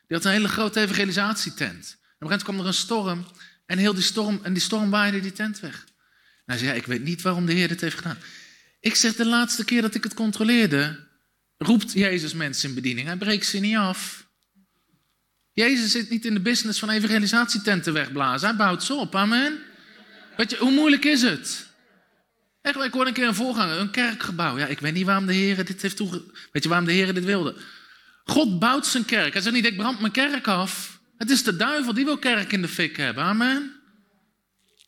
[0.06, 1.68] Die had een hele grote evangelisatietent.
[1.68, 3.26] En op een gegeven moment kwam er een storm.
[3.66, 5.84] En heel die storm, en die storm waaide die tent weg.
[5.84, 8.18] En hij zei: ja, Ik weet niet waarom de Heer dit heeft gedaan.
[8.80, 11.08] Ik zeg: De laatste keer dat ik het controleerde.
[11.56, 13.06] roept Jezus mensen in bediening.
[13.06, 14.28] Hij breekt ze niet af.
[15.52, 18.48] Jezus zit niet in de business van evangelisatietenten wegblazen.
[18.48, 19.14] Hij bouwt ze op.
[19.14, 19.58] Amen.
[20.36, 21.68] Weet je, hoe moeilijk is het?
[22.62, 24.58] Echt, ik hoorde een keer een voorganger, een kerkgebouw.
[24.58, 26.24] Ja, ik weet niet waarom de Heer dit heeft toege...
[26.52, 27.56] Weet je waarom de Heer dit wilde?
[28.24, 29.32] God bouwt zijn kerk.
[29.32, 31.00] Hij zegt niet, ik brand mijn kerk af.
[31.16, 33.24] Het is de duivel die wil kerk in de fik hebben.
[33.24, 33.72] Amen.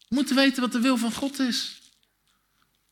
[0.08, 1.80] We moeten weten wat de wil van God is.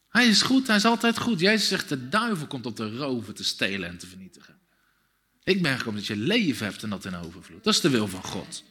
[0.08, 1.40] Hij is goed, hij is altijd goed.
[1.40, 4.59] Jezus zegt, de duivel komt om te roven, te stelen en te vernietigen.
[5.50, 7.64] Ik ben gekomen dat je leven hebt en dat in overvloed.
[7.64, 8.64] Dat is de wil van God.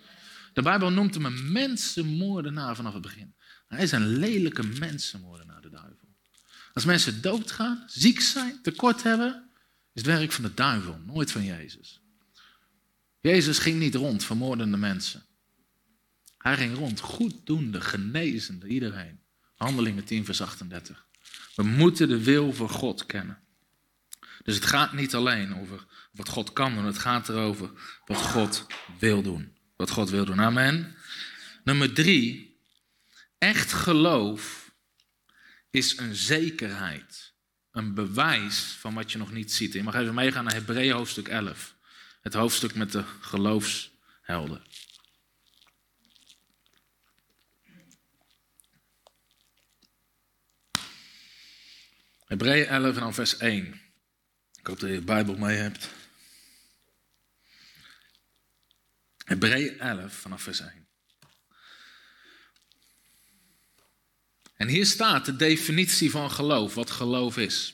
[0.54, 3.36] De Bijbel noemt hem een mensenmoordenaar vanaf het begin.
[3.68, 6.08] Hij is een lelijke mensenmoordenaar, de duivel.
[6.74, 9.50] Als mensen doodgaan, ziek zijn, tekort hebben,
[9.94, 12.02] is het werk van de duivel, nooit van Jezus.
[13.20, 15.26] Jezus ging niet rond vermoordende mensen.
[16.38, 19.20] Hij ging rond goeddoende, genezende, iedereen.
[19.56, 21.06] Handelingen 10, vers 38.
[21.56, 23.40] We moeten de wil van God kennen.
[24.44, 25.86] Dus het gaat niet alleen over
[26.20, 27.70] wat God kan doen, het gaat erover
[28.06, 28.66] wat God
[29.00, 29.58] wil doen.
[29.76, 30.42] Wat God wil doen.
[30.42, 30.96] Amen.
[31.64, 32.50] Nummer drie,
[33.40, 34.72] Echt geloof
[35.70, 37.34] is een zekerheid,
[37.72, 39.74] een bewijs van wat je nog niet ziet.
[39.74, 41.76] Je mag even meegaan naar Hebreeën hoofdstuk 11,
[42.22, 44.62] het hoofdstuk met de geloofshelden.
[52.26, 53.82] Hebreeën 11 en dan vers 1.
[54.60, 55.90] Ik hoop dat je de Bijbel mee hebt.
[59.30, 60.88] Hebreeën 11 vanaf vers 1.
[64.56, 67.74] En hier staat de definitie van geloof, wat geloof is.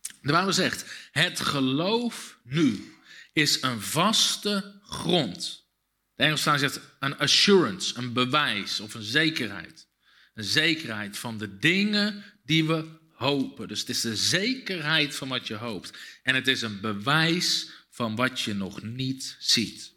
[0.00, 2.92] De Bijbel zegt, het geloof nu
[3.32, 5.66] is een vaste grond.
[6.14, 9.88] De Engels zegt een assurance, een bewijs of een zekerheid.
[10.34, 13.68] Een zekerheid van de dingen die we hopen.
[13.68, 15.98] Dus het is de zekerheid van wat je hoopt.
[16.22, 19.96] En het is een bewijs van wat je nog niet ziet.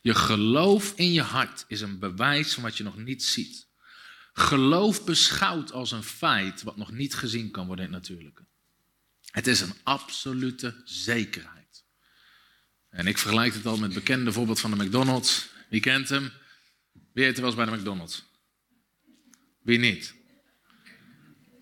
[0.00, 3.68] Je geloof in je hart is een bewijs van wat je nog niet ziet
[4.38, 8.44] geloof beschouwd als een feit wat nog niet gezien kan worden in het natuurlijke.
[9.30, 11.84] Het is een absolute zekerheid.
[12.90, 15.48] En ik vergelijk het al met het bekende voorbeeld van de McDonald's.
[15.68, 16.32] Wie kent hem?
[17.12, 18.24] Wie eet er wel eens bij de McDonald's?
[19.62, 20.14] Wie niet?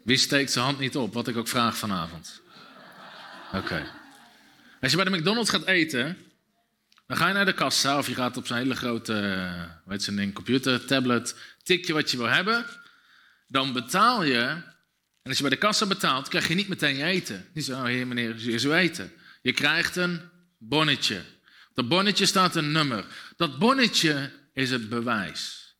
[0.04, 2.42] Wie steekt zijn hand niet op, wat ik ook vraag vanavond?
[3.52, 3.92] Oké.
[4.80, 6.16] Als je bij de McDonald's gaat eten,
[7.06, 9.48] dan ga je naar de kassa of je gaat op zo'n hele grote,
[9.84, 12.64] weet je, een computer, tablet, tik je wat je wil hebben.
[13.46, 14.42] Dan betaal je.
[15.22, 17.46] En als je bij de kassa betaalt, krijg je niet meteen je eten.
[17.54, 19.12] Niet zo, oh heer meneer, hier is eten.
[19.42, 20.20] Je krijgt een
[20.58, 21.22] bonnetje.
[21.74, 23.04] Dat bonnetje staat een nummer.
[23.36, 25.74] Dat bonnetje is het bewijs.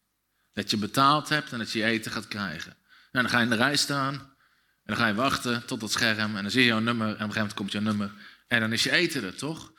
[0.52, 2.70] Dat je betaald hebt en dat je eten gaat krijgen.
[2.70, 4.14] En nou, dan ga je in de rij staan.
[4.14, 6.36] En dan ga je wachten tot dat scherm.
[6.36, 7.06] En dan zie je jouw nummer.
[7.06, 8.10] En op een gegeven moment komt jouw nummer.
[8.46, 9.72] En dan is je eten er, toch?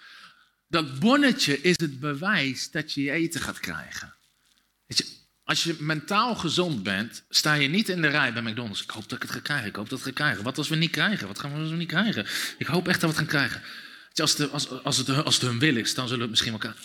[0.67, 4.15] Dat bonnetje is het bewijs dat je je eten gaat krijgen.
[4.85, 5.05] Weet je,
[5.43, 8.81] als je mentaal gezond bent, sta je niet in de rij bij McDonald's.
[8.81, 9.67] Ik hoop dat ik het ga krijgen.
[9.67, 10.43] Ik hoop dat ik het ga krijgen.
[10.43, 11.27] Wat als we niet krijgen?
[11.27, 12.25] Wat gaan we als we niet krijgen?
[12.57, 13.61] Ik hoop echt dat we het gaan krijgen.
[14.13, 14.47] Als, de,
[14.83, 16.83] als, het, als het hun wil is, dan zullen we het misschien wel krijgen.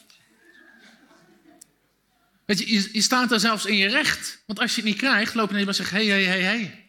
[2.47, 4.43] Weet je, je, je, staat daar zelfs in je recht.
[4.47, 6.81] Want als je het niet krijgt, loop je naar en zeg: hé, hé, hé, hé.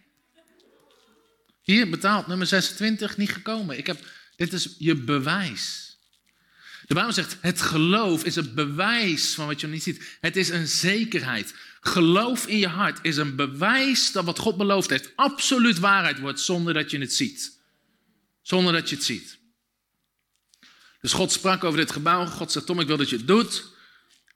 [1.62, 3.78] Hier, betaald, nummer 26, niet gekomen.
[3.78, 4.00] Ik heb,
[4.36, 5.93] dit is je bewijs.
[6.86, 10.18] De Bijbel zegt, het geloof is het bewijs van wat je niet ziet.
[10.20, 11.56] Het is een zekerheid.
[11.82, 16.40] Geloof in je hart is een bewijs dat wat God beloofd heeft absoluut waarheid wordt
[16.40, 17.60] zonder dat je het ziet.
[18.42, 19.38] Zonder dat je het ziet.
[21.02, 22.26] Dus God sprak over dit gebouw.
[22.26, 23.72] God zei, Tom, ik wil dat je het doet.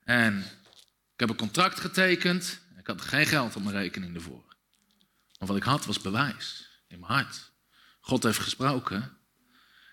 [0.03, 0.39] En
[1.13, 2.59] ik heb een contract getekend.
[2.77, 4.45] Ik had geen geld op mijn rekening ervoor.
[5.39, 7.51] Maar wat ik had was bewijs in mijn hart.
[7.99, 9.17] God heeft gesproken.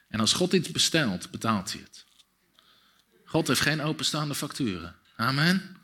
[0.09, 2.05] En als God iets bestelt, betaalt hij het.
[3.35, 4.97] God heeft geen openstaande facturen.
[5.17, 5.77] Amen.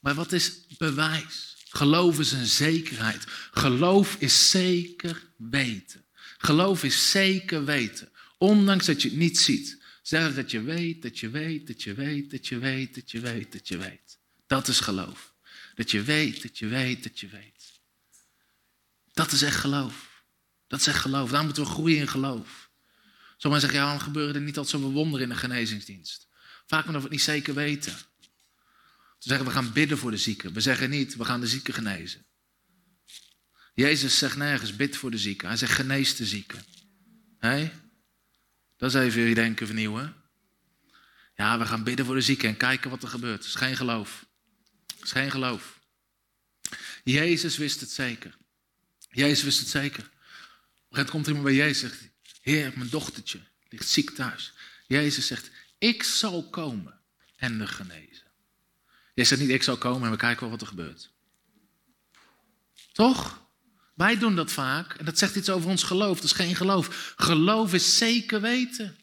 [0.00, 1.56] Maar wat is bewijs?
[1.68, 3.24] Geloof is een zekerheid.
[3.50, 6.04] Geloof is zeker weten.
[6.38, 8.12] Geloof is zeker weten.
[8.38, 9.82] Ondanks dat je het niet ziet.
[10.02, 13.20] Zeg dat je weet, dat je weet, dat je weet, dat je weet, dat je
[13.20, 14.18] weet, dat je weet.
[14.46, 15.34] Dat is geloof.
[15.74, 17.80] Dat je weet, dat je weet, dat je weet.
[19.12, 20.24] Dat is echt geloof.
[20.66, 21.30] Dat is echt geloof.
[21.30, 22.70] Daar moeten we groeien in geloof.
[23.42, 26.28] Sommigen zeggen, ja, dan gebeuren er niet altijd zoveel wonderen in de genezingsdienst.
[26.66, 27.92] Vaak omdat we het niet zeker weten.
[27.92, 30.52] Ze zeggen, we gaan bidden voor de zieken.
[30.52, 32.26] We zeggen niet, we gaan de zieken genezen.
[33.74, 35.48] Jezus zegt nergens, bid voor de zieken.
[35.48, 36.64] Hij zegt, genees de zieken.
[37.38, 37.72] Hé?
[38.76, 40.14] Dat is even je denken vernieuwen.
[41.36, 43.38] Ja, we gaan bidden voor de zieken en kijken wat er gebeurt.
[43.38, 44.26] Het is geen geloof.
[44.94, 45.80] Het is geen geloof.
[47.04, 48.36] Jezus wist het zeker.
[49.10, 50.10] Jezus wist het zeker.
[50.88, 51.92] Op komt iemand bij Jezus
[52.42, 54.52] Heer, mijn dochtertje ligt ziek thuis.
[54.86, 57.00] Jezus zegt, ik zal komen
[57.36, 58.26] en de genezen.
[59.14, 61.10] Jij zegt niet, ik zal komen en we kijken wel wat er gebeurt.
[62.92, 63.40] Toch?
[63.94, 66.16] Wij doen dat vaak en dat zegt iets over ons geloof.
[66.16, 67.14] Dat is geen geloof.
[67.16, 68.96] Geloof is zeker weten.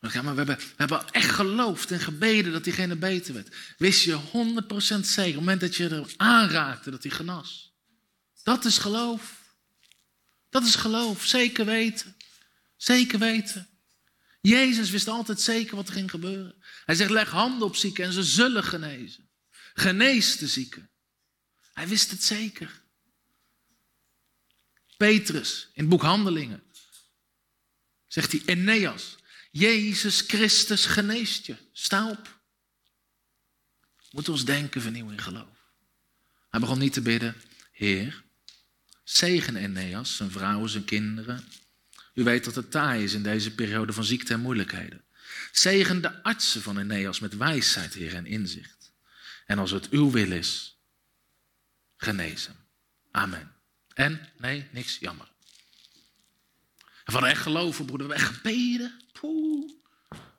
[0.00, 3.56] Maar we hebben, hebben echt geloofd en gebeden dat diegene beter werd.
[3.78, 7.72] Wist je 100% zeker, op het moment dat je er aanraakte, dat hij genas.
[8.42, 9.38] Dat is geloof.
[10.50, 12.16] Dat is geloof, zeker weten.
[12.82, 13.68] Zeker weten.
[14.40, 16.62] Jezus wist altijd zeker wat er ging gebeuren.
[16.84, 19.30] Hij zegt, leg handen op zieken en ze zullen genezen.
[19.74, 20.90] Genees de zieken.
[21.72, 22.82] Hij wist het zeker.
[24.96, 26.62] Petrus, in het boek Handelingen,
[28.06, 29.16] zegt hij, Eneas,
[29.50, 31.56] Jezus Christus geneest je.
[31.72, 32.40] Sta op.
[33.96, 35.72] We moeten ons denken vernieuwen in geloof.
[36.50, 38.24] Hij begon niet te bidden, Heer,
[39.04, 41.48] zegen Eneas, zijn vrouw, zijn kinderen.
[42.20, 45.04] U weet dat het taai is in deze periode van ziekte en moeilijkheden.
[45.52, 48.92] Zegen de artsen van Eneas met wijsheid, Heer, en inzicht.
[49.46, 50.78] En als het uw wil is,
[51.96, 52.56] genezen.
[53.10, 53.52] Amen.
[53.94, 54.28] En?
[54.38, 55.32] Nee, niks, jammer.
[57.04, 59.00] Van echt geloven, broeder, we echt gebeden.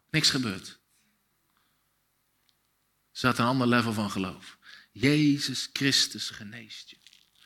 [0.10, 0.68] Niks gebeurt.
[0.68, 0.78] Er
[3.12, 4.58] staat een ander level van geloof.
[4.92, 6.98] Jezus Christus geneest je.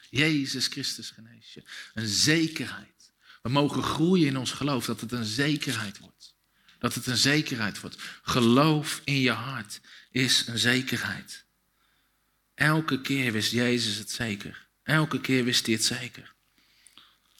[0.09, 1.63] Jezus Christus geneest je.
[1.93, 2.94] Een zekerheid.
[3.45, 6.35] We mogen groeien in ons geloof, dat het een zekerheid wordt.
[6.79, 7.97] Dat het een zekerheid wordt.
[8.21, 9.81] Geloof in je hart
[10.11, 11.45] is een zekerheid.
[12.53, 14.67] Elke keer wist Jezus het zeker.
[14.83, 16.33] Elke keer wist hij het zeker.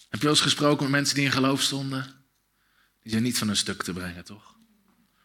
[0.10, 2.26] Heb je wel eens gesproken met mensen die in geloof stonden?
[3.02, 4.58] Die zijn niet van een stuk te brengen, toch?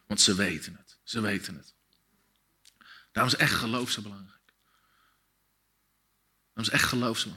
[0.07, 0.97] Want ze weten het.
[1.03, 1.73] Ze weten het.
[3.11, 4.53] Daarom is echt geloof zo belangrijk.
[6.53, 7.29] Daarom is echt geloof zo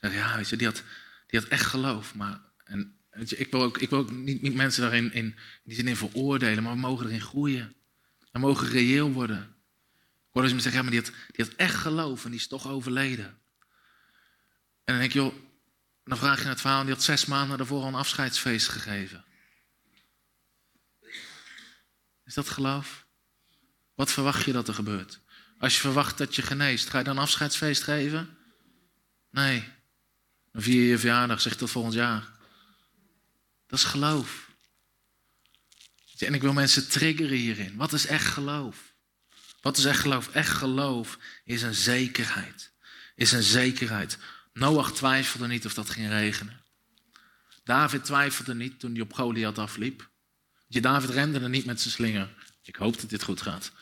[0.00, 0.82] Zeg, ja, weet je, die had,
[1.26, 2.14] die had echt geloof.
[2.14, 5.88] Maar en, ik wil ook, ik wil ook niet, niet mensen daarin in, die zin
[5.88, 7.74] in veroordelen, maar we mogen erin groeien.
[8.32, 9.42] We mogen reëel worden.
[9.42, 12.68] Ik hoor eens iemand zeggen, ja, maar die had, echt geloof en die is toch
[12.68, 13.26] overleden.
[14.84, 15.34] En dan denk je, joh,
[16.04, 19.24] dan vraag je het verhaal, die had zes maanden daarvoor al een afscheidsfeest gegeven.
[22.24, 23.06] Is dat geloof?
[23.94, 25.20] Wat verwacht je dat er gebeurt?
[25.58, 28.38] Als je verwacht dat je geneest, ga je dan een afscheidsfeest geven?
[29.30, 29.64] Nee.
[30.52, 32.38] Dan vier je je verjaardag, zeg tot volgend jaar.
[33.70, 34.50] Dat is geloof.
[36.18, 37.76] En ik wil mensen triggeren hierin.
[37.76, 38.94] Wat is echt geloof?
[39.60, 40.28] Wat is echt geloof?
[40.28, 42.72] Echt geloof is een zekerheid.
[43.14, 44.18] Is een zekerheid.
[44.52, 46.60] Noach twijfelde niet of dat ging regenen.
[47.64, 50.10] David twijfelde niet toen hij op Goliath afliep.
[50.66, 52.34] Je, David rende er niet met zijn slinger.
[52.62, 53.72] Ik hoop dat dit goed gaat.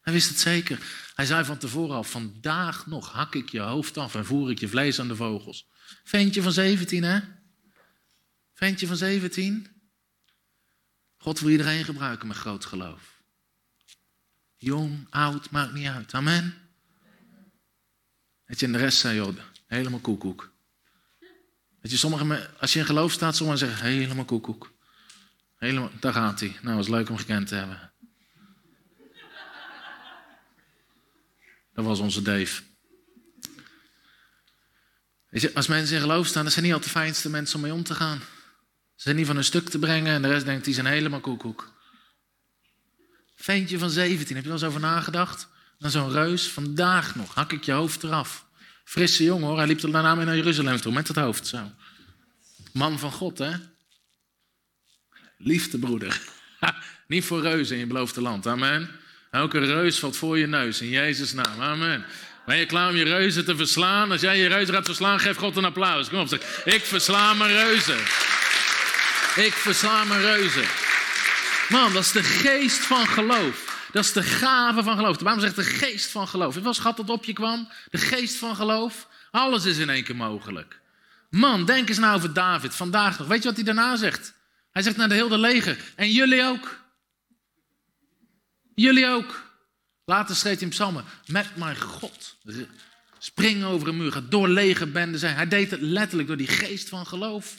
[0.00, 0.78] Hij wist het zeker.
[1.14, 4.58] Hij zei van tevoren al, vandaag nog hak ik je hoofd af en voer ik
[4.58, 5.68] je vlees aan de vogels.
[6.04, 7.20] Ventje van 17, hè?
[8.54, 9.66] Ventje van 17.
[11.16, 13.22] God wil iedereen gebruiken met groot geloof.
[14.56, 16.14] Jong, oud, maakt niet uit.
[16.14, 16.54] Amen.
[18.44, 19.36] Weet je, en de rest zei, joh,
[19.66, 20.52] helemaal koekoek.
[21.80, 24.72] Weet je, sommige, als je in geloof staat, sommigen zeggen, helemaal koekoek.
[25.56, 26.56] Helemaal, daar gaat hij.
[26.62, 27.92] Nou, was leuk om gekend te hebben.
[31.72, 32.62] Dat was onze Dave.
[35.30, 37.72] Je, als mensen in geloof staan, dat zijn niet altijd de fijnste mensen om mee
[37.72, 38.20] om te gaan.
[38.94, 41.20] Ze zijn niet van een stuk te brengen en de rest denkt, die zijn helemaal
[41.20, 41.72] koekoek.
[43.36, 45.48] Veentje van 17, heb je er eens over nagedacht?
[45.78, 48.46] Dan zo'n reus, vandaag nog, hak ik je hoofd eraf.
[48.84, 51.70] Frisse jongen hoor, hij liep er daarna mee naar Jeruzalem toe, met het hoofd zo.
[52.72, 53.52] Man van God, hè?
[55.38, 56.20] Liefde, broeder.
[57.06, 58.90] niet voor reuzen in je beloofde land, amen.
[59.30, 62.04] Elke reus valt voor je neus, in Jezus' naam, amen.
[62.46, 64.10] Ben je klaar om je reuzen te verslaan?
[64.10, 66.08] Als jij je reuzen gaat verslaan, geef God een applaus.
[66.08, 66.64] Kom op, zeg.
[66.64, 67.98] Ik versla mijn reuzen.
[69.36, 70.64] Ik versla mijn reuzen.
[71.68, 73.88] Man, dat is de geest van geloof.
[73.92, 75.16] Dat is de gave van geloof.
[75.16, 76.54] De Bijbel zegt de geest van geloof.
[76.54, 77.68] Het was schat dat op je kwam.
[77.90, 79.08] De geest van geloof.
[79.30, 80.80] Alles is in één keer mogelijk.
[81.30, 82.74] Man, denk eens nou over David.
[82.74, 83.28] Vandaag nog.
[83.28, 84.34] Weet je wat hij daarna zegt?
[84.70, 85.78] Hij zegt naar de hele leger.
[85.96, 86.78] En jullie ook.
[88.74, 89.42] Jullie ook.
[90.04, 91.04] Later schreef hij in psalmen.
[91.26, 92.36] Met mijn God.
[93.18, 94.12] Spring over een muur.
[94.12, 95.34] Ga door legerbenden zijn.
[95.36, 97.54] Hij deed het letterlijk door die geest van geloof.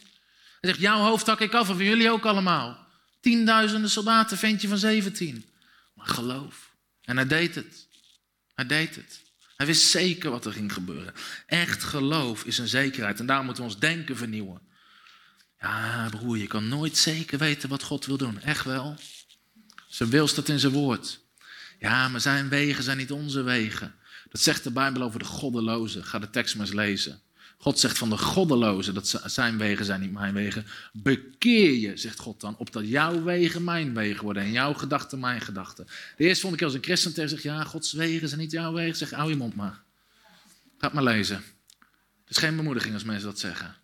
[0.65, 1.69] Hij zegt, jouw hoofd hak ik af.
[1.69, 2.87] Of jullie ook allemaal.
[3.19, 5.45] Tienduizenden soldaten, ventje van 17.
[5.93, 6.71] Maar geloof.
[7.01, 7.87] En hij deed het.
[8.53, 9.21] Hij deed het.
[9.57, 11.13] Hij wist zeker wat er ging gebeuren.
[11.45, 13.19] Echt geloof is een zekerheid.
[13.19, 14.61] En daar moeten we ons denken vernieuwen.
[15.59, 18.41] Ja, broer, je kan nooit zeker weten wat God wil doen.
[18.41, 18.95] Echt wel.
[19.87, 21.19] Zijn wil staat in zijn woord.
[21.79, 23.95] Ja, maar zijn wegen zijn niet onze wegen.
[24.29, 26.05] Dat zegt de Bijbel over de goddelozen.
[26.05, 27.21] Ga de tekst maar eens lezen.
[27.65, 30.65] God zegt van de goddelozen, dat zijn wegen zijn niet mijn wegen.
[30.93, 35.41] Bekeer je, zegt God dan, opdat jouw wegen mijn wegen worden en jouw gedachten mijn
[35.41, 35.87] gedachten.
[36.17, 38.73] De eerste vond ik als een christen tegen zegt, ja, Gods wegen zijn niet jouw
[38.73, 38.95] wegen.
[38.95, 39.81] Zeg, hou je mond maar.
[40.77, 41.35] Ga maar lezen.
[42.25, 43.75] Het is geen bemoediging als mensen dat zeggen.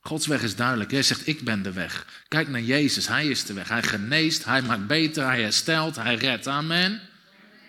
[0.00, 0.90] Gods weg is duidelijk.
[0.90, 2.24] Jij zegt, ik ben de weg.
[2.28, 3.68] Kijk naar Jezus, Hij is de weg.
[3.68, 6.46] Hij geneest, Hij maakt beter, Hij herstelt, Hij redt.
[6.46, 7.00] Amen.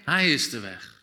[0.05, 1.01] Hij is de weg.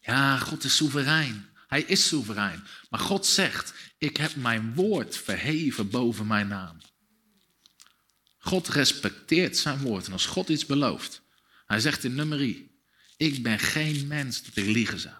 [0.00, 1.54] Ja, God is soeverein.
[1.66, 2.64] Hij is soeverein.
[2.90, 6.80] Maar God zegt, ik heb mijn woord verheven boven mijn naam.
[8.38, 10.06] God respecteert zijn woord.
[10.06, 11.22] En als God iets belooft,
[11.66, 12.80] hij zegt in nummerie,
[13.16, 15.14] ik ben geen mens dat ik liegen zou.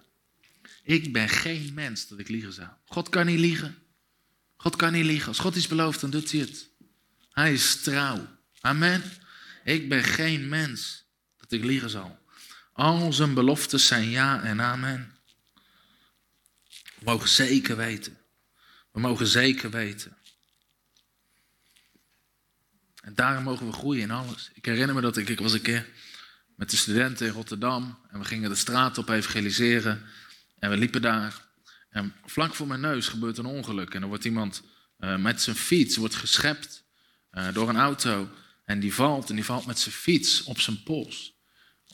[0.83, 2.69] Ik ben geen mens dat ik liegen zou.
[2.87, 3.79] God kan niet liegen.
[4.57, 5.29] God kan niet liegen.
[5.29, 6.69] Als God iets belooft, dan doet hij het.
[7.31, 8.27] Hij is trouw.
[8.61, 9.03] Amen.
[9.65, 11.05] Ik ben geen mens
[11.37, 12.19] dat ik liegen zal.
[12.73, 15.16] Al zijn beloftes zijn ja en amen.
[17.07, 18.19] We mogen zeker weten.
[18.93, 20.17] We mogen zeker weten.
[23.03, 24.51] En daarom mogen we groeien in alles.
[24.55, 25.89] Ik herinner me dat ik, ik was een keer
[26.57, 30.03] met de studenten in Rotterdam en we gingen de straat op evangeliseren
[30.59, 31.49] en we liepen daar.
[31.91, 34.63] En vlak voor mijn neus gebeurt een ongeluk en er wordt iemand
[34.99, 36.85] uh, met zijn fiets wordt geschept
[37.33, 38.29] uh, door een auto
[38.65, 41.35] en die valt en die valt met zijn fiets op zijn pols.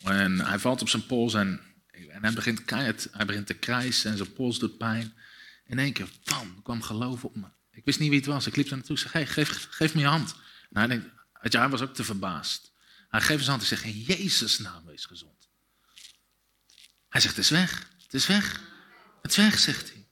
[0.02, 1.71] En hij valt op zijn pols en
[2.10, 5.14] en hij begint, hij begint te krijsen en zijn pols doet pijn.
[5.66, 7.46] In één keer, bam, kwam geloof op me.
[7.70, 8.46] Ik wist niet wie het was.
[8.46, 8.96] Ik liep er naartoe.
[8.96, 10.34] Ik zei, geef, geef me je hand.
[10.72, 10.90] En
[11.32, 12.72] hij, was ook te verbaasd.
[13.08, 15.48] Hij geeft zijn hand en zegt, in Jezus naam wees gezond.
[17.08, 17.90] Hij zegt, het is weg.
[18.02, 18.60] Het is weg.
[19.22, 20.08] Het is weg, zegt hij.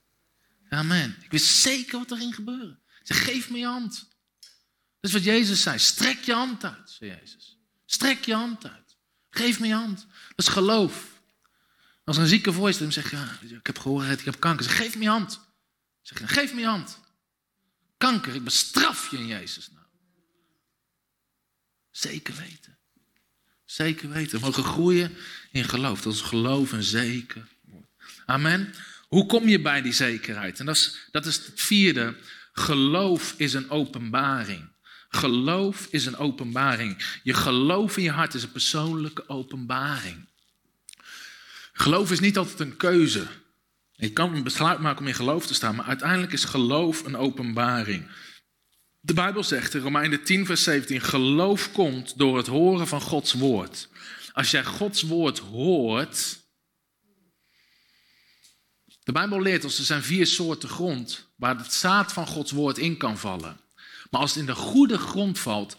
[0.68, 1.16] Amen.
[1.20, 2.80] Ik wist zeker wat er ging gebeuren.
[3.02, 4.08] Zegt, geef me je hand.
[5.00, 5.78] Dat is wat Jezus zei.
[5.78, 7.58] Strek je hand uit, zei Jezus.
[7.86, 8.96] Strek je hand uit.
[9.30, 10.06] Geef me je hand.
[10.28, 11.19] Dat is geloof.
[12.10, 14.64] Als een zieke voor je staat en zegt, ja, ik heb gehoord, ik heb kanker.
[14.64, 15.40] Zeg, geef me je hand.
[16.02, 17.00] Zeg, geef me je hand.
[17.96, 19.86] Kanker, ik bestraf je in Jezus naam.
[21.90, 22.78] Zeker weten.
[23.64, 24.38] Zeker weten.
[24.38, 25.16] We mogen groeien
[25.50, 26.02] in geloof.
[26.02, 27.48] Dat is geloof en zeker.
[28.26, 28.74] Amen.
[29.08, 30.60] Hoe kom je bij die zekerheid?
[30.60, 32.16] En dat is, dat is het vierde.
[32.52, 34.72] Geloof is een openbaring.
[35.08, 37.20] Geloof is een openbaring.
[37.22, 40.29] Je geloof in je hart is een persoonlijke openbaring.
[41.80, 43.26] Geloof is niet altijd een keuze.
[43.92, 47.16] Je kan een besluit maken om in geloof te staan, maar uiteindelijk is geloof een
[47.16, 48.10] openbaring.
[49.00, 53.32] De Bijbel zegt in Romeinen 10, vers 17: geloof komt door het horen van Gods
[53.32, 53.88] woord.
[54.32, 56.38] Als jij Gods woord hoort.
[59.02, 62.78] De Bijbel leert ons er zijn vier soorten grond waar het zaad van Gods woord
[62.78, 63.60] in kan vallen.
[64.10, 65.76] Maar als het in de goede grond valt,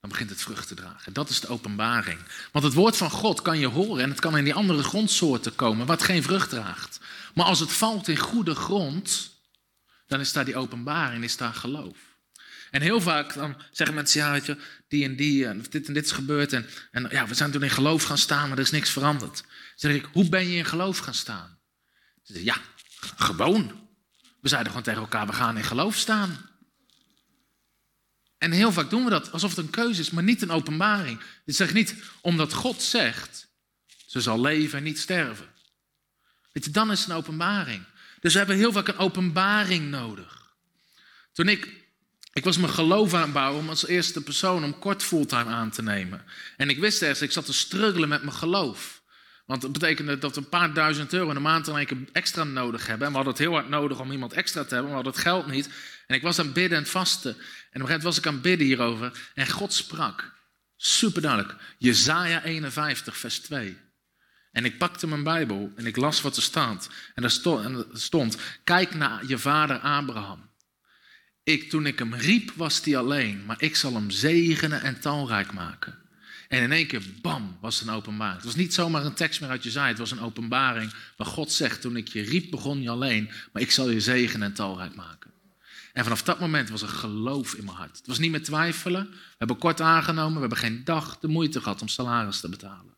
[0.00, 1.12] dan begint het vrucht te dragen.
[1.12, 2.18] Dat is de openbaring.
[2.52, 5.54] Want het woord van God kan je horen en het kan in die andere grondsoorten
[5.54, 7.00] komen wat geen vrucht draagt.
[7.34, 9.30] Maar als het valt in goede grond,
[10.06, 11.96] dan is daar die openbaring, is daar geloof.
[12.70, 14.56] En heel vaak dan zeggen mensen, ja, weet je,
[14.88, 16.52] die en die, en dit en dit is gebeurd.
[16.52, 19.36] En, en ja, we zijn toen in geloof gaan staan, maar er is niks veranderd.
[19.36, 21.58] Dan zeg ik, hoe ben je in geloof gaan staan?
[22.22, 22.60] Ze zeggen, ja,
[23.16, 23.88] gewoon.
[24.40, 26.49] We zeiden gewoon tegen elkaar, we gaan in geloof staan.
[28.40, 31.20] En heel vaak doen we dat alsof het een keuze is, maar niet een openbaring.
[31.44, 33.48] Dit zegt niet omdat God zegt,
[34.06, 35.46] ze zal leven en niet sterven.
[36.52, 37.84] Weet je, dan is het een openbaring.
[38.20, 40.54] Dus we hebben heel vaak een openbaring nodig.
[41.32, 41.68] Toen ik,
[42.32, 45.70] ik was mijn geloof aan het bouwen om als eerste persoon om kort fulltime aan
[45.70, 46.24] te nemen.
[46.56, 48.99] En ik wist ergens, ik zat te struggelen met mijn geloof.
[49.50, 52.86] Want dat betekende dat we een paar duizend euro in de maand keer extra nodig
[52.86, 53.06] hebben.
[53.06, 55.22] En we hadden het heel hard nodig om iemand extra te hebben, we hadden het
[55.22, 55.68] geld niet.
[56.06, 57.30] En ik was aan bidden en vasten.
[57.30, 59.30] En op een gegeven moment was ik aan bidden hierover.
[59.34, 60.32] En God sprak.
[60.76, 61.54] Super duidelijk.
[61.78, 63.78] Jezaja 51, vers 2.
[64.52, 66.90] En ik pakte mijn Bijbel en ik las wat er staat.
[67.14, 70.50] En er stond, en stond kijk naar je vader Abraham.
[71.42, 73.44] Ik, toen ik hem riep, was hij alleen.
[73.44, 75.99] Maar ik zal hem zegenen en talrijk maken.
[76.50, 78.36] En in één keer, bam, was het een openbaring.
[78.36, 79.88] Het was niet zomaar een tekst meer uit Jezaja.
[79.88, 83.30] Het was een openbaring waar God zegt, toen ik je riep, begon je alleen.
[83.52, 85.30] Maar ik zal je zegenen en talrijk maken.
[85.92, 87.96] En vanaf dat moment was er geloof in mijn hart.
[87.96, 89.10] Het was niet meer twijfelen.
[89.10, 90.34] We hebben kort aangenomen.
[90.34, 92.96] We hebben geen dag de moeite gehad om salaris te betalen.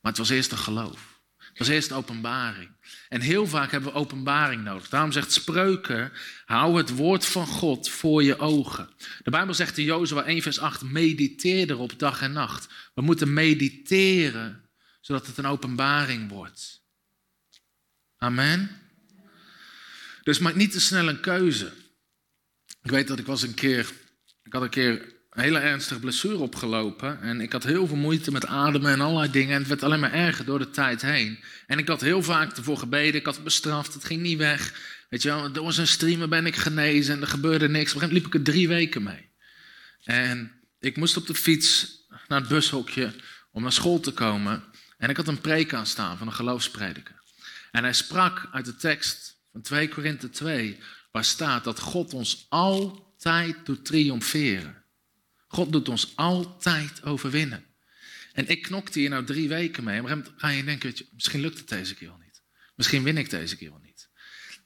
[0.00, 1.15] Maar het was eerst een geloof.
[1.56, 2.70] Het was eerst openbaring.
[3.08, 4.88] En heel vaak hebben we openbaring nodig.
[4.88, 6.12] Daarom zegt Spreuken,
[6.44, 8.88] hou het woord van God voor je ogen.
[9.22, 12.68] De Bijbel zegt in Jozua 1 vers 8, mediteer erop dag en nacht.
[12.94, 16.82] We moeten mediteren, zodat het een openbaring wordt.
[18.16, 18.70] Amen.
[20.22, 21.72] Dus maak niet te snel een keuze.
[22.82, 23.92] Ik weet dat ik was een keer,
[24.42, 27.20] ik had een keer een hele ernstige blessure opgelopen.
[27.20, 29.52] En ik had heel veel moeite met ademen en allerlei dingen.
[29.52, 31.38] En het werd alleen maar erger door de tijd heen.
[31.66, 33.14] En ik had heel vaak ervoor gebeden.
[33.14, 33.94] Ik had het bestraft.
[33.94, 34.74] Het ging niet weg.
[35.08, 37.94] Weet je wel, door zijn streamen ben ik genezen en er gebeurde niks.
[37.94, 39.30] Op een liep ik er drie weken mee.
[40.04, 43.12] En ik moest op de fiets naar het bushokje
[43.52, 44.64] om naar school te komen.
[44.98, 47.22] En ik had een preek aan staan van een geloofsprediker.
[47.70, 50.78] En hij sprak uit de tekst van 2 Korinthe 2,
[51.12, 54.84] waar staat dat God ons altijd doet triomferen.
[55.46, 57.64] God doet ons altijd overwinnen.
[58.32, 60.02] En ik knokte hier nou drie weken mee.
[60.02, 62.42] Maar dan ga je denken, je, misschien lukt het deze keer wel niet.
[62.74, 64.08] Misschien win ik deze keer wel niet.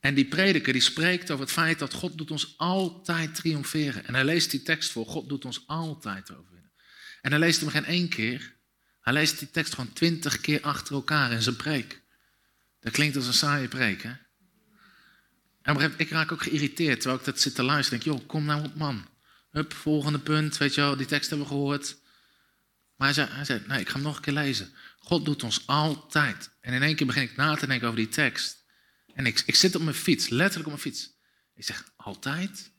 [0.01, 4.07] En die prediker die spreekt over het feit dat God doet ons altijd triomferen.
[4.07, 6.71] En hij leest die tekst voor, God doet ons altijd overwinnen.
[7.21, 8.57] En hij leest hem geen één keer.
[9.01, 12.03] Hij leest die tekst gewoon twintig keer achter elkaar in zijn preek.
[12.81, 14.13] Dat klinkt als een saaie preek, hè?
[15.63, 18.01] En ik raak ook geïrriteerd terwijl ik dat zit te luisteren.
[18.01, 19.09] Denk, joh, kom nou op man.
[19.51, 21.97] Hup, volgende punt, weet je wel, die tekst hebben we gehoord.
[22.97, 24.73] Maar hij zei, hij zei, nee, ik ga hem nog een keer lezen.
[24.99, 26.51] God doet ons altijd.
[26.61, 28.65] En in één keer begin ik na te denken over die tekst.
[29.15, 31.11] En ik, ik zit op mijn fiets, letterlijk op mijn fiets.
[31.55, 32.73] Ik zeg, altijd?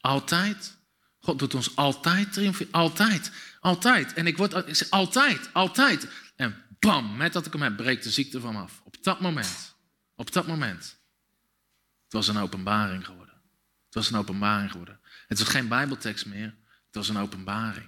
[0.00, 0.76] Altijd?
[1.18, 2.72] God doet ons altijd triomferen.
[2.72, 4.12] Altijd, altijd.
[4.12, 6.08] En ik word, ik zeg, altijd, altijd.
[6.36, 8.80] En bam, met dat ik hem heb, breekt de ziekte van me af.
[8.84, 9.74] Op dat moment.
[10.16, 10.82] Op dat moment.
[12.04, 13.34] Het was een openbaring geworden.
[13.84, 15.00] Het was een openbaring geworden.
[15.26, 16.54] Het was geen Bijbeltekst meer,
[16.86, 17.86] het was een openbaring.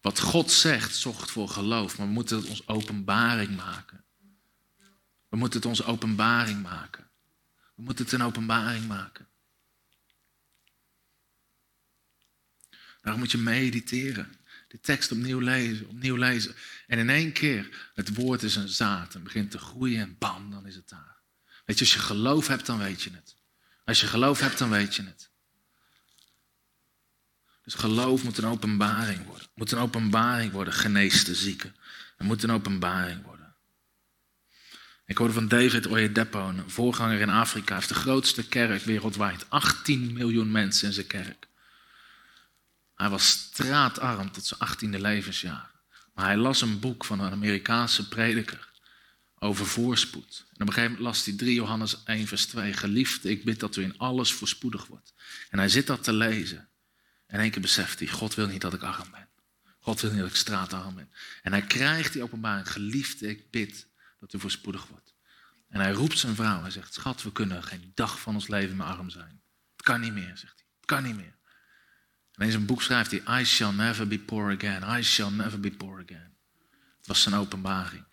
[0.00, 4.04] Wat God zegt, zorgt voor geloof, maar we moeten het ons openbaring maken.
[5.28, 7.10] We moeten het onze openbaring maken.
[7.74, 9.28] We moeten het een openbaring maken.
[13.00, 14.36] Daarom moet je mediteren.
[14.68, 16.54] De tekst opnieuw lezen, opnieuw lezen.
[16.86, 20.50] En in één keer, het woord is een zaad en begint te groeien en bam,
[20.50, 21.16] dan is het daar.
[21.64, 23.36] Weet je, als je geloof hebt, dan weet je het.
[23.84, 25.30] Als je geloof hebt, dan weet je het.
[27.62, 29.46] Dus geloof moet een openbaring worden.
[29.54, 31.76] Moet een openbaring worden, genees de zieken.
[32.16, 33.32] Het moet een openbaring worden.
[35.06, 37.74] Ik hoorde van David Oyedepo, een voorganger in Afrika.
[37.74, 39.50] Heeft de grootste kerk wereldwijd.
[39.50, 41.48] 18 miljoen mensen in zijn kerk.
[42.94, 45.70] Hij was straatarm tot zijn 18e levensjaar.
[46.14, 48.70] Maar hij las een boek van een Amerikaanse prediker
[49.38, 50.44] over voorspoed.
[50.48, 52.72] En op een gegeven moment las hij 3 Johannes 1 vers 2.
[52.72, 55.14] Geliefde, ik bid dat u in alles voorspoedig wordt.
[55.50, 56.68] En hij zit dat te lezen.
[57.32, 59.28] En één keer beseft hij, God wil niet dat ik arm ben.
[59.78, 61.12] God wil niet dat ik straatarm ben.
[61.42, 63.86] En hij krijgt die openbaring, geliefde, ik bid
[64.20, 65.14] dat u voorspoedig wordt.
[65.68, 68.76] En hij roept zijn vrouw, hij zegt, schat, we kunnen geen dag van ons leven
[68.76, 69.42] meer arm zijn.
[69.76, 70.66] Het kan niet meer, zegt hij.
[70.76, 71.36] Het kan niet meer.
[72.32, 74.98] En in zijn boek schrijft hij, I shall never be poor again.
[74.98, 76.36] I shall never be poor again.
[76.98, 78.04] Het was zijn openbaring.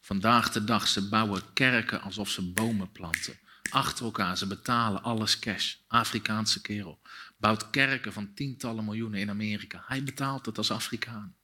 [0.00, 3.38] Vandaag de dag, ze bouwen kerken alsof ze bomen planten.
[3.70, 5.74] Achter elkaar, ze betalen alles cash.
[5.86, 7.00] Afrikaanse kerel
[7.42, 9.82] bouwt kerken van tientallen miljoenen in Amerika.
[9.86, 11.36] Hij betaalt het als Afrikaan.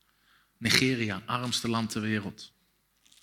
[0.56, 2.52] Nigeria, armste land ter wereld.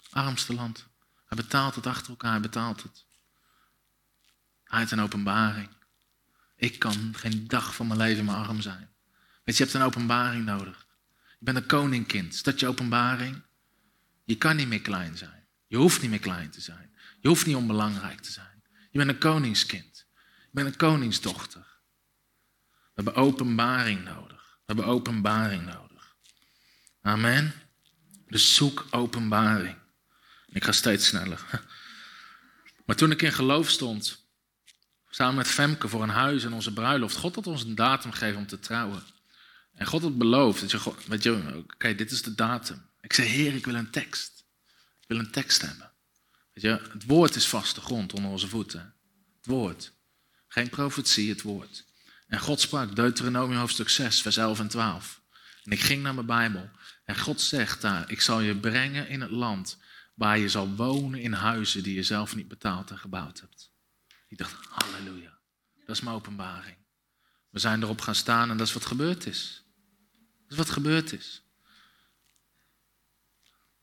[0.09, 0.87] Armste land.
[1.25, 3.05] Hij betaalt het achter elkaar, hij betaalt het.
[4.63, 5.69] Hij heeft een openbaring.
[6.55, 8.89] Ik kan geen dag van mijn leven meer arm zijn.
[9.43, 10.87] Weet je, je hebt een openbaring nodig.
[11.39, 12.45] Je bent een koningkind.
[12.45, 13.41] Is je openbaring?
[14.23, 15.47] Je kan niet meer klein zijn.
[15.67, 16.95] Je hoeft niet meer klein te zijn.
[17.21, 18.63] Je hoeft niet onbelangrijk te zijn.
[18.91, 20.05] Je bent een koningskind.
[20.41, 21.74] Je bent een koningsdochter.
[22.95, 24.57] We hebben openbaring nodig.
[24.57, 26.15] We hebben openbaring nodig.
[27.01, 27.53] Amen.
[28.27, 29.77] Dus zoek openbaring.
[30.47, 31.45] Ik ga steeds sneller.
[32.85, 34.27] Maar toen ik in geloof stond,
[35.09, 38.37] samen met Femke voor een huis en onze bruiloft, God had ons een datum gegeven
[38.37, 39.03] om te trouwen.
[39.73, 42.89] En God had beloofd, dat je, weet je, oké, dit is de datum.
[43.01, 44.45] Ik zei, Heer, ik wil een tekst.
[45.01, 45.91] Ik wil een tekst hebben.
[46.53, 48.95] Weet je, het woord is vaste grond onder onze voeten.
[49.37, 49.91] Het woord.
[50.47, 51.84] Geen profetie, het woord.
[52.35, 55.21] En God sprak, Deuteronomium hoofdstuk 6, vers 11 en 12.
[55.63, 56.69] En ik ging naar mijn Bijbel.
[57.05, 59.77] En God zegt daar, ik zal je brengen in het land
[60.13, 63.71] waar je zal wonen in huizen die je zelf niet betaald en gebouwd hebt.
[64.27, 65.37] Ik dacht, halleluja.
[65.85, 66.77] Dat is mijn openbaring.
[67.49, 69.63] We zijn erop gaan staan en dat is wat gebeurd is.
[70.41, 71.43] Dat is wat gebeurd is.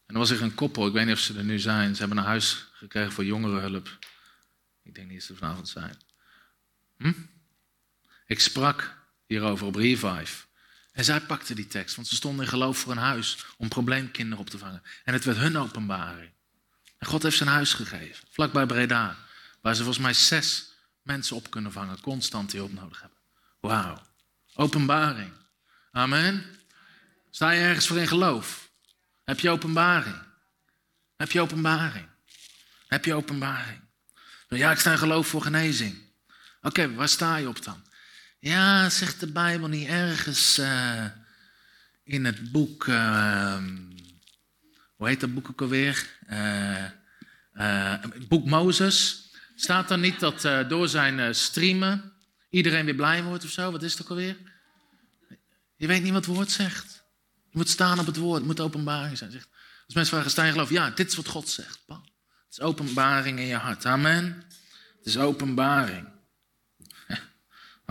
[0.07, 1.95] En er was er een koppel, ik weet niet of ze er nu zijn.
[1.95, 3.99] Ze hebben een huis gekregen voor jongerenhulp.
[4.83, 5.97] Ik denk niet dat ze vanavond zijn.
[6.97, 7.13] Hm?
[8.27, 8.97] Ik sprak
[9.27, 10.45] hierover op Revive.
[10.93, 14.45] En zij pakte die tekst, want ze stonden in geloof voor een huis om probleemkinderen
[14.45, 14.83] op te vangen.
[15.05, 16.31] En het werd hun openbaring.
[16.99, 19.17] En God heeft zijn huis gegeven, vlakbij Breda,
[19.61, 23.19] waar ze volgens mij zes mensen op kunnen vangen, constant die hulp nodig hebben.
[23.61, 24.03] Wauw,
[24.55, 25.33] openbaring.
[25.93, 26.45] Amen.
[27.31, 28.71] Sta je ergens voor in geloof?
[29.25, 30.23] Heb je openbaring?
[31.17, 32.09] Heb je openbaring?
[32.87, 33.81] Heb je openbaring?
[34.49, 35.99] Ja, ik sta in geloof voor genezing.
[36.63, 37.85] Oké, waar sta je op dan?
[38.45, 41.05] Ja, zegt de Bijbel niet ergens uh,
[42.05, 42.87] in het boek.
[42.87, 43.63] Uh,
[44.97, 46.09] hoe heet dat boek ook alweer?
[47.55, 47.95] Uh,
[48.29, 49.31] boek Mozes.
[49.55, 52.13] Staat er niet dat door zijn streamen
[52.51, 53.71] iedereen weer blij wordt of zo?
[53.71, 54.37] Wat is het ook alweer?
[55.77, 57.05] Je weet niet wat het woord zegt.
[57.51, 59.31] Je moet staan op het woord, het moet openbaring zijn.
[59.31, 59.49] Zegt,
[59.87, 60.71] als mensen vragen, sta geloof?
[60.71, 61.83] Ja, dit is wat God zegt.
[61.87, 62.01] Het
[62.51, 63.87] is openbaring in je hart.
[63.87, 64.45] Amen.
[64.97, 66.12] Het is openbaring.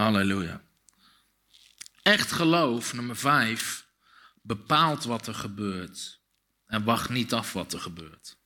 [0.02, 0.62] Halleluja.
[2.02, 3.88] Echt geloof, nummer vijf,
[4.41, 6.22] bepaalt wat er gebeurt.
[6.66, 8.38] En wacht niet af wat er gebeurt.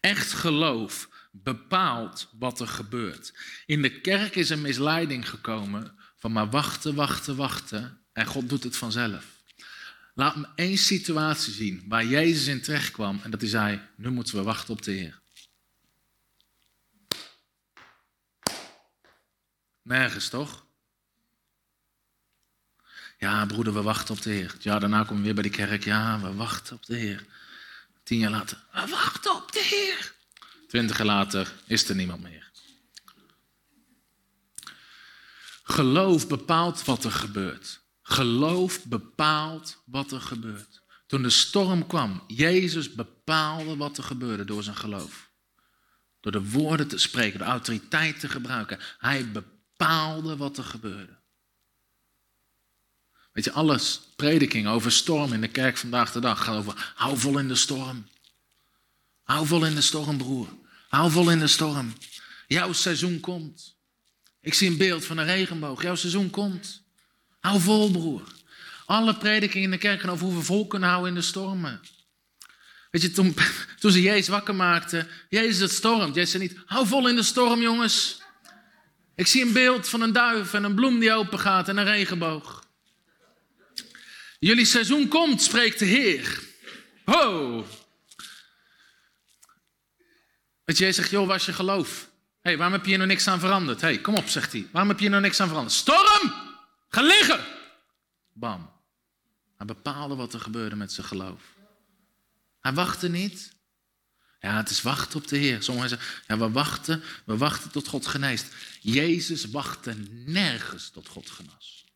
[0.00, 3.34] Echt geloof bepaalt wat er gebeurt.
[3.66, 8.64] In de kerk is een misleiding gekomen van maar wachten, wachten, wachten en God doet
[8.64, 9.26] het vanzelf.
[10.14, 14.10] Laat me één situatie zien waar Jezus in terecht kwam en dat hij zei, nu
[14.10, 15.20] moeten we wachten op de Heer.
[19.82, 20.68] Nergens toch?
[23.20, 24.54] Ja, broeder, we wachten op de Heer.
[24.58, 25.84] Ja, daarna komen we weer bij de kerk.
[25.84, 27.24] Ja, we wachten op de Heer.
[28.02, 30.14] Tien jaar later, we wachten op de Heer.
[30.68, 32.50] Twintig jaar later is er niemand meer.
[35.62, 37.80] Geloof bepaalt wat er gebeurt.
[38.02, 40.82] Geloof bepaalt wat er gebeurt.
[41.06, 45.30] Toen de storm kwam, Jezus bepaalde wat er gebeurde door zijn geloof.
[46.20, 48.78] Door de woorden te spreken, de autoriteit te gebruiken.
[48.98, 51.19] Hij bepaalde wat er gebeurde.
[53.32, 57.18] Weet je, alles, prediking over storm in de kerk vandaag de dag gaat over hou
[57.18, 58.06] vol in de storm.
[59.22, 60.48] Hou vol in de storm, broer.
[60.88, 61.92] Hou vol in de storm.
[62.46, 63.76] Jouw seizoen komt.
[64.40, 65.82] Ik zie een beeld van een regenboog.
[65.82, 66.82] Jouw seizoen komt.
[67.40, 68.22] Hou vol, broer.
[68.86, 71.80] Alle predikingen in de kerk gaan over hoe we vol kunnen houden in de stormen.
[72.90, 73.34] Weet je, toen,
[73.80, 76.14] toen ze Jezus wakker maakten, Jezus het stormt.
[76.14, 78.22] Jezus zei niet, hou vol in de storm, jongens.
[79.14, 81.84] Ik zie een beeld van een duif en een bloem die open gaat en een
[81.84, 82.59] regenboog.
[84.40, 86.42] Jullie seizoen komt, spreekt de Heer.
[87.04, 87.66] Ho!
[90.64, 92.00] Weet je, zegt, joh, was je geloof?
[92.00, 93.80] Hé, hey, waarom heb je nog niks aan veranderd?
[93.80, 94.68] Hé, hey, kom op, zegt hij.
[94.72, 95.74] Waarom heb je nog niks aan veranderd?
[95.74, 96.32] Storm!
[96.88, 97.44] Ga liggen!
[98.32, 98.70] Bam.
[99.56, 101.42] Hij bepaalde wat er gebeurde met zijn geloof.
[102.60, 103.52] Hij wachtte niet.
[104.40, 105.62] Ja, het is wachten op de Heer.
[105.62, 108.54] Sommigen zeggen, ja, we wachten, we wachten tot God geneest.
[108.80, 111.89] Jezus wachtte nergens tot God genas.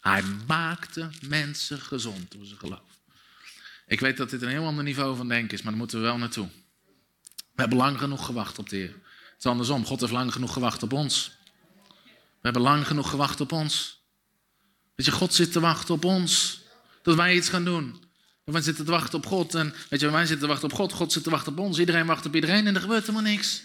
[0.00, 2.98] Hij maakte mensen gezond door zijn geloof.
[3.86, 6.04] Ik weet dat dit een heel ander niveau van denken is, maar daar moeten we
[6.04, 6.48] wel naartoe.
[7.36, 8.88] We hebben lang genoeg gewacht op de Heer.
[8.88, 9.84] Het is andersom.
[9.84, 11.32] God heeft lang genoeg gewacht op ons.
[12.14, 14.00] We hebben lang genoeg gewacht op ons.
[14.94, 16.60] Weet je, God zit te wachten op ons.
[17.02, 18.02] Dat wij iets gaan doen.
[18.44, 19.54] wij zitten te wachten op God.
[19.54, 20.92] En weet je, wij zitten te wachten op God.
[20.92, 21.78] God zit te wachten op ons.
[21.78, 23.62] Iedereen wacht op iedereen en er gebeurt helemaal niks.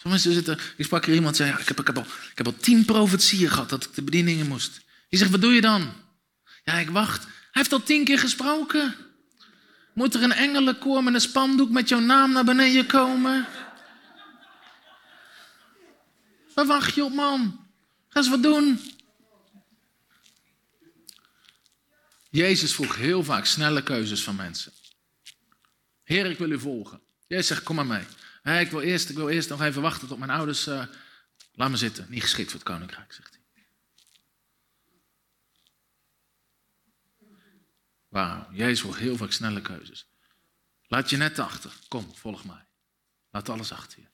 [0.00, 2.84] Sommige zitten, ik sprak hier iemand zei, ik heb, ik, heb al, ik heb tien
[2.84, 4.80] profetieën gehad dat ik de bedieningen moest.
[5.08, 5.92] Die zegt, wat doe je dan?
[6.64, 7.22] Ja, ik wacht.
[7.22, 8.94] Hij heeft al tien keer gesproken.
[9.94, 13.46] Moet er een engelenkoor met een spandoek met jouw naam naar beneden komen?
[16.54, 17.66] Waar wacht je op, man?
[18.08, 18.80] Ga eens wat doen.
[22.30, 24.72] Jezus vroeg heel vaak snelle keuzes van mensen.
[26.04, 27.00] Heer, ik wil u volgen.
[27.26, 28.04] Jij zegt, kom maar mee
[28.42, 30.66] ik, wil eerst, ik wil eerst nog even wachten tot mijn ouders.
[30.66, 30.84] Uh,
[31.52, 32.06] laat me zitten.
[32.08, 33.36] Niet geschikt voor het koninkrijk, zegt hij.
[38.08, 40.08] Wauw, Jezus wil heel vaak snelle keuzes.
[40.86, 41.72] Laat je net achter.
[41.88, 42.66] Kom, volg mij.
[43.30, 44.06] Laat alles achter je.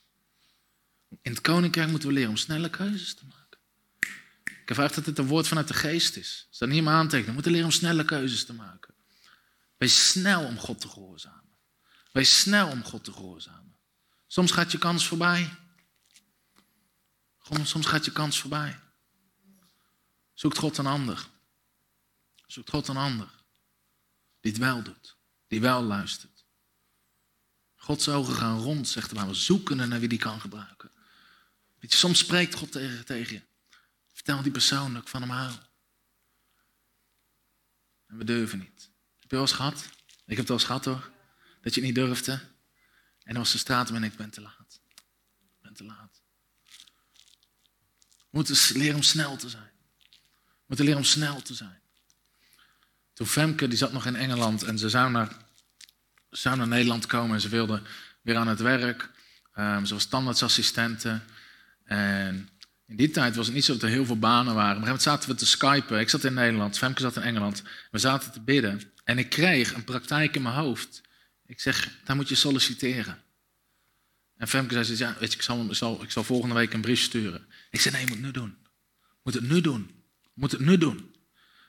[1.22, 3.58] In het koninkrijk moeten we leren om snelle keuzes te maken.
[4.62, 6.46] Ik heb dat het een woord vanuit de geest is.
[6.48, 7.26] Als dat niet in mijn aantekening.
[7.26, 8.94] We moeten leren om snelle keuzes te maken.
[9.76, 11.56] Wees snel om God te gehoorzamen.
[12.12, 13.73] Wees snel om God te gehoorzamen.
[14.35, 15.57] Soms gaat je kans voorbij.
[17.62, 18.80] Soms gaat je kans voorbij.
[20.32, 21.28] Zoekt God een ander.
[22.47, 23.28] Zoekt God een ander.
[24.41, 25.16] Die het wel doet.
[25.47, 26.45] Die wel luistert.
[27.74, 29.35] Gods ogen gaan rond, zegt de Bijbel.
[29.35, 30.91] Zoeken naar wie die kan gebruiken.
[31.78, 33.43] Weet je, soms spreekt God tegen, tegen je.
[34.12, 35.53] Vertel die persoonlijk van hem hou.
[38.07, 38.91] En we durven niet.
[39.18, 39.89] Heb je wel eens gehad?
[40.07, 41.11] Ik heb het wel eens gehad hoor.
[41.61, 42.53] Dat je het niet durfde.
[43.24, 44.80] En als ze staat ben ik ben te laat.
[45.40, 46.22] Ik ben te laat.
[48.16, 49.70] We moeten leren om snel te zijn.
[50.42, 51.80] We moeten leren om snel te zijn.
[53.12, 55.36] Toen Femke, die zat nog in Engeland en ze zou naar,
[56.42, 57.82] naar Nederland komen en ze wilde
[58.22, 59.10] weer aan het werk.
[59.58, 61.20] Um, ze was standaardsassistente.
[61.84, 62.48] En
[62.86, 64.82] in die tijd was het niet zo dat er heel veel banen waren.
[64.82, 66.00] Op een zaten we te skypen.
[66.00, 67.62] Ik zat in Nederland, Femke zat in Engeland.
[67.90, 68.92] We zaten te bidden.
[69.04, 71.02] En ik kreeg een praktijk in mijn hoofd.
[71.47, 73.22] Ik zeg, daar moet je solliciteren.
[74.36, 77.01] En Femke zei, ja, weet je, ik zal, zal, ik zal volgende week een brief
[77.01, 77.47] sturen.
[77.70, 78.57] Ik zei, nee, je moet het nu doen.
[79.22, 79.90] Moet het nu doen.
[80.34, 81.14] Moet het nu doen.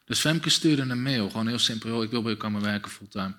[0.05, 2.03] Dus Femke stuurde een mail, gewoon heel simpel.
[2.03, 3.35] Ik wil bij je komen werken fulltime.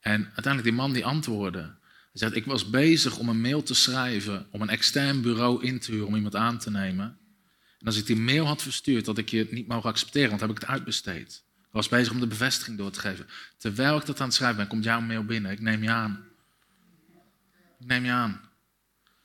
[0.00, 1.76] En uiteindelijk die man die antwoordde.
[2.12, 5.90] Hij ik was bezig om een mail te schrijven, om een extern bureau in te
[5.90, 7.18] huren om iemand aan te nemen.
[7.78, 10.48] En als ik die mail had verstuurd, dat ik je niet mogen accepteren, want dan
[10.48, 11.43] heb ik het uitbesteed.
[11.74, 13.26] Was bezig om de bevestiging door te geven.
[13.56, 15.50] Terwijl ik dat aan het schrijven ben, komt jouw mail binnen.
[15.50, 16.24] Ik neem je aan.
[17.78, 18.40] Ik neem je aan.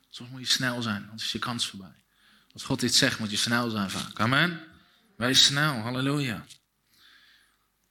[0.10, 1.95] Soms moet je snel zijn, anders is je kans voorbij.
[2.54, 4.20] Als God iets zegt, moet je snel zijn vaak.
[4.20, 4.60] Amen.
[5.18, 6.45] Wees snel, halleluja.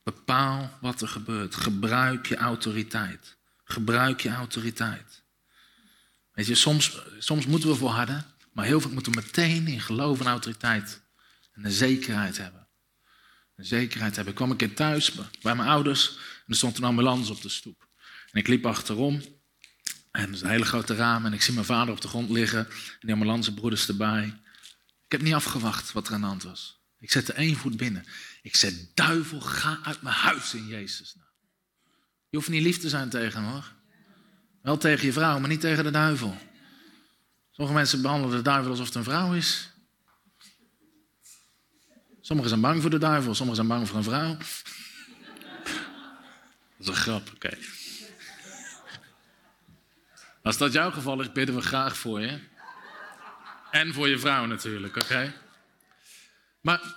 [0.03, 1.55] Bepaal wat er gebeurt.
[1.55, 3.37] Gebruik je autoriteit.
[3.65, 5.23] Gebruik je autoriteit.
[6.33, 10.21] Weet je, soms, soms moeten we volharden, maar heel veel moeten we meteen in geloof
[10.21, 11.01] en autoriteit
[11.53, 12.58] en een zekerheid hebben.
[13.65, 14.33] Zekerheid hebben.
[14.33, 17.49] Ik kwam een keer thuis bij mijn ouders en er stond een ambulance op de
[17.49, 17.89] stoep.
[18.31, 19.23] En ik liep achterom
[20.11, 22.31] en er is een hele grote raam en ik zie mijn vader op de grond
[22.31, 24.25] liggen en die ambulancebroeders erbij.
[25.05, 26.81] Ik heb niet afgewacht wat er aan de hand was.
[26.99, 28.05] Ik zette één voet binnen.
[28.43, 31.17] Ik zei, duivel, ga uit mijn huis in Jezus.
[32.29, 33.73] Je hoeft niet lief te zijn tegen hem hoor.
[34.63, 36.37] Wel tegen je vrouw, maar niet tegen de duivel.
[37.51, 39.71] Sommige mensen behandelen de duivel alsof het een vrouw is.
[42.29, 44.37] Sommigen zijn bang voor de duivel, sommigen zijn bang voor een vrouw.
[44.37, 44.47] Dat
[46.79, 47.59] is een grap, oké.
[50.43, 52.41] Als dat jouw geval is, bidden we graag voor je.
[53.70, 55.35] En voor je vrouw natuurlijk, oké?
[56.61, 56.81] Maar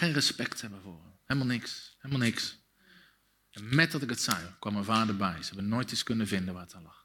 [0.00, 1.12] geen respect hebben voor hem.
[1.26, 1.96] Helemaal niks.
[1.98, 2.58] Helemaal niks.
[3.50, 5.42] En met dat ik het zei, kwam mijn vader bij.
[5.42, 7.03] Ze hebben nooit iets kunnen vinden waar het aan lag.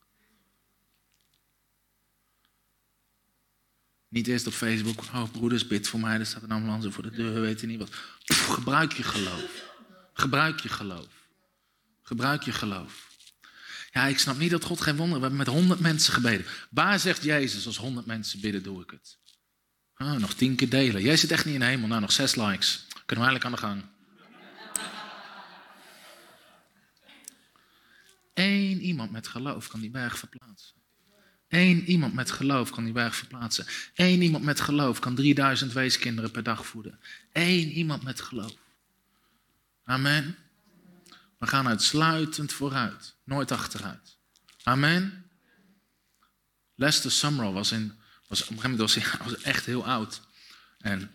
[4.09, 7.11] Niet eerst op Facebook, oh broeders, bid voor mij, er staat een ambulance voor de
[7.11, 7.89] deur, we weten niet wat.
[8.25, 9.67] gebruik je geloof.
[10.13, 11.27] Gebruik je geloof.
[12.01, 13.07] Gebruik je geloof.
[13.91, 15.15] Ja, ik snap niet dat God geen wonder.
[15.15, 16.45] We hebben met honderd mensen gebeden.
[16.69, 19.17] Waar zegt Jezus, als honderd mensen bidden, doe ik het?
[19.97, 21.01] Oh, nog tien keer delen.
[21.01, 21.87] Jij zit echt niet in de hemel.
[21.87, 22.85] Nou, nog zes likes.
[23.05, 23.83] Kunnen we eigenlijk aan de gang.
[28.33, 30.78] Eén iemand met geloof kan die berg verplaatsen.
[31.49, 33.65] Eén iemand met geloof kan die berg verplaatsen.
[33.95, 36.99] Eén iemand met geloof kan 3000 weeskinderen per dag voeden.
[37.33, 38.53] Eén iemand met geloof.
[39.83, 40.35] Amen.
[41.37, 44.17] We gaan uitsluitend vooruit, nooit achteruit.
[44.63, 45.25] Amen.
[46.75, 47.93] Lester Summerall was, in,
[48.27, 50.21] was op een gegeven moment was hij, was echt heel oud.
[50.79, 51.11] En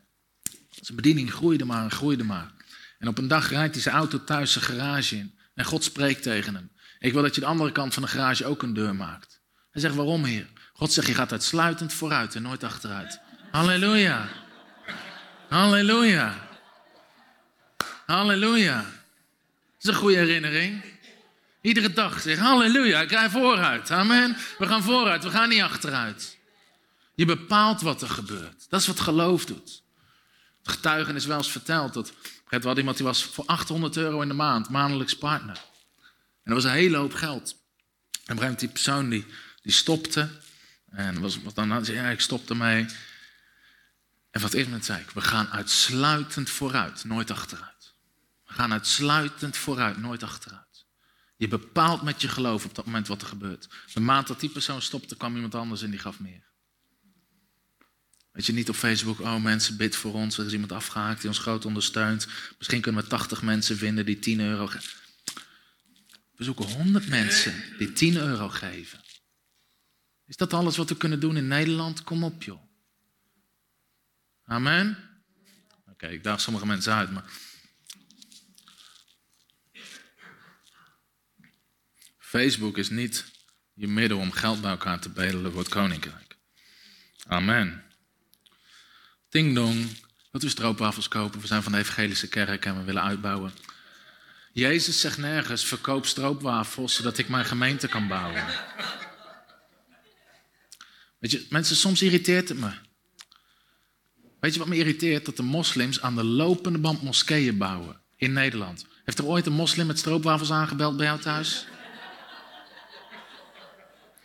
[0.70, 2.53] zijn bediening groeide maar en groeide maar.
[2.99, 5.39] En op een dag rijdt hij zijn auto thuis zijn garage in.
[5.55, 6.70] En God spreekt tegen hem.
[6.99, 9.43] Ik wil dat je de andere kant van de garage ook een deur maakt.
[9.75, 10.47] Hij zegt, waarom heer?
[10.72, 13.20] God zegt, je gaat uitsluitend vooruit en nooit achteruit.
[13.51, 14.29] Halleluja.
[15.49, 16.49] Halleluja.
[18.07, 18.77] Halleluja.
[18.77, 18.85] Dat
[19.81, 20.85] is een goede herinnering.
[21.61, 23.90] Iedere dag zeg, halleluja, ik rij vooruit.
[23.90, 24.36] Amen.
[24.59, 26.39] We gaan vooruit, we gaan niet achteruit.
[27.15, 28.66] Je bepaalt wat er gebeurt.
[28.69, 29.82] Dat is wat geloof doet.
[30.62, 32.12] Het getuigen is wel eens verteld dat
[32.49, 35.57] het was iemand die was voor 800 euro in de maand, maandelijks partner.
[35.57, 37.62] En dat was een hele hoop geld.
[38.24, 39.27] En op die persoon die,
[39.65, 40.28] die stopte.
[40.91, 42.86] En was, was dan zei ik stop ermee.
[44.31, 47.95] En wat is met zei ik, we gaan uitsluitend vooruit, nooit achteruit.
[48.47, 50.86] We gaan uitsluitend vooruit, nooit achteruit.
[51.36, 53.69] Je bepaalt met je geloof op dat moment wat er gebeurt.
[53.93, 56.43] De maand dat die persoon stopte, kwam iemand anders en die gaf meer.
[58.32, 60.39] Weet je, niet op Facebook, oh mensen, bid voor ons.
[60.39, 62.27] Er is iemand afgehaakt die ons groot ondersteunt.
[62.59, 64.99] Misschien kunnen we 80 mensen vinden die 10 euro geven.
[66.36, 69.03] We zoeken 100 mensen die 10 euro geven.
[70.27, 72.03] Is dat alles wat we kunnen doen in Nederland?
[72.03, 72.63] Kom op, joh.
[74.45, 74.99] Amen.
[75.91, 77.25] Oké, ik daag sommige mensen uit, maar.
[82.19, 83.25] Facebook is niet
[83.75, 86.37] je middel om geld bij elkaar te bedelen voor het koninkrijk.
[87.27, 87.85] Amen.
[89.29, 90.03] Ding dong.
[90.31, 91.41] Wilt u stroopwafels kopen?
[91.41, 93.53] We zijn van de evangelische kerk en we willen uitbouwen.
[94.53, 98.45] Jezus zegt nergens, verkoop stroopwafels zodat ik mijn gemeente kan bouwen.
[101.25, 102.71] Weet je, mensen, soms irriteert het me.
[104.41, 105.25] Weet je wat me irriteert?
[105.25, 108.87] Dat de moslims aan de lopende band moskeeën bouwen in Nederland.
[109.05, 111.67] Heeft er ooit een moslim met stroopwafels aangebeld bij jou thuis?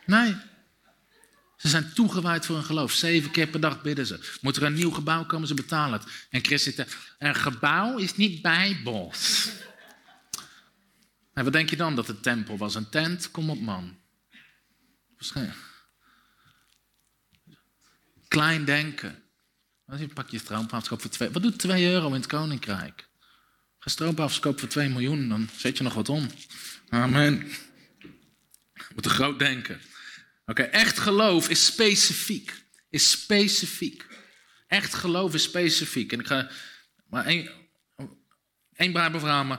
[0.06, 0.36] Nee.
[1.56, 2.92] Ze zijn toegewijd voor hun geloof.
[2.92, 4.36] Zeven keer per dag bidden ze.
[4.40, 6.26] Moet er een nieuw gebouw komen, ze betalen het.
[6.30, 9.48] En Chris zit er, een gebouw is niet bijbels.
[11.32, 12.74] En wat denk je dan dat de tempel was?
[12.74, 13.30] Een tent?
[13.30, 13.98] Kom op man.
[15.16, 15.69] Waarschijnlijk.
[18.30, 19.22] Klein denken.
[19.98, 21.30] Je pak je stroomafkoop voor twee.
[21.30, 23.08] Wat doet 2 euro in het koninkrijk?
[23.78, 26.30] Ga stroomafkoop voor 2 miljoen, dan zet je nog wat om.
[26.88, 27.38] Amen.
[28.72, 29.80] We moeten groot denken.
[30.46, 32.64] Oké, echt geloof is specifiek.
[32.90, 34.06] Is specifiek.
[34.66, 36.12] Echt geloof is specifiek.
[36.12, 36.50] En ik ga
[37.06, 37.50] maar één,
[38.72, 39.58] één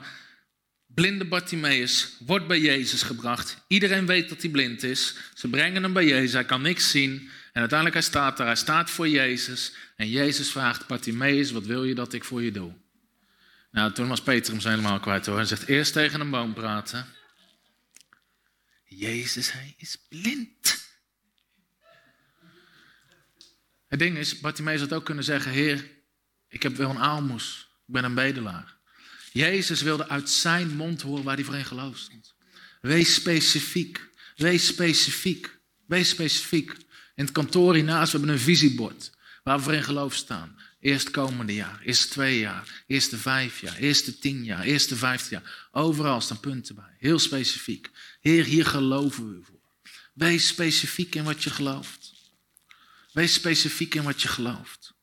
[0.86, 3.64] blinde Bartimaeus wordt bij Jezus gebracht.
[3.68, 5.16] Iedereen weet dat hij blind is.
[5.34, 7.30] Ze brengen hem bij Jezus, hij kan niks zien.
[7.52, 9.74] En uiteindelijk hij staat daar, hij staat voor Jezus.
[9.96, 12.74] En Jezus vraagt Bartimaeus, wat wil je dat ik voor je doe?
[13.72, 15.36] Nou, toen was Peter hem helemaal kwijt hoor.
[15.36, 17.06] Hij zegt eerst tegen een boom praten.
[18.86, 20.90] Jezus, hij is blind.
[23.88, 25.90] Het ding is, Bartimaeus had ook kunnen zeggen, Heer,
[26.48, 27.70] ik heb wel een aalmoes.
[27.88, 28.78] Ik ben een bedelaar.
[29.32, 32.08] Jezus wilde uit zijn mond horen waar hij voor in geloof.
[32.82, 34.10] Wees specifiek.
[34.36, 35.60] Wees specifiek.
[35.86, 36.76] Wees specifiek.
[37.22, 39.12] In het kantoor hiernaast, we hebben een visiebord.
[39.44, 40.60] Waar we voor in geloof staan.
[40.80, 45.68] Eerst komende jaar, eerste twee jaar, eerste vijf jaar, eerste tien jaar, eerste vijftien jaar.
[45.72, 46.96] Overal staan punten bij.
[47.00, 47.90] Heel specifiek.
[48.20, 49.60] Heer, hier geloven we voor.
[50.14, 52.14] Wees specifiek in wat je gelooft.
[53.12, 54.94] Wees specifiek in wat je gelooft.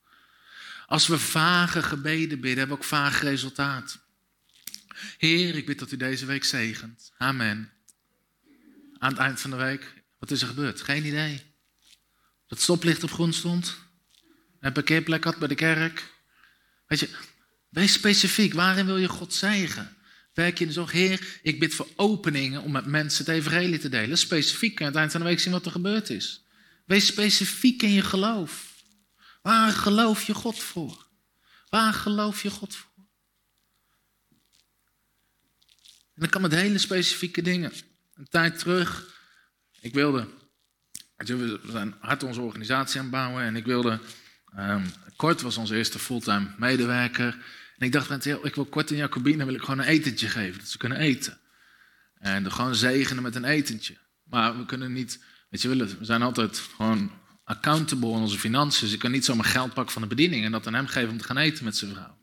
[0.86, 4.00] Als we vage gebeden bidden, hebben we ook vage resultaten.
[5.18, 7.12] Heer, ik bid dat u deze week zegent.
[7.18, 7.72] Amen.
[8.98, 10.80] Aan het eind van de week, wat is er gebeurd?
[10.80, 11.47] Geen idee.
[12.48, 13.76] Dat stoplicht op groen stond.
[14.60, 16.12] Een parkeerplek had bij de kerk.
[16.86, 17.08] Weet je,
[17.68, 18.54] wees specifiek.
[18.54, 19.96] Waarin wil je God zegen?
[20.34, 20.92] Werk je in de zorg?
[20.92, 24.18] Heer, ik bid voor openingen om met mensen het evangelie te delen.
[24.18, 24.80] Specifiek.
[24.80, 26.44] Aan het eind van de week zien wat er gebeurd is.
[26.86, 28.74] Wees specifiek in je geloof.
[29.42, 31.06] Waar geloof je God voor?
[31.68, 32.90] Waar geloof je God voor?
[36.14, 37.72] En dat kan met hele specifieke dingen.
[38.14, 39.16] Een tijd terug,
[39.80, 40.28] ik wilde,
[41.26, 44.00] we zijn hard onze organisatie aan het bouwen en ik wilde,
[44.58, 44.84] um,
[45.16, 47.36] Kort was onze eerste fulltime medewerker.
[47.76, 50.68] En ik dacht, ik wil Kort en Jacobine wil ik gewoon een etentje geven, dat
[50.68, 51.38] ze kunnen eten.
[52.18, 53.96] En gewoon zegenen met een etentje.
[54.24, 57.10] Maar we kunnen niet, weet je, we zijn altijd gewoon
[57.44, 58.84] accountable in onze financiën.
[58.84, 61.10] Dus ik kan niet zomaar geld pakken van de bediening en dat aan hem geven
[61.10, 62.18] om te gaan eten met zijn vrouw.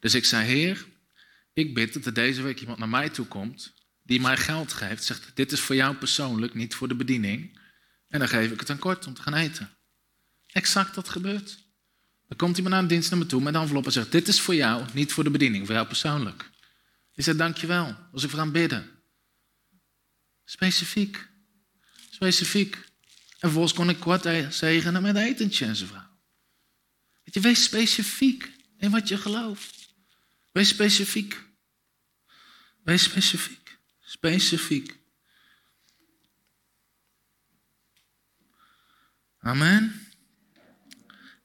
[0.00, 0.86] Dus ik zei, heer,
[1.52, 5.04] ik bid dat er deze week iemand naar mij toe komt die mij geld geeft.
[5.04, 7.58] Zegt, dit is voor jou persoonlijk, niet voor de bediening.
[8.16, 9.70] En dan geef ik het aan kort om te gaan eten.
[10.46, 11.58] Exact dat gebeurt.
[12.28, 14.28] Dan komt iemand aan de dienst naar me toe met een envelop en zegt, dit
[14.28, 16.50] is voor jou, niet voor de bediening, voor jou persoonlijk.
[17.14, 18.90] Ik zeg, dankjewel, als ik voor aan bidden.
[20.44, 21.28] Specifiek.
[22.10, 22.74] Specifiek.
[22.74, 26.08] En vervolgens kon ik kort zegenen met etentje en zijn vrouw.
[27.24, 29.94] Weet je, wees specifiek in wat je gelooft.
[30.52, 31.42] Wees specifiek.
[32.82, 33.78] Wees specifiek.
[34.00, 34.96] Specifiek.
[39.46, 40.06] Amen.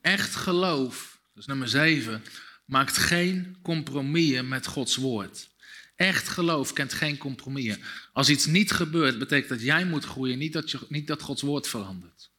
[0.01, 2.23] Echt geloof, is nummer zeven,
[2.65, 5.49] maakt geen compromissen met Gods woord.
[5.95, 7.83] Echt geloof kent geen compromissen.
[8.13, 11.41] Als iets niet gebeurt, betekent dat jij moet groeien, niet dat, je, niet dat Gods
[11.41, 12.31] woord verandert.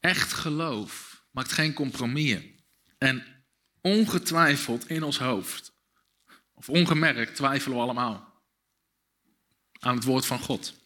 [0.00, 2.44] Echt geloof maakt geen compromissen.
[2.98, 3.24] En
[3.80, 5.72] ongetwijfeld in ons hoofd
[6.54, 8.42] of ongemerkt twijfelen we allemaal
[9.78, 10.81] aan het woord van God.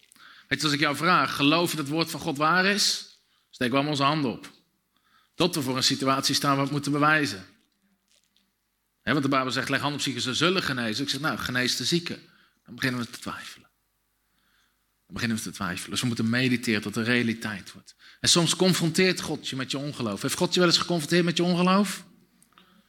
[0.47, 3.17] Weet je, als ik jou vraag, geloof je dat het woord van God waar is?
[3.49, 4.51] Steek we allemaal onze handen op.
[5.35, 7.45] Tot we voor een situatie staan waar we het moeten bewijzen.
[9.03, 11.03] Want de Bijbel zegt, leg hand op zieken, ze zullen genezen.
[11.03, 12.19] Ik zeg, nou, genees de zieken.
[12.65, 13.69] Dan beginnen we te twijfelen.
[15.05, 15.89] Dan beginnen we te twijfelen.
[15.89, 17.95] Dus we moeten mediteren tot de realiteit wordt.
[18.19, 20.21] En soms confronteert God je met je ongeloof.
[20.21, 22.05] Heeft God je wel eens geconfronteerd met je ongeloof?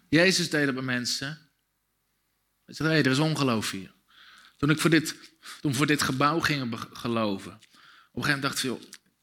[0.08, 1.38] Jezus deed dat bij mensen.
[2.64, 3.94] Hij zei, er is ongeloof hier.
[4.58, 5.14] Toen ik voor dit,
[5.60, 7.52] toen voor dit gebouw ging geloven.
[7.52, 8.70] Op een gegeven moment dacht ik,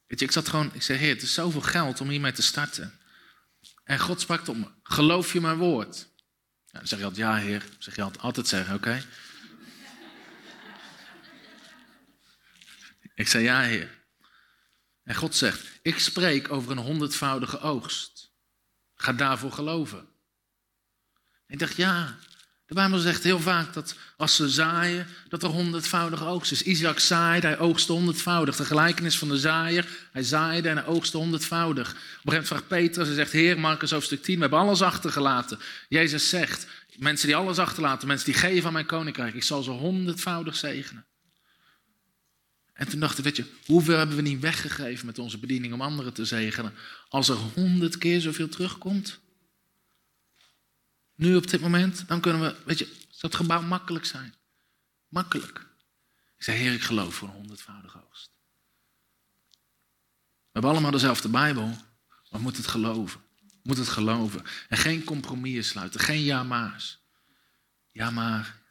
[0.08, 2.42] weet je, ik zat gewoon, ik zei, heer, het is zoveel geld om hiermee te
[2.42, 3.00] starten.
[3.84, 6.08] En God sprak tot me, geloof je mijn woord?
[6.66, 7.60] Ja, dan zeg je altijd, ja heer.
[7.60, 9.04] Dan zeg je altijd, altijd zeggen, oké.
[13.16, 14.04] ik zei, ja heer.
[15.04, 18.34] En God zegt, ik spreek over een honderdvoudige oogst.
[18.96, 20.08] Ga daarvoor geloven.
[21.48, 22.18] ik dacht, ja,
[22.66, 26.62] de Bijbel zegt heel vaak dat als ze zaaien, dat er honderdvoudige oogst is.
[26.62, 28.56] Isaac zaaide, hij oogste honderdvoudig.
[28.56, 31.90] De gelijkenis van de zaaier, hij zaaide en hij oogste honderdvoudig.
[31.90, 34.82] Op een gegeven moment vraagt Petrus, hij zegt, Heer, Marcus hoofdstuk 10, we hebben alles
[34.82, 35.60] achtergelaten.
[35.90, 39.72] Jezus zegt, mensen die alles achterlaten, mensen die geven aan mijn koninkrijk, ik zal ze
[39.72, 41.06] honderdvoudig zegenen.
[42.74, 45.82] En toen dacht ik, weet je, hoeveel hebben we niet weggegeven met onze bediening om
[45.82, 46.74] anderen te zegenen,
[47.10, 49.20] als er honderd keer zoveel terugkomt?
[51.16, 54.36] Nu op dit moment, dan kunnen we, weet je, zou het gebouw makkelijk zijn.
[55.08, 55.60] Makkelijk.
[56.38, 58.32] Ik zei, Heer, ik geloof voor een honderdvoudige oogst.
[60.56, 63.20] We hebben allemaal dezelfde Bijbel, maar we moeten het geloven.
[63.40, 64.44] We moeten het geloven.
[64.70, 67.00] En geen compromissen sluiten, geen ja-maars.
[67.92, 68.64] Ja, maar.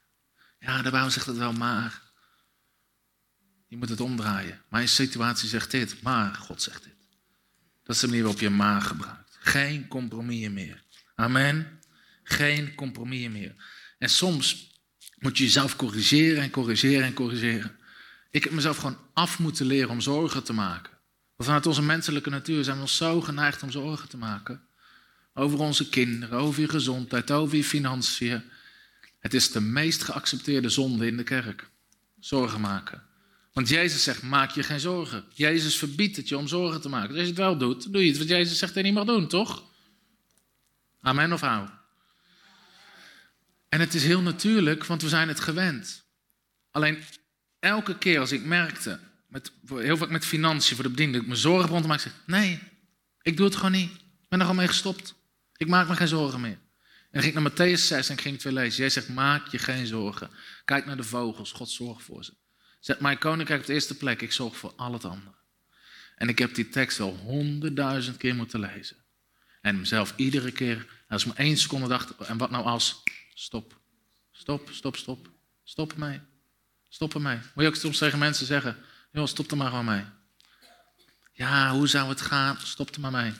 [0.59, 2.03] Ja, de Bijbel zegt het wel, maar.
[3.67, 4.63] Je moet het omdraaien.
[4.69, 6.95] Mijn situatie zegt dit, maar God zegt dit.
[7.83, 9.37] Dat is de manier waarop je maar gebruikt.
[9.41, 10.85] Geen compromissen meer.
[11.15, 11.81] Amen.
[12.25, 13.55] Geen compromissen meer.
[13.99, 14.73] En soms
[15.19, 17.77] moet je jezelf corrigeren en corrigeren en corrigeren.
[18.31, 20.93] Ik heb mezelf gewoon af moeten leren om zorgen te maken.
[21.37, 24.63] Want vanuit onze menselijke natuur zijn we ons zo geneigd om zorgen te maken.
[25.35, 28.43] Over onze kinderen, over je gezondheid, over je financiën.
[29.21, 31.71] Het is de meest geaccepteerde zonde in de kerk.
[32.21, 33.03] Zorgen maken.
[33.53, 35.25] Want Jezus zegt, maak je geen zorgen.
[35.33, 37.09] Jezus verbiedt het je om zorgen te maken.
[37.09, 38.99] Dus als je het wel doet, doe je het wat Jezus zegt dat je niet
[38.99, 39.65] mag doen, toch?
[41.01, 41.69] Amen of hou?
[43.75, 46.05] En het is heel natuurlijk, want we zijn het gewend.
[46.71, 46.99] Alleen
[47.59, 51.31] elke keer als ik merkte, met, heel vaak met financiën voor de bediening, dat ik
[51.31, 52.61] me zorgen begon te maken, zeg nee,
[53.23, 53.91] ik doe het gewoon niet.
[53.91, 55.15] Ik ben er al mee gestopt.
[55.57, 56.51] Ik maak me geen zorgen meer.
[56.51, 58.81] En dan ging ik naar Matthäus 6 en ging ik weer lezen.
[58.81, 60.31] Jij zegt, maak je geen zorgen.
[60.65, 62.33] Kijk naar de vogels, God zorgt voor ze.
[62.81, 65.37] Zet mijn koninkrijk op de eerste plek, ik zorg voor al het andere.
[66.17, 68.97] En ik heb die tekst wel honderdduizend keer moeten lezen.
[69.61, 73.03] En mezelf iedere keer, als ik maar één seconde dacht, en wat nou als,
[73.35, 73.81] stop,
[74.33, 75.31] stop, stop, stop,
[75.65, 76.21] stop ermee.
[76.89, 77.37] Stop ermee.
[77.37, 78.77] Moet je ook soms tegen mensen zeggen,
[79.13, 80.05] joh, stop er maar gewoon mee.
[81.33, 82.59] Ja, hoe zou het gaan?
[82.61, 83.33] Stop er maar mee.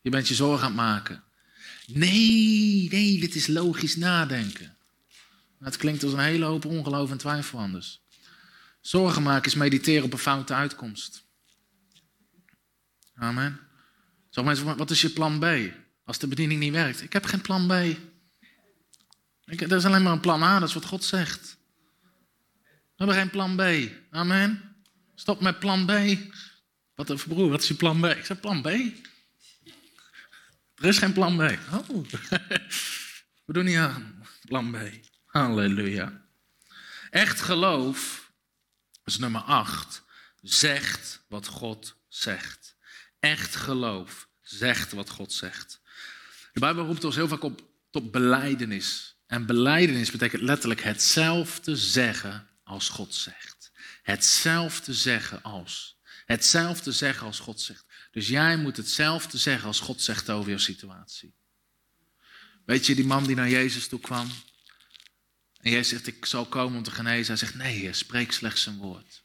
[0.00, 1.22] Je bent je zorgen aan het maken.
[1.86, 4.76] Nee, nee, dit is logisch nadenken.
[5.58, 8.00] Het klinkt als een hele hoop ongeloof en twijfel anders.
[8.80, 11.24] Zorgen maken is mediteren op een foute uitkomst.
[13.14, 13.60] Amen.
[14.30, 15.44] Zeg mensen, wat is je plan B?
[16.04, 17.02] Als de bediening niet werkt.
[17.02, 17.72] Ik heb geen plan B.
[19.46, 21.56] Ik, er is alleen maar een plan A, dat is wat God zegt.
[22.62, 23.90] We hebben geen plan B.
[24.10, 24.76] Amen.
[25.14, 25.92] Stop met plan B.
[26.94, 28.04] Wat broer, wat is je plan B?
[28.04, 28.66] Ik zeg plan B.
[30.74, 31.40] Er is geen plan B.
[31.72, 32.04] Oh.
[33.44, 34.76] We doen niet aan plan B.
[35.24, 36.22] Halleluja.
[37.10, 38.32] Echt geloof,
[39.04, 40.02] is nummer 8,
[40.42, 42.76] zegt wat God zegt.
[43.20, 45.80] Echt geloof zegt wat God zegt.
[46.52, 49.13] De Bijbel roept ons heel vaak op tot beleidenis.
[49.34, 53.70] En beleidenis betekent letterlijk hetzelfde zeggen als God zegt.
[54.02, 55.96] Hetzelfde zeggen als.
[56.26, 57.84] Hetzelfde zeggen als God zegt.
[58.10, 61.34] Dus jij moet hetzelfde zeggen als God zegt over jouw situatie.
[62.64, 64.30] Weet je, die man die naar Jezus toe kwam.
[65.60, 67.26] En jij zegt, ik zal komen om te genezen.
[67.26, 69.22] Hij zegt, nee heer, spreek slechts een woord.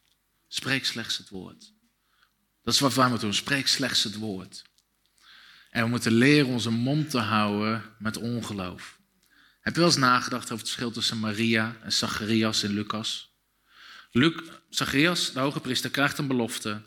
[0.47, 1.73] Spreek slechts het woord.
[2.63, 4.63] Dat is wat wij moeten doen, spreek slechts het woord.
[5.69, 8.98] En we moeten leren onze mond te houden met ongeloof.
[9.69, 13.33] Heb je wel eens nagedacht over het verschil tussen Maria en Zacharias in Lucas?
[14.11, 16.81] Luc, Zacharias, de hoge priester, krijgt een belofte.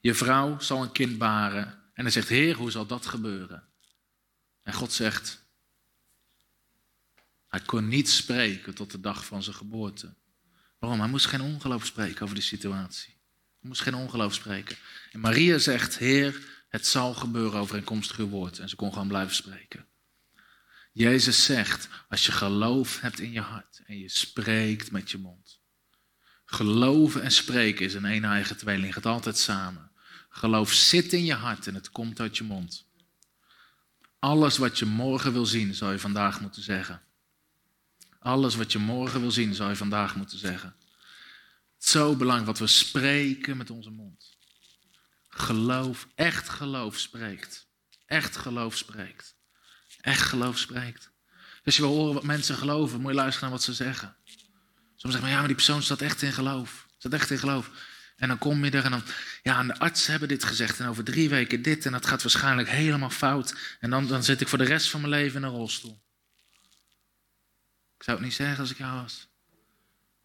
[0.00, 1.64] Je vrouw zal een kind baren.
[1.94, 3.68] En hij zegt, Heer, hoe zal dat gebeuren?
[4.62, 5.44] En God zegt,
[7.48, 10.14] hij kon niet spreken tot de dag van zijn geboorte.
[10.78, 11.00] Waarom?
[11.00, 13.14] Hij moest geen ongeloof spreken over de situatie.
[13.60, 14.76] Hij moest geen ongeloof spreken.
[15.12, 18.58] En Maria zegt, Heer, het zal gebeuren overeenkomstig uw woord.
[18.58, 19.88] En ze kon gewoon blijven spreken.
[21.00, 25.60] Jezus zegt, als je geloof hebt in je hart en je spreekt met je mond.
[26.44, 29.90] Geloven en spreken is een een-eigen tweeling, gaat altijd samen.
[30.28, 32.86] Geloof zit in je hart en het komt uit je mond.
[34.18, 37.02] Alles wat je morgen wil zien, zou je vandaag moeten zeggen.
[38.18, 40.74] Alles wat je morgen wil zien, zou je vandaag moeten zeggen.
[41.78, 44.36] Zo belangrijk wat we spreken met onze mond.
[45.28, 47.66] Geloof, echt geloof spreekt.
[48.06, 49.38] Echt geloof spreekt.
[50.00, 51.10] Echt geloof spreekt.
[51.64, 54.16] Als je wil horen wat mensen geloven, moet je luisteren naar wat ze zeggen.
[54.96, 56.86] Soms zeggen ja, maar die persoon staat echt in geloof.
[56.98, 57.70] Staat echt in geloof.
[58.16, 59.02] En dan kom je er en dan,
[59.42, 62.68] ja, de artsen hebben dit gezegd en over drie weken dit en dat gaat waarschijnlijk
[62.68, 63.76] helemaal fout.
[63.80, 66.02] En dan, dan zit ik voor de rest van mijn leven in een rolstoel.
[67.96, 69.28] Ik zou het niet zeggen als ik jou was.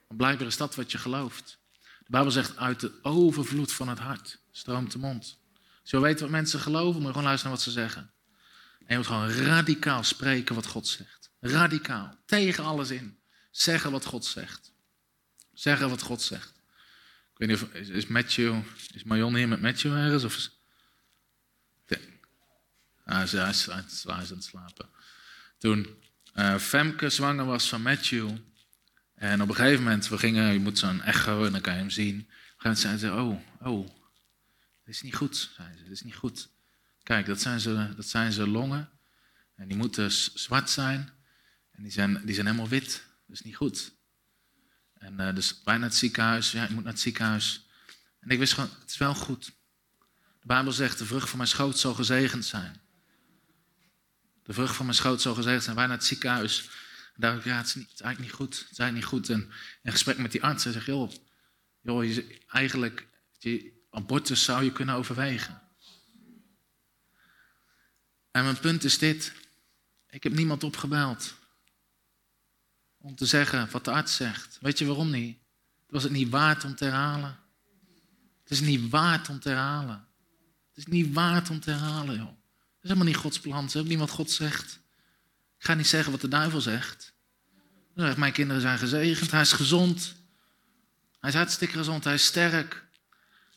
[0.07, 1.57] Maar blijkbaar is dat wat je gelooft.
[1.81, 5.37] De Bijbel zegt, uit de overvloed van het hart stroomt de mond.
[5.81, 8.13] Als je wil weten wat mensen geloven, moet je gewoon luisteren naar wat ze zeggen.
[8.85, 11.29] En je moet gewoon radicaal spreken wat God zegt.
[11.39, 12.17] Radicaal.
[12.25, 13.19] Tegen alles in.
[13.51, 14.71] Zeggen wat God zegt.
[15.53, 16.53] Zeggen wat God zegt.
[17.33, 18.61] Ik weet niet of, is Matthew,
[18.93, 20.23] is Marion hier met Matthew ergens?
[20.23, 20.59] Of is,
[23.05, 23.31] ah, hij, is,
[23.65, 24.89] hij, hij aan het slapen.
[25.57, 25.87] Toen
[26.35, 28.37] uh, Femke zwanger was van Matthew.
[29.15, 31.79] En op een gegeven moment, we gingen, je moet zo'n echo en dan kan je
[31.79, 32.29] hem zien.
[32.57, 33.87] Op een ze, oh, oh,
[34.83, 36.49] dit is niet goed, zeiden ze, dit is niet goed.
[37.05, 38.89] Kijk, dat zijn ze, dat zijn ze longen.
[39.55, 41.09] En die moeten zwart zijn.
[41.71, 43.03] En die zijn, die zijn helemaal wit.
[43.27, 43.93] Dat is niet goed.
[44.93, 46.51] En uh, dus wij naar het ziekenhuis.
[46.51, 47.69] Ja, ik moet naar het ziekenhuis.
[48.19, 49.45] En ik wist gewoon, het is wel goed.
[50.39, 52.81] De Bijbel zegt, de vrucht van mijn schoot zal gezegend zijn.
[54.43, 55.75] De vrucht van mijn schoot zal gezegend zijn.
[55.75, 56.69] Wij naar het ziekenhuis.
[57.15, 58.59] En ik, ja, het is, het eigenlijk niet goed.
[58.59, 59.29] Het is eigenlijk niet goed.
[59.29, 59.51] En
[59.81, 61.11] in gesprek met die arts, hij zegt, joh,
[61.81, 63.07] joh je, eigenlijk,
[63.37, 65.64] je, abortus zou je kunnen overwegen.
[68.35, 69.33] En mijn punt is dit.
[70.09, 71.33] Ik heb niemand opgebeld.
[72.97, 74.57] Om te zeggen wat de arts zegt.
[74.61, 75.37] Weet je waarom niet?
[75.89, 77.39] Was het niet waard om te herhalen?
[78.43, 80.07] Het is niet waard om te herhalen.
[80.67, 82.27] Het is niet waard om te herhalen, joh.
[82.27, 83.69] Het is helemaal niet Gods plan.
[83.69, 84.79] Ze hebben niet wat God zegt.
[85.57, 87.13] Ik ga niet zeggen wat de duivel zegt.
[87.95, 89.31] Zegt, mijn kinderen zijn gezegend.
[89.31, 90.15] Hij is gezond.
[91.19, 92.03] Hij is hartstikke gezond.
[92.03, 92.85] Hij is sterk.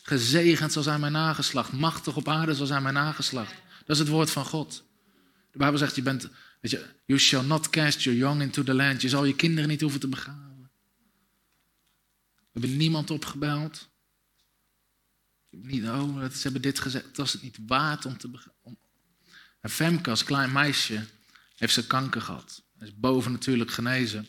[0.03, 1.73] Gezegend zal zijn mijn nageslacht.
[1.73, 3.55] Machtig op aarde zal zijn mijn nageslacht.
[3.89, 4.85] Dat is het woord van God.
[5.51, 6.29] De Bijbel zegt, je bent,
[6.61, 9.03] weet je, you shall not cast your young into the land.
[9.03, 10.71] Je zal je kinderen niet hoeven te begraven.
[12.53, 13.89] We hebben niemand opgebeld.
[15.51, 17.05] Niet, oh, ze hebben dit gezegd.
[17.05, 18.79] Dat was het niet waard om te begraven.
[19.61, 21.05] En Femke als klein meisje
[21.57, 22.63] heeft ze kanker gehad.
[22.79, 24.29] Is boven natuurlijk genezen.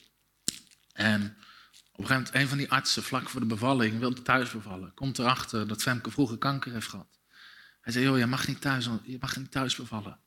[0.94, 1.22] En
[1.92, 4.94] op een gegeven moment, een van die artsen, vlak voor de bevalling, wilde thuis bevallen.
[4.94, 7.19] Komt erachter dat Femke vroeger kanker heeft gehad.
[7.90, 10.20] Hij zei, joh, je mag niet thuis, je mag niet thuis bevallen.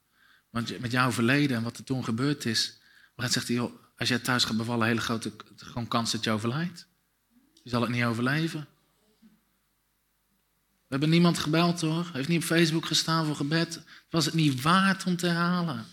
[0.50, 2.78] Want met jouw verleden en wat er toen gebeurd is.
[3.16, 6.30] Maar zegt hij, joh, als jij thuis gaat bevallen, hele grote gewoon kans dat je
[6.30, 6.86] overlijdt.
[7.62, 8.66] Je zal het niet overleven.
[10.60, 12.10] We hebben niemand gebeld hoor.
[12.12, 13.82] Heeft niet op Facebook gestaan voor gebed.
[14.10, 15.84] Was het niet waard om te herhalen?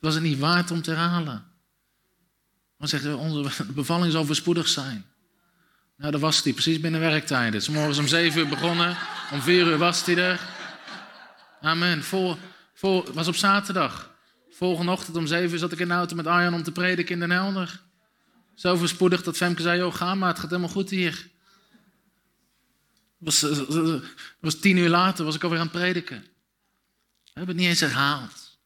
[0.00, 1.44] Was het niet waard om te herhalen?
[2.78, 5.04] Dan zegt hij, onze bevalling zal voorspoedig zijn.
[5.96, 7.52] Nou, dat was hij, precies binnen werktijden.
[7.52, 8.96] Het is morgens om zeven uur begonnen,
[9.32, 10.54] om vier uur was hij er.
[11.60, 12.02] Amen.
[12.02, 12.38] Voor,
[13.12, 14.14] was op zaterdag.
[14.50, 17.20] Volgende ochtend om zeven zat ik in de auto met Arjan om te prediken in
[17.20, 17.82] Den Helder.
[18.54, 21.30] Zo voorspoedig dat Femke zei, joh, ga maar, het gaat helemaal goed hier.
[23.18, 24.04] Het was, het
[24.40, 26.20] was tien uur later, was ik alweer aan het prediken.
[27.24, 28.58] We hebben het niet eens herhaald.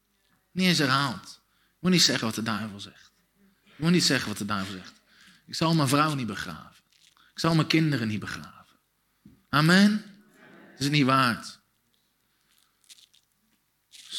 [0.50, 1.40] Niet eens herhaald.
[1.46, 3.12] Je moet niet zeggen wat de duivel zegt.
[3.64, 5.00] Je moet niet zeggen wat de duivel zegt.
[5.46, 6.84] Ik zal mijn vrouw niet begraven.
[7.32, 8.76] Ik zal mijn kinderen niet begraven.
[9.48, 9.90] Amen.
[10.70, 11.59] Het is het niet waard.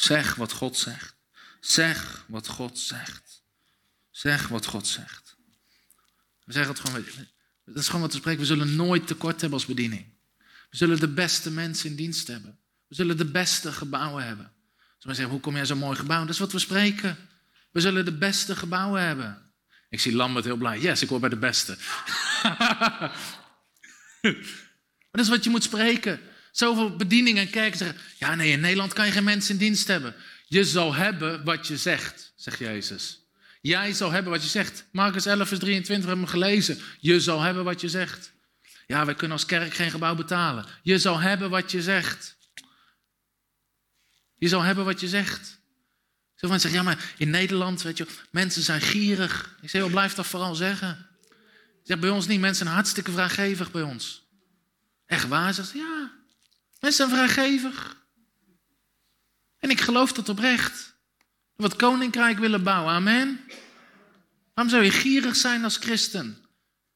[0.01, 1.15] Zeg wat God zegt.
[1.59, 3.43] Zeg wat God zegt.
[4.11, 5.35] Zeg wat God zegt.
[6.43, 7.05] We zeggen het gewoon.
[7.65, 8.41] Dat is gewoon wat we spreken.
[8.41, 10.05] We zullen nooit tekort hebben als bediening.
[10.69, 12.59] We zullen de beste mensen in dienst hebben.
[12.87, 14.51] We zullen de beste gebouwen hebben.
[14.97, 16.19] Ze zeggen, hoe kom jij zo'n mooi gebouw?
[16.19, 17.17] Dat is wat we spreken.
[17.71, 19.53] We zullen de beste gebouwen hebben.
[19.89, 20.79] Ik zie Lambert heel blij.
[20.79, 21.77] Yes, ik hoor bij de beste.
[25.11, 26.19] dat is wat je moet spreken.
[26.51, 29.87] Zoveel bedieningen en kerken zeggen: Ja, nee, in Nederland kan je geen mensen in dienst
[29.87, 30.15] hebben.
[30.47, 33.21] Je zal hebben wat je zegt, zegt Jezus.
[33.61, 34.85] Jij zal hebben wat je zegt.
[34.91, 36.79] Marcus 11, vers 23 hebben we gelezen.
[36.99, 38.31] Je zal hebben wat je zegt.
[38.87, 40.65] Ja, wij kunnen als kerk geen gebouw betalen.
[40.81, 42.37] Je zal hebben wat je zegt.
[44.37, 45.59] Je zal hebben wat je zegt.
[46.35, 49.57] Zo van zeggen, ja, maar in Nederland, weet je, mensen zijn gierig.
[49.61, 51.07] Ik zeg, blijf dat vooral zeggen.
[51.81, 54.23] Ik zeg, bij ons niet, mensen zijn hartstikke vrijgevig bij ons.
[55.05, 55.53] Echt waar?
[55.53, 56.11] Zegt, ja,
[56.81, 57.95] Mensen zijn vrijgevig.
[59.59, 60.95] En ik geloof dat oprecht.
[61.55, 62.93] Wat koninkrijk willen bouwen.
[62.93, 63.39] Amen.
[64.53, 66.37] Waarom zou je gierig zijn als christen?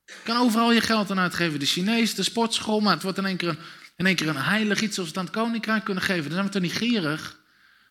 [0.05, 1.59] Je kan overal je geld aan uitgeven.
[1.59, 2.79] De Chinees, de sportschool.
[2.79, 3.59] Maar het wordt in één keer een,
[3.95, 6.23] in één keer een heilig iets als we het aan het koninkrijk kunnen geven.
[6.23, 7.43] Dan zijn we toch niet gierig?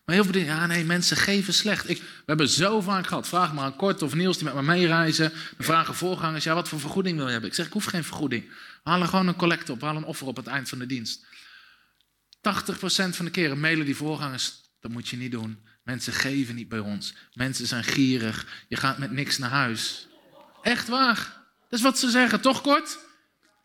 [0.05, 1.89] Maar heel veel dingen, ja nee, mensen geven slecht.
[1.89, 4.61] Ik, we hebben zo vaak gehad, vraag maar aan Kort of Niels die met me
[4.61, 5.29] meereizen.
[5.29, 7.49] Dan vragen voorgangers, ja wat voor vergoeding wil je hebben?
[7.49, 8.43] Ik zeg, ik hoef geen vergoeding.
[8.83, 10.85] We halen gewoon een collecte op, we halen een offer op het eind van de
[10.85, 11.25] dienst.
[12.45, 15.67] 80% van de keren mailen die voorgangers, dat moet je niet doen.
[15.83, 17.13] Mensen geven niet bij ons.
[17.33, 18.65] Mensen zijn gierig.
[18.67, 20.07] Je gaat met niks naar huis.
[20.61, 21.15] Echt waar.
[21.69, 22.41] Dat is wat ze zeggen.
[22.41, 22.97] Toch kort?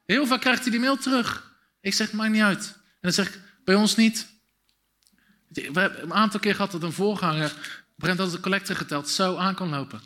[0.07, 1.55] Heel vaak krijgt hij die mail terug.
[1.81, 2.73] Ik zeg, maakt niet uit.
[2.75, 4.27] En dan zeg ik, bij ons niet.
[5.49, 9.37] We hebben een aantal keer gehad dat een voorganger, Brent had de collector geteld, zo
[9.37, 10.01] aan kon lopen.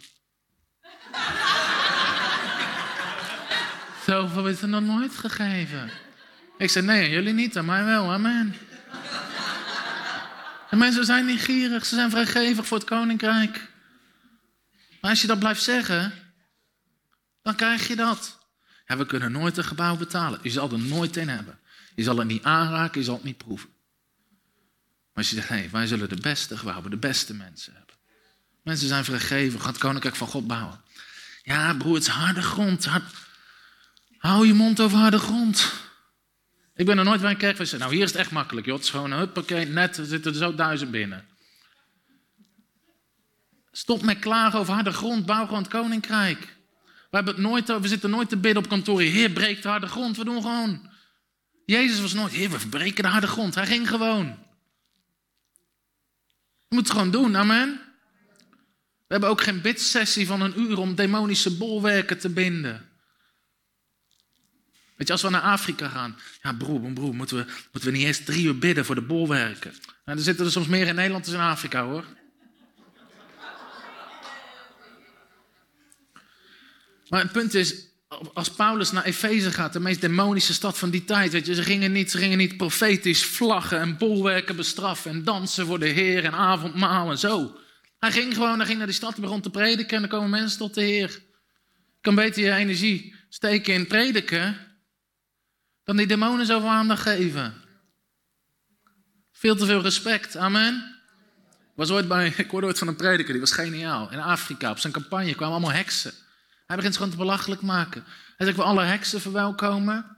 [4.06, 5.90] Zoveel is er nog nooit gegeven.
[6.64, 8.54] Ik zei, nee, jullie niet, aan mij wel, amen.
[10.70, 13.70] En mensen zijn niet gierig, ze zijn vrijgevig voor het koninkrijk.
[15.00, 16.12] Maar als je dat blijft zeggen,
[17.42, 18.38] dan krijg je dat.
[18.86, 20.40] Ja, we kunnen nooit een gebouw betalen.
[20.42, 21.58] Je zal er nooit in hebben.
[21.94, 23.68] Je zal het niet aanraken, je zal het niet proeven.
[25.12, 27.94] Maar als je zegt, hé, wij zullen de beste gebouwen, de beste mensen hebben.
[28.62, 30.80] Mensen zijn vrijgevig, gaan het koninkrijk van God bouwen.
[31.42, 32.88] Ja, broer, het is harde grond.
[34.18, 35.82] Hou je mond over harde grond.
[36.74, 37.78] Ik ben er nooit bij een kerk geweest.
[37.78, 38.74] Nou, hier is het echt makkelijk, joh.
[38.74, 41.26] Het is gewoon, huppakee, net, er zitten er zo duizend binnen.
[43.70, 46.40] Stop met klagen over harde grond, bouw gewoon het koninkrijk.
[47.10, 49.00] We, hebben het nooit, we zitten nooit te bidden op kantoor.
[49.00, 50.16] Heer, breek de harde grond.
[50.16, 50.90] We doen gewoon.
[51.66, 53.54] Jezus was nooit, heer, we verbreken de harde grond.
[53.54, 54.26] Hij ging gewoon.
[56.68, 57.80] Je moet het gewoon doen, amen.
[59.06, 62.88] We hebben ook geen bidsessie van een uur om demonische bolwerken te binden.
[64.96, 66.16] Weet je, als we naar Afrika gaan.
[66.42, 69.74] Ja, broer, broer, moeten we, moeten we niet eerst drie uur bidden voor de bolwerken?
[70.04, 72.04] Nou, er zitten er soms meer in Nederland dan in Afrika, hoor.
[77.08, 77.74] Maar het punt is,
[78.34, 81.62] als Paulus naar Efeze gaat, de meest demonische stad van die tijd, weet je, ze
[81.62, 86.24] gingen niet, ze gingen niet profetisch vlaggen en bolwerken bestraffen en dansen voor de Heer
[86.24, 87.56] en avondmaal en zo.
[87.98, 90.30] Hij ging gewoon, hij ging naar die stad en begon te prediken en dan komen
[90.30, 91.22] mensen tot de Heer.
[92.00, 94.56] Kan beter je energie steken in prediken
[95.84, 97.54] dan die demonen zoveel aandacht geven.
[99.32, 100.94] Veel te veel respect, amen.
[101.74, 104.12] Was ooit bij, ik hoorde ooit van een prediker, die was geniaal.
[104.12, 106.12] In Afrika, op zijn campagne kwamen allemaal heksen.
[106.66, 108.04] Hij begint ze gewoon te belachelijk maken.
[108.36, 110.16] Hij zegt, wil alle heksen verwelkomen.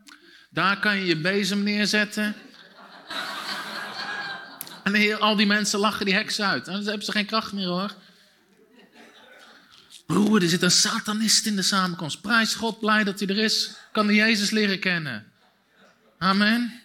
[0.51, 2.35] Daar kan je je bezem neerzetten.
[4.85, 6.67] en al die mensen lachen die heksen uit.
[6.67, 7.95] En dan hebben ze geen kracht meer hoor.
[10.07, 12.21] Broer, er zit een satanist in de samenkomst.
[12.21, 13.75] Prijs God blij dat hij er is.
[13.93, 15.33] Kan de Jezus leren kennen.
[16.19, 16.83] Amen.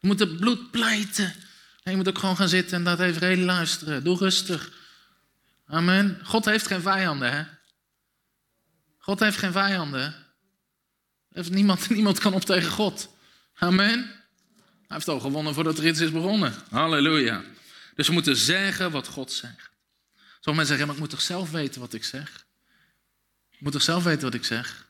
[0.00, 1.34] We moeten bloed pleiten.
[1.82, 4.04] En je moet ook gewoon gaan zitten en dat even redelijk luisteren.
[4.04, 4.72] Doe rustig.
[5.66, 6.20] Amen.
[6.22, 7.44] God heeft geen vijanden, hè?
[8.98, 10.14] God heeft geen vijanden.
[11.28, 13.08] Niemand, niemand kan op tegen God.
[13.54, 13.98] Amen.
[14.86, 16.54] Hij heeft al gewonnen voordat er iets is begonnen.
[16.70, 17.42] Halleluja.
[17.94, 19.70] Dus we moeten zeggen wat God zegt.
[20.14, 22.46] Sommige mensen zeggen, maar ik moet toch zelf weten wat ik zeg?
[23.50, 24.86] Ik moet toch zelf weten wat ik zeg?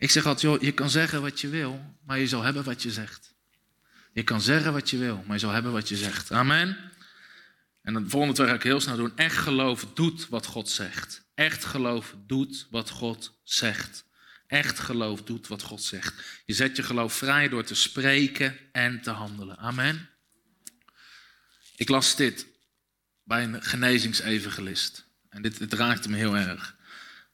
[0.00, 2.82] Ik zeg altijd, joh, je kan zeggen wat je wil, maar je zal hebben wat
[2.82, 3.34] je zegt.
[4.12, 6.32] Je kan zeggen wat je wil, maar je zal hebben wat je zegt.
[6.32, 6.76] Amen.
[7.82, 9.16] En dan volgende twee ga ik heel snel doen.
[9.16, 11.24] Echt geloof doet wat God zegt.
[11.34, 14.04] Echt geloof doet wat God zegt.
[14.46, 16.42] Echt geloof doet wat God zegt.
[16.44, 19.58] Je zet je geloof vrij door te spreken en te handelen.
[19.58, 20.08] Amen.
[21.76, 22.46] Ik las dit
[23.24, 25.04] bij een genezingsevangelist.
[25.28, 26.78] En dit, dit raakte me heel erg.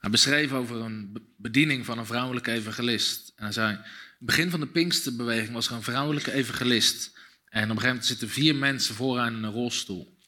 [0.07, 3.33] Hij beschreef over een bediening van een vrouwelijke evangelist.
[3.37, 3.79] En hij zei,
[4.19, 7.19] begin van de Pinksterbeweging was er een vrouwelijke evangelist.
[7.45, 10.19] En op een gegeven moment zitten vier mensen vooraan in een rolstoel.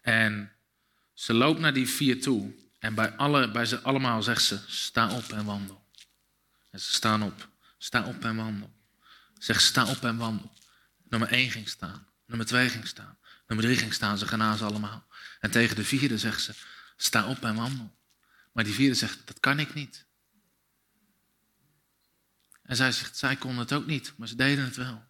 [0.00, 0.52] En
[1.12, 2.54] ze loopt naar die vier toe.
[2.78, 5.86] En bij, alle, bij ze allemaal zegt ze, sta op en wandel.
[6.70, 7.48] En ze staan op.
[7.78, 8.72] Sta op en wandel.
[9.38, 10.52] Zeg, sta op en wandel.
[11.08, 12.06] Nummer één ging staan.
[12.26, 13.18] Nummer twee ging staan.
[13.46, 14.18] Nummer drie ging staan.
[14.18, 15.06] Ze gaan ze allemaal.
[15.40, 16.52] En tegen de vierde zegt ze,
[16.96, 17.98] sta op en wandel.
[18.52, 20.06] Maar die vierde zegt, dat kan ik niet.
[22.62, 25.08] En zij zegt, zij kon het ook niet, maar ze deden het wel.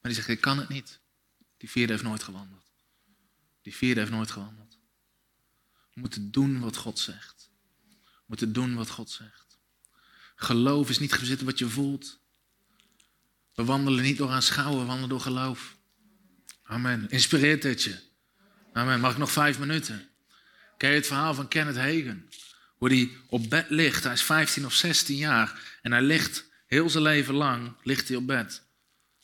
[0.00, 1.00] Maar die zegt, ik kan het niet.
[1.56, 2.72] Die vierde heeft nooit gewandeld.
[3.62, 4.78] Die vierde heeft nooit gewandeld.
[5.94, 7.50] We moeten doen wat God zegt.
[7.90, 9.58] We moeten doen wat God zegt.
[10.34, 12.20] Geloof is niet gezitten wat je voelt.
[13.54, 15.76] We wandelen niet door aanschouwen, we wandelen door geloof.
[16.62, 17.08] Amen.
[17.08, 18.02] Inspireert het je?
[18.72, 19.00] Amen.
[19.00, 20.09] Mag ik nog vijf minuten?
[20.80, 22.28] Ken je het verhaal van Kenneth Hagen?
[22.76, 24.04] Hoe hij op bed ligt.
[24.04, 25.60] Hij is 15 of 16 jaar.
[25.82, 28.62] En hij ligt heel zijn leven lang ligt hij op bed.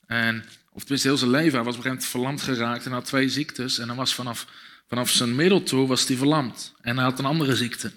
[0.06, 1.54] En, of tenminste heel zijn leven.
[1.54, 3.78] Hij was op een gegeven moment verlamd geraakt en had twee ziektes.
[3.78, 4.46] En dan was vanaf,
[4.88, 6.74] vanaf zijn middel toe was hij verlamd.
[6.80, 7.92] En hij had een andere ziekte.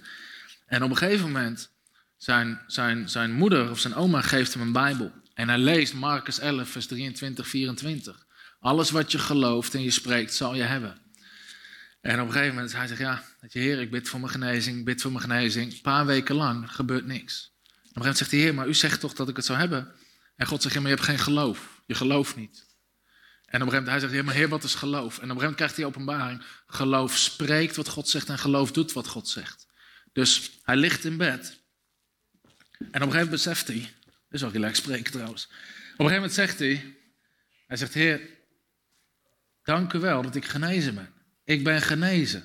[0.65, 1.69] En op een gegeven moment,
[2.17, 5.11] zijn, zijn, zijn moeder of zijn oma geeft hem een Bijbel.
[5.33, 8.25] En hij leest Marcus 11, vers 23, 24.
[8.59, 11.08] Alles wat je gelooft en je spreekt, zal je hebben.
[12.01, 14.77] En op een gegeven moment, hij zegt, ja, je Heer, ik bid voor mijn genezing,
[14.77, 15.71] ik bid voor mijn genezing.
[15.73, 17.45] Een paar weken lang gebeurt niks.
[17.45, 19.59] op een gegeven moment zegt de Heer, maar u zegt toch dat ik het zou
[19.59, 19.91] hebben?
[20.35, 21.81] En God zegt, je hebt geen geloof.
[21.85, 22.67] Je gelooft niet.
[23.45, 24.97] En op een gegeven moment, hij zegt, ja, maar Heer, wat is geloof?
[24.97, 26.43] En op een gegeven moment krijgt hij openbaring.
[26.67, 29.67] Geloof spreekt wat God zegt en geloof doet wat God zegt.
[30.13, 31.61] Dus hij ligt in bed.
[32.79, 35.45] En op een gegeven moment beseft hij, dit is wel relaxed spreken trouwens.
[35.45, 36.97] Op een gegeven moment zegt hij,
[37.67, 38.21] hij zegt, Heer,
[39.63, 41.18] dank u wel dat ik genezen ben.
[41.49, 42.43] Ik ben genezen.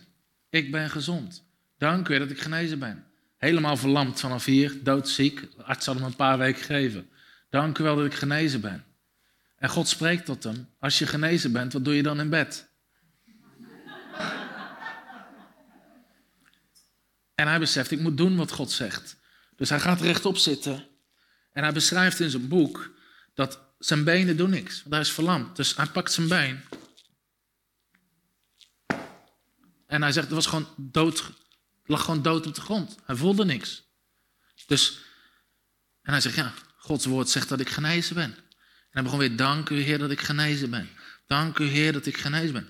[0.50, 1.44] Ik ben gezond.
[1.78, 3.04] Dank u dat ik genezen ben.
[3.36, 5.40] Helemaal verlamd vanaf hier, doodziek.
[5.56, 7.08] De arts had hem een paar weken gegeven.
[7.50, 8.84] Dank u wel dat ik genezen ben.
[9.56, 10.68] En God spreekt tot hem.
[10.78, 12.68] Als je genezen bent, wat doe je dan in bed?
[17.34, 19.16] En hij beseft, ik moet doen wat God zegt.
[19.56, 20.86] Dus hij gaat rechtop zitten.
[21.52, 22.94] En hij beschrijft in zijn boek
[23.34, 24.80] dat zijn benen doen niks.
[24.80, 25.56] Want hij is verlamd.
[25.56, 26.60] Dus hij pakt zijn been
[29.94, 31.32] En hij zegt, het was gewoon dood,
[31.84, 32.96] lag gewoon dood op de grond.
[33.04, 33.82] Hij voelde niks.
[34.66, 34.98] Dus,
[36.02, 38.34] en hij zegt, ja, Gods woord zegt dat ik genezen ben.
[38.34, 40.88] En hij begon weer, dank u Heer dat ik genezen ben.
[41.26, 42.68] Dank u Heer dat ik genezen ben.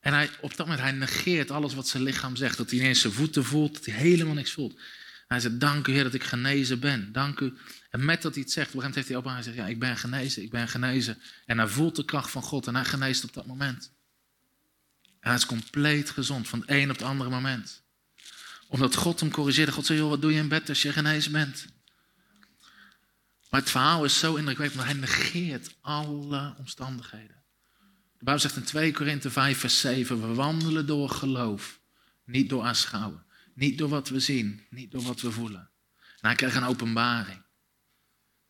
[0.00, 2.56] En hij, op dat moment, hij negeert alles wat zijn lichaam zegt.
[2.56, 4.80] Dat hij ineens zijn voeten voelt, dat hij helemaal niks voelt.
[5.26, 7.12] hij zegt, dank u Heer dat ik genezen ben.
[7.12, 7.54] Dank u.
[7.90, 9.42] En met dat hij het zegt, op een gegeven moment heeft hij op en hij
[9.42, 11.22] zegt, ja, ik ben genezen, ik ben genezen.
[11.46, 13.92] En hij voelt de kracht van God en hij geneest op dat moment.
[15.22, 17.82] Hij is compleet gezond van het een op het andere moment.
[18.68, 19.72] Omdat God hem corrigeerde.
[19.72, 21.66] God zei, joh, wat doe je in bed als je genezen bent?
[23.50, 27.42] Maar het verhaal is zo indrukwekkend, want hij negeert alle omstandigheden.
[28.18, 31.80] De Bijbel zegt in 2 Korinthe 5, vers 7, we wandelen door geloof,
[32.24, 33.24] niet door aanschouwen.
[33.54, 35.70] Niet door wat we zien, niet door wat we voelen.
[35.96, 37.42] En hij kreeg een openbaring.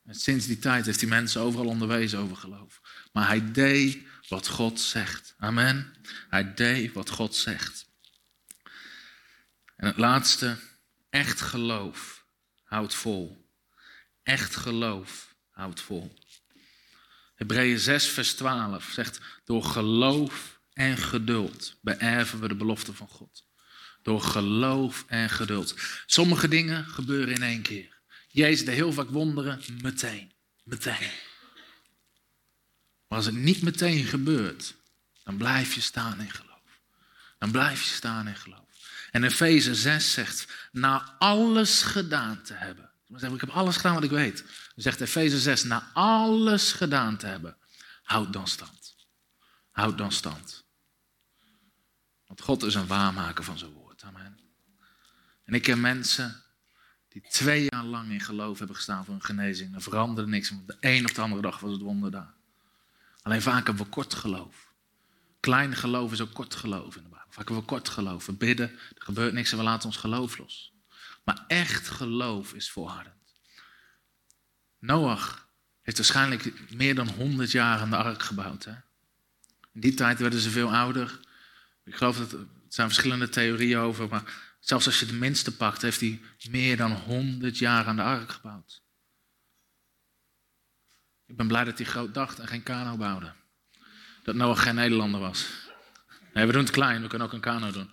[0.05, 2.81] En sinds die tijd heeft hij mensen overal onderwezen over geloof.
[3.13, 3.99] Maar hij deed
[4.33, 5.35] wat God zegt.
[5.39, 5.95] Amen.
[6.29, 7.87] Hij deed wat God zegt.
[9.77, 10.57] En het laatste,
[11.11, 12.25] echt geloof
[12.63, 13.49] houdt vol.
[14.23, 16.19] Echt geloof houdt vol.
[17.35, 23.45] Hebreeën 6, vers 12 zegt: Door geloof en geduld beërven we de belofte van God.
[24.03, 25.75] Door geloof en geduld.
[26.07, 28.01] Sommige dingen gebeuren in één keer.
[28.29, 30.33] Jezus deed heel vaak wonderen meteen.
[30.65, 31.11] Meteen.
[33.13, 34.75] Maar als het niet meteen gebeurt,
[35.25, 36.81] dan blijf je staan in geloof.
[37.39, 38.67] Dan blijf je staan in geloof.
[39.11, 42.91] En Efeze 6 zegt, na alles gedaan te hebben.
[43.07, 44.45] Ik heb alles gedaan wat ik weet.
[44.75, 47.57] Zegt Efeze 6, na alles gedaan te hebben,
[48.03, 48.95] houd dan stand.
[49.71, 50.65] Houd dan stand.
[52.27, 54.03] Want God is een waarmaker van zijn woord.
[54.03, 54.39] Amen.
[55.45, 56.43] En ik ken mensen
[57.09, 59.75] die twee jaar lang in geloof hebben gestaan voor een genezing.
[59.75, 60.49] Er veranderde niks.
[60.49, 62.41] Van de een of de andere dag was het wonder daar.
[63.23, 64.73] Alleen vaak hebben we kort geloof.
[65.41, 67.09] Klein geloof is ook kort geloof in de.
[67.11, 68.27] Vaak hebben we kort geloof.
[68.27, 70.73] We bidden, er gebeurt niks en we laten ons geloof los.
[71.25, 73.35] Maar echt geloof is volhardend.
[74.79, 75.49] Noach
[75.83, 78.65] heeft waarschijnlijk meer dan 100 jaar aan de ark gebouwd.
[78.65, 78.75] Hè?
[79.73, 81.21] In die tijd werden ze veel ouder.
[81.85, 85.83] Ik geloof dat er zijn verschillende theorieën over, maar zelfs als je de minste pakt,
[85.83, 86.21] heeft hij
[86.51, 88.82] meer dan 100 jaar aan de ark gebouwd.
[91.33, 93.33] Ik ben blij dat hij groot dacht en geen kano bouwde.
[94.23, 95.47] Dat Noach geen Nederlander was.
[96.33, 97.91] Nee, we doen het klein, we kunnen ook een kano doen.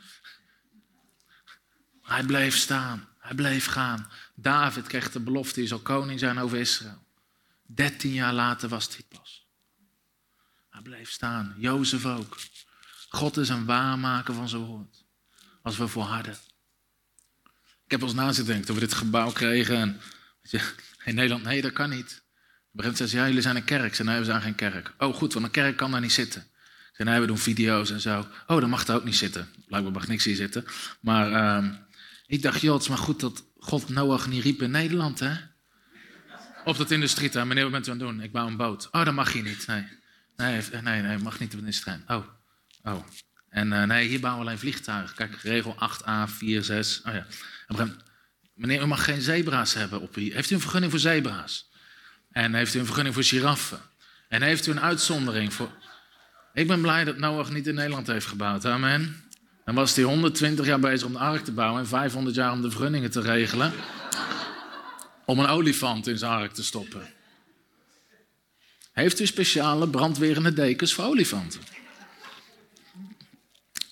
[2.01, 4.09] Hij bleef staan, hij bleef gaan.
[4.35, 7.05] David kreeg de belofte, hij zal koning zijn over Israël.
[7.65, 9.47] Dertien jaar later was hij pas.
[10.69, 12.37] Hij bleef staan, Jozef ook.
[13.09, 15.03] God is een waarmaker van zijn woord.
[15.61, 16.37] Als we volharden.
[17.85, 19.77] Ik heb ons na zitten denken, toen we dit gebouw kregen.
[19.77, 20.01] En,
[20.41, 22.27] je, in Nederland, nee, dat kan niet.
[22.73, 23.95] Een gegeven moment zei jullie zijn een kerk.
[23.95, 24.93] Ze nee, we zijn geen kerk.
[24.97, 26.47] Oh, goed, want een kerk kan daar niet zitten.
[26.93, 28.27] Ze nee, we doen video's en zo.
[28.47, 29.47] Oh, dan mag daar ook niet zitten.
[29.67, 30.65] Blijkbaar mag niks hier zitten.
[31.01, 31.69] Maar uh,
[32.25, 35.33] ik dacht, joh, het is maar goed dat God Noach niet riep in Nederland, hè?
[36.65, 37.47] Op dat industrieterrein.
[37.47, 38.21] Meneer, wat bent u aan het doen?
[38.21, 38.87] Ik bouw een boot.
[38.91, 39.67] Oh, dat mag je niet.
[39.67, 42.03] Nee, nee, nee, mag niet industrieterrein.
[42.07, 42.27] Oh,
[42.83, 43.05] oh.
[43.49, 45.15] En uh, nee, hier bouwen we alleen vliegtuigen.
[45.15, 47.01] Kijk, regel 8a, 4, 6.
[47.05, 47.25] Oh ja.
[48.53, 50.33] Meneer, u mag geen zebra's hebben op hier.
[50.33, 51.68] Heeft u een vergunning voor zebra's?
[52.39, 53.79] En heeft u een vergunning voor giraffen?
[54.27, 55.71] En heeft u een uitzondering voor...
[56.53, 58.65] Ik ben blij dat Noach niet in Nederland heeft gebouwd.
[58.65, 59.23] Amen.
[59.65, 62.61] Dan was hij 120 jaar bezig om de ark te bouwen en 500 jaar om
[62.61, 63.73] de vergunningen te regelen.
[65.25, 67.13] om een olifant in zijn ark te stoppen.
[68.91, 71.61] Heeft u speciale brandwerende dekens voor olifanten?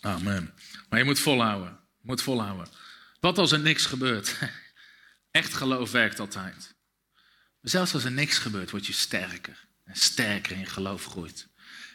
[0.02, 0.54] Amen.
[0.90, 1.70] Maar je moet volhouden.
[1.70, 2.68] Je moet volhouden.
[3.20, 4.38] Wat als er niks gebeurt?
[5.32, 6.76] Echt geloof werkt altijd.
[7.70, 9.68] Zelfs als er niks gebeurt, word je sterker.
[9.84, 11.48] En sterker in geloof groeit.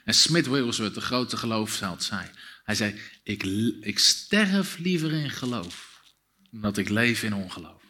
[0.05, 2.31] En Smith Wigglesworth, de grote geloofsheld, zei...
[2.65, 3.43] Hij zei, ik,
[3.81, 6.03] ik sterf liever in geloof...
[6.51, 7.83] dan dat ik leef in ongeloof.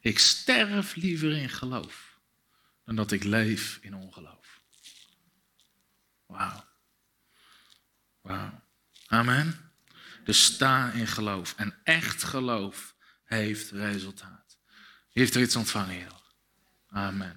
[0.00, 2.18] Ik sterf liever in geloof...
[2.84, 4.60] dan dat ik leef in ongeloof.
[6.26, 6.64] Wauw.
[8.20, 8.62] Wauw.
[9.06, 9.72] Amen.
[10.24, 11.54] Dus sta in geloof.
[11.56, 12.94] En echt geloof
[13.24, 14.58] heeft resultaat.
[15.12, 16.24] heeft er iets ontvangen, Heer.
[16.88, 17.36] Amen.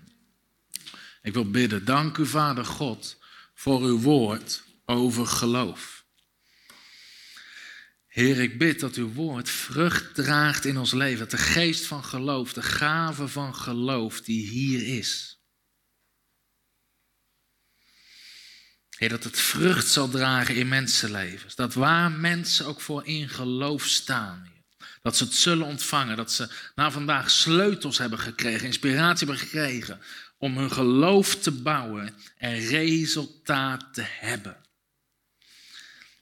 [1.22, 1.86] Ik wil bidden.
[1.86, 3.18] Dank u, Vader God,
[3.54, 6.06] voor uw woord over geloof.
[8.08, 11.20] Heer, ik bid dat uw woord vrucht draagt in ons leven.
[11.20, 15.40] Dat de geest van geloof, de gave van geloof die hier is.
[18.98, 21.56] Heer, dat het vrucht zal dragen in mensenlevens.
[21.56, 24.59] Dat waar mensen ook voor in geloof staan.
[25.02, 26.18] Dat ze het zullen ontvangen.
[26.18, 30.00] Dat ze na vandaag sleutels hebben gekregen, inspiratie hebben gekregen.
[30.38, 34.58] Om hun geloof te bouwen en resultaat te hebben.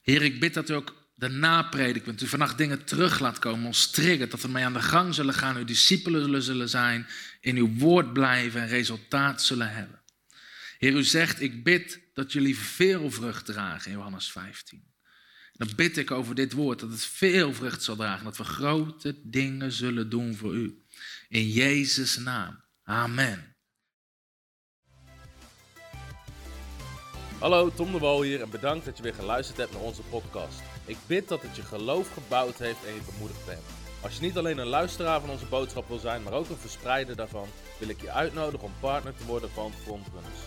[0.01, 2.21] Heer, ik bid dat u ook de napredik bent.
[2.21, 4.31] U vannacht dingen terug laat komen, ons triggert.
[4.31, 7.07] Dat we mee aan de gang zullen gaan, uw discipelen zullen zijn,
[7.41, 10.01] in uw woord blijven en resultaat zullen hebben.
[10.77, 14.83] Heer, u zegt, ik bid dat jullie veel vrucht dragen in Johannes 15.
[15.57, 18.25] Dan bid ik over dit woord dat het veel vrucht zal dragen.
[18.25, 20.83] Dat we grote dingen zullen doen voor u.
[21.29, 22.63] In Jezus' naam.
[22.83, 23.55] Amen.
[27.39, 30.59] Hallo, Tom de Wol hier en bedankt dat je weer geluisterd hebt naar onze podcast.
[30.85, 33.61] Ik bid dat het je geloof gebouwd heeft en je bemoedigd bent.
[34.01, 37.15] Als je niet alleen een luisteraar van onze boodschap wil zijn, maar ook een verspreider
[37.15, 37.47] daarvan,
[37.79, 40.39] wil ik je uitnodigen om partner te worden van Frontrunners.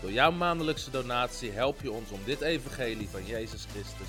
[0.00, 4.08] Door jouw maandelijkse donatie help je ons om dit evangelie van Jezus Christus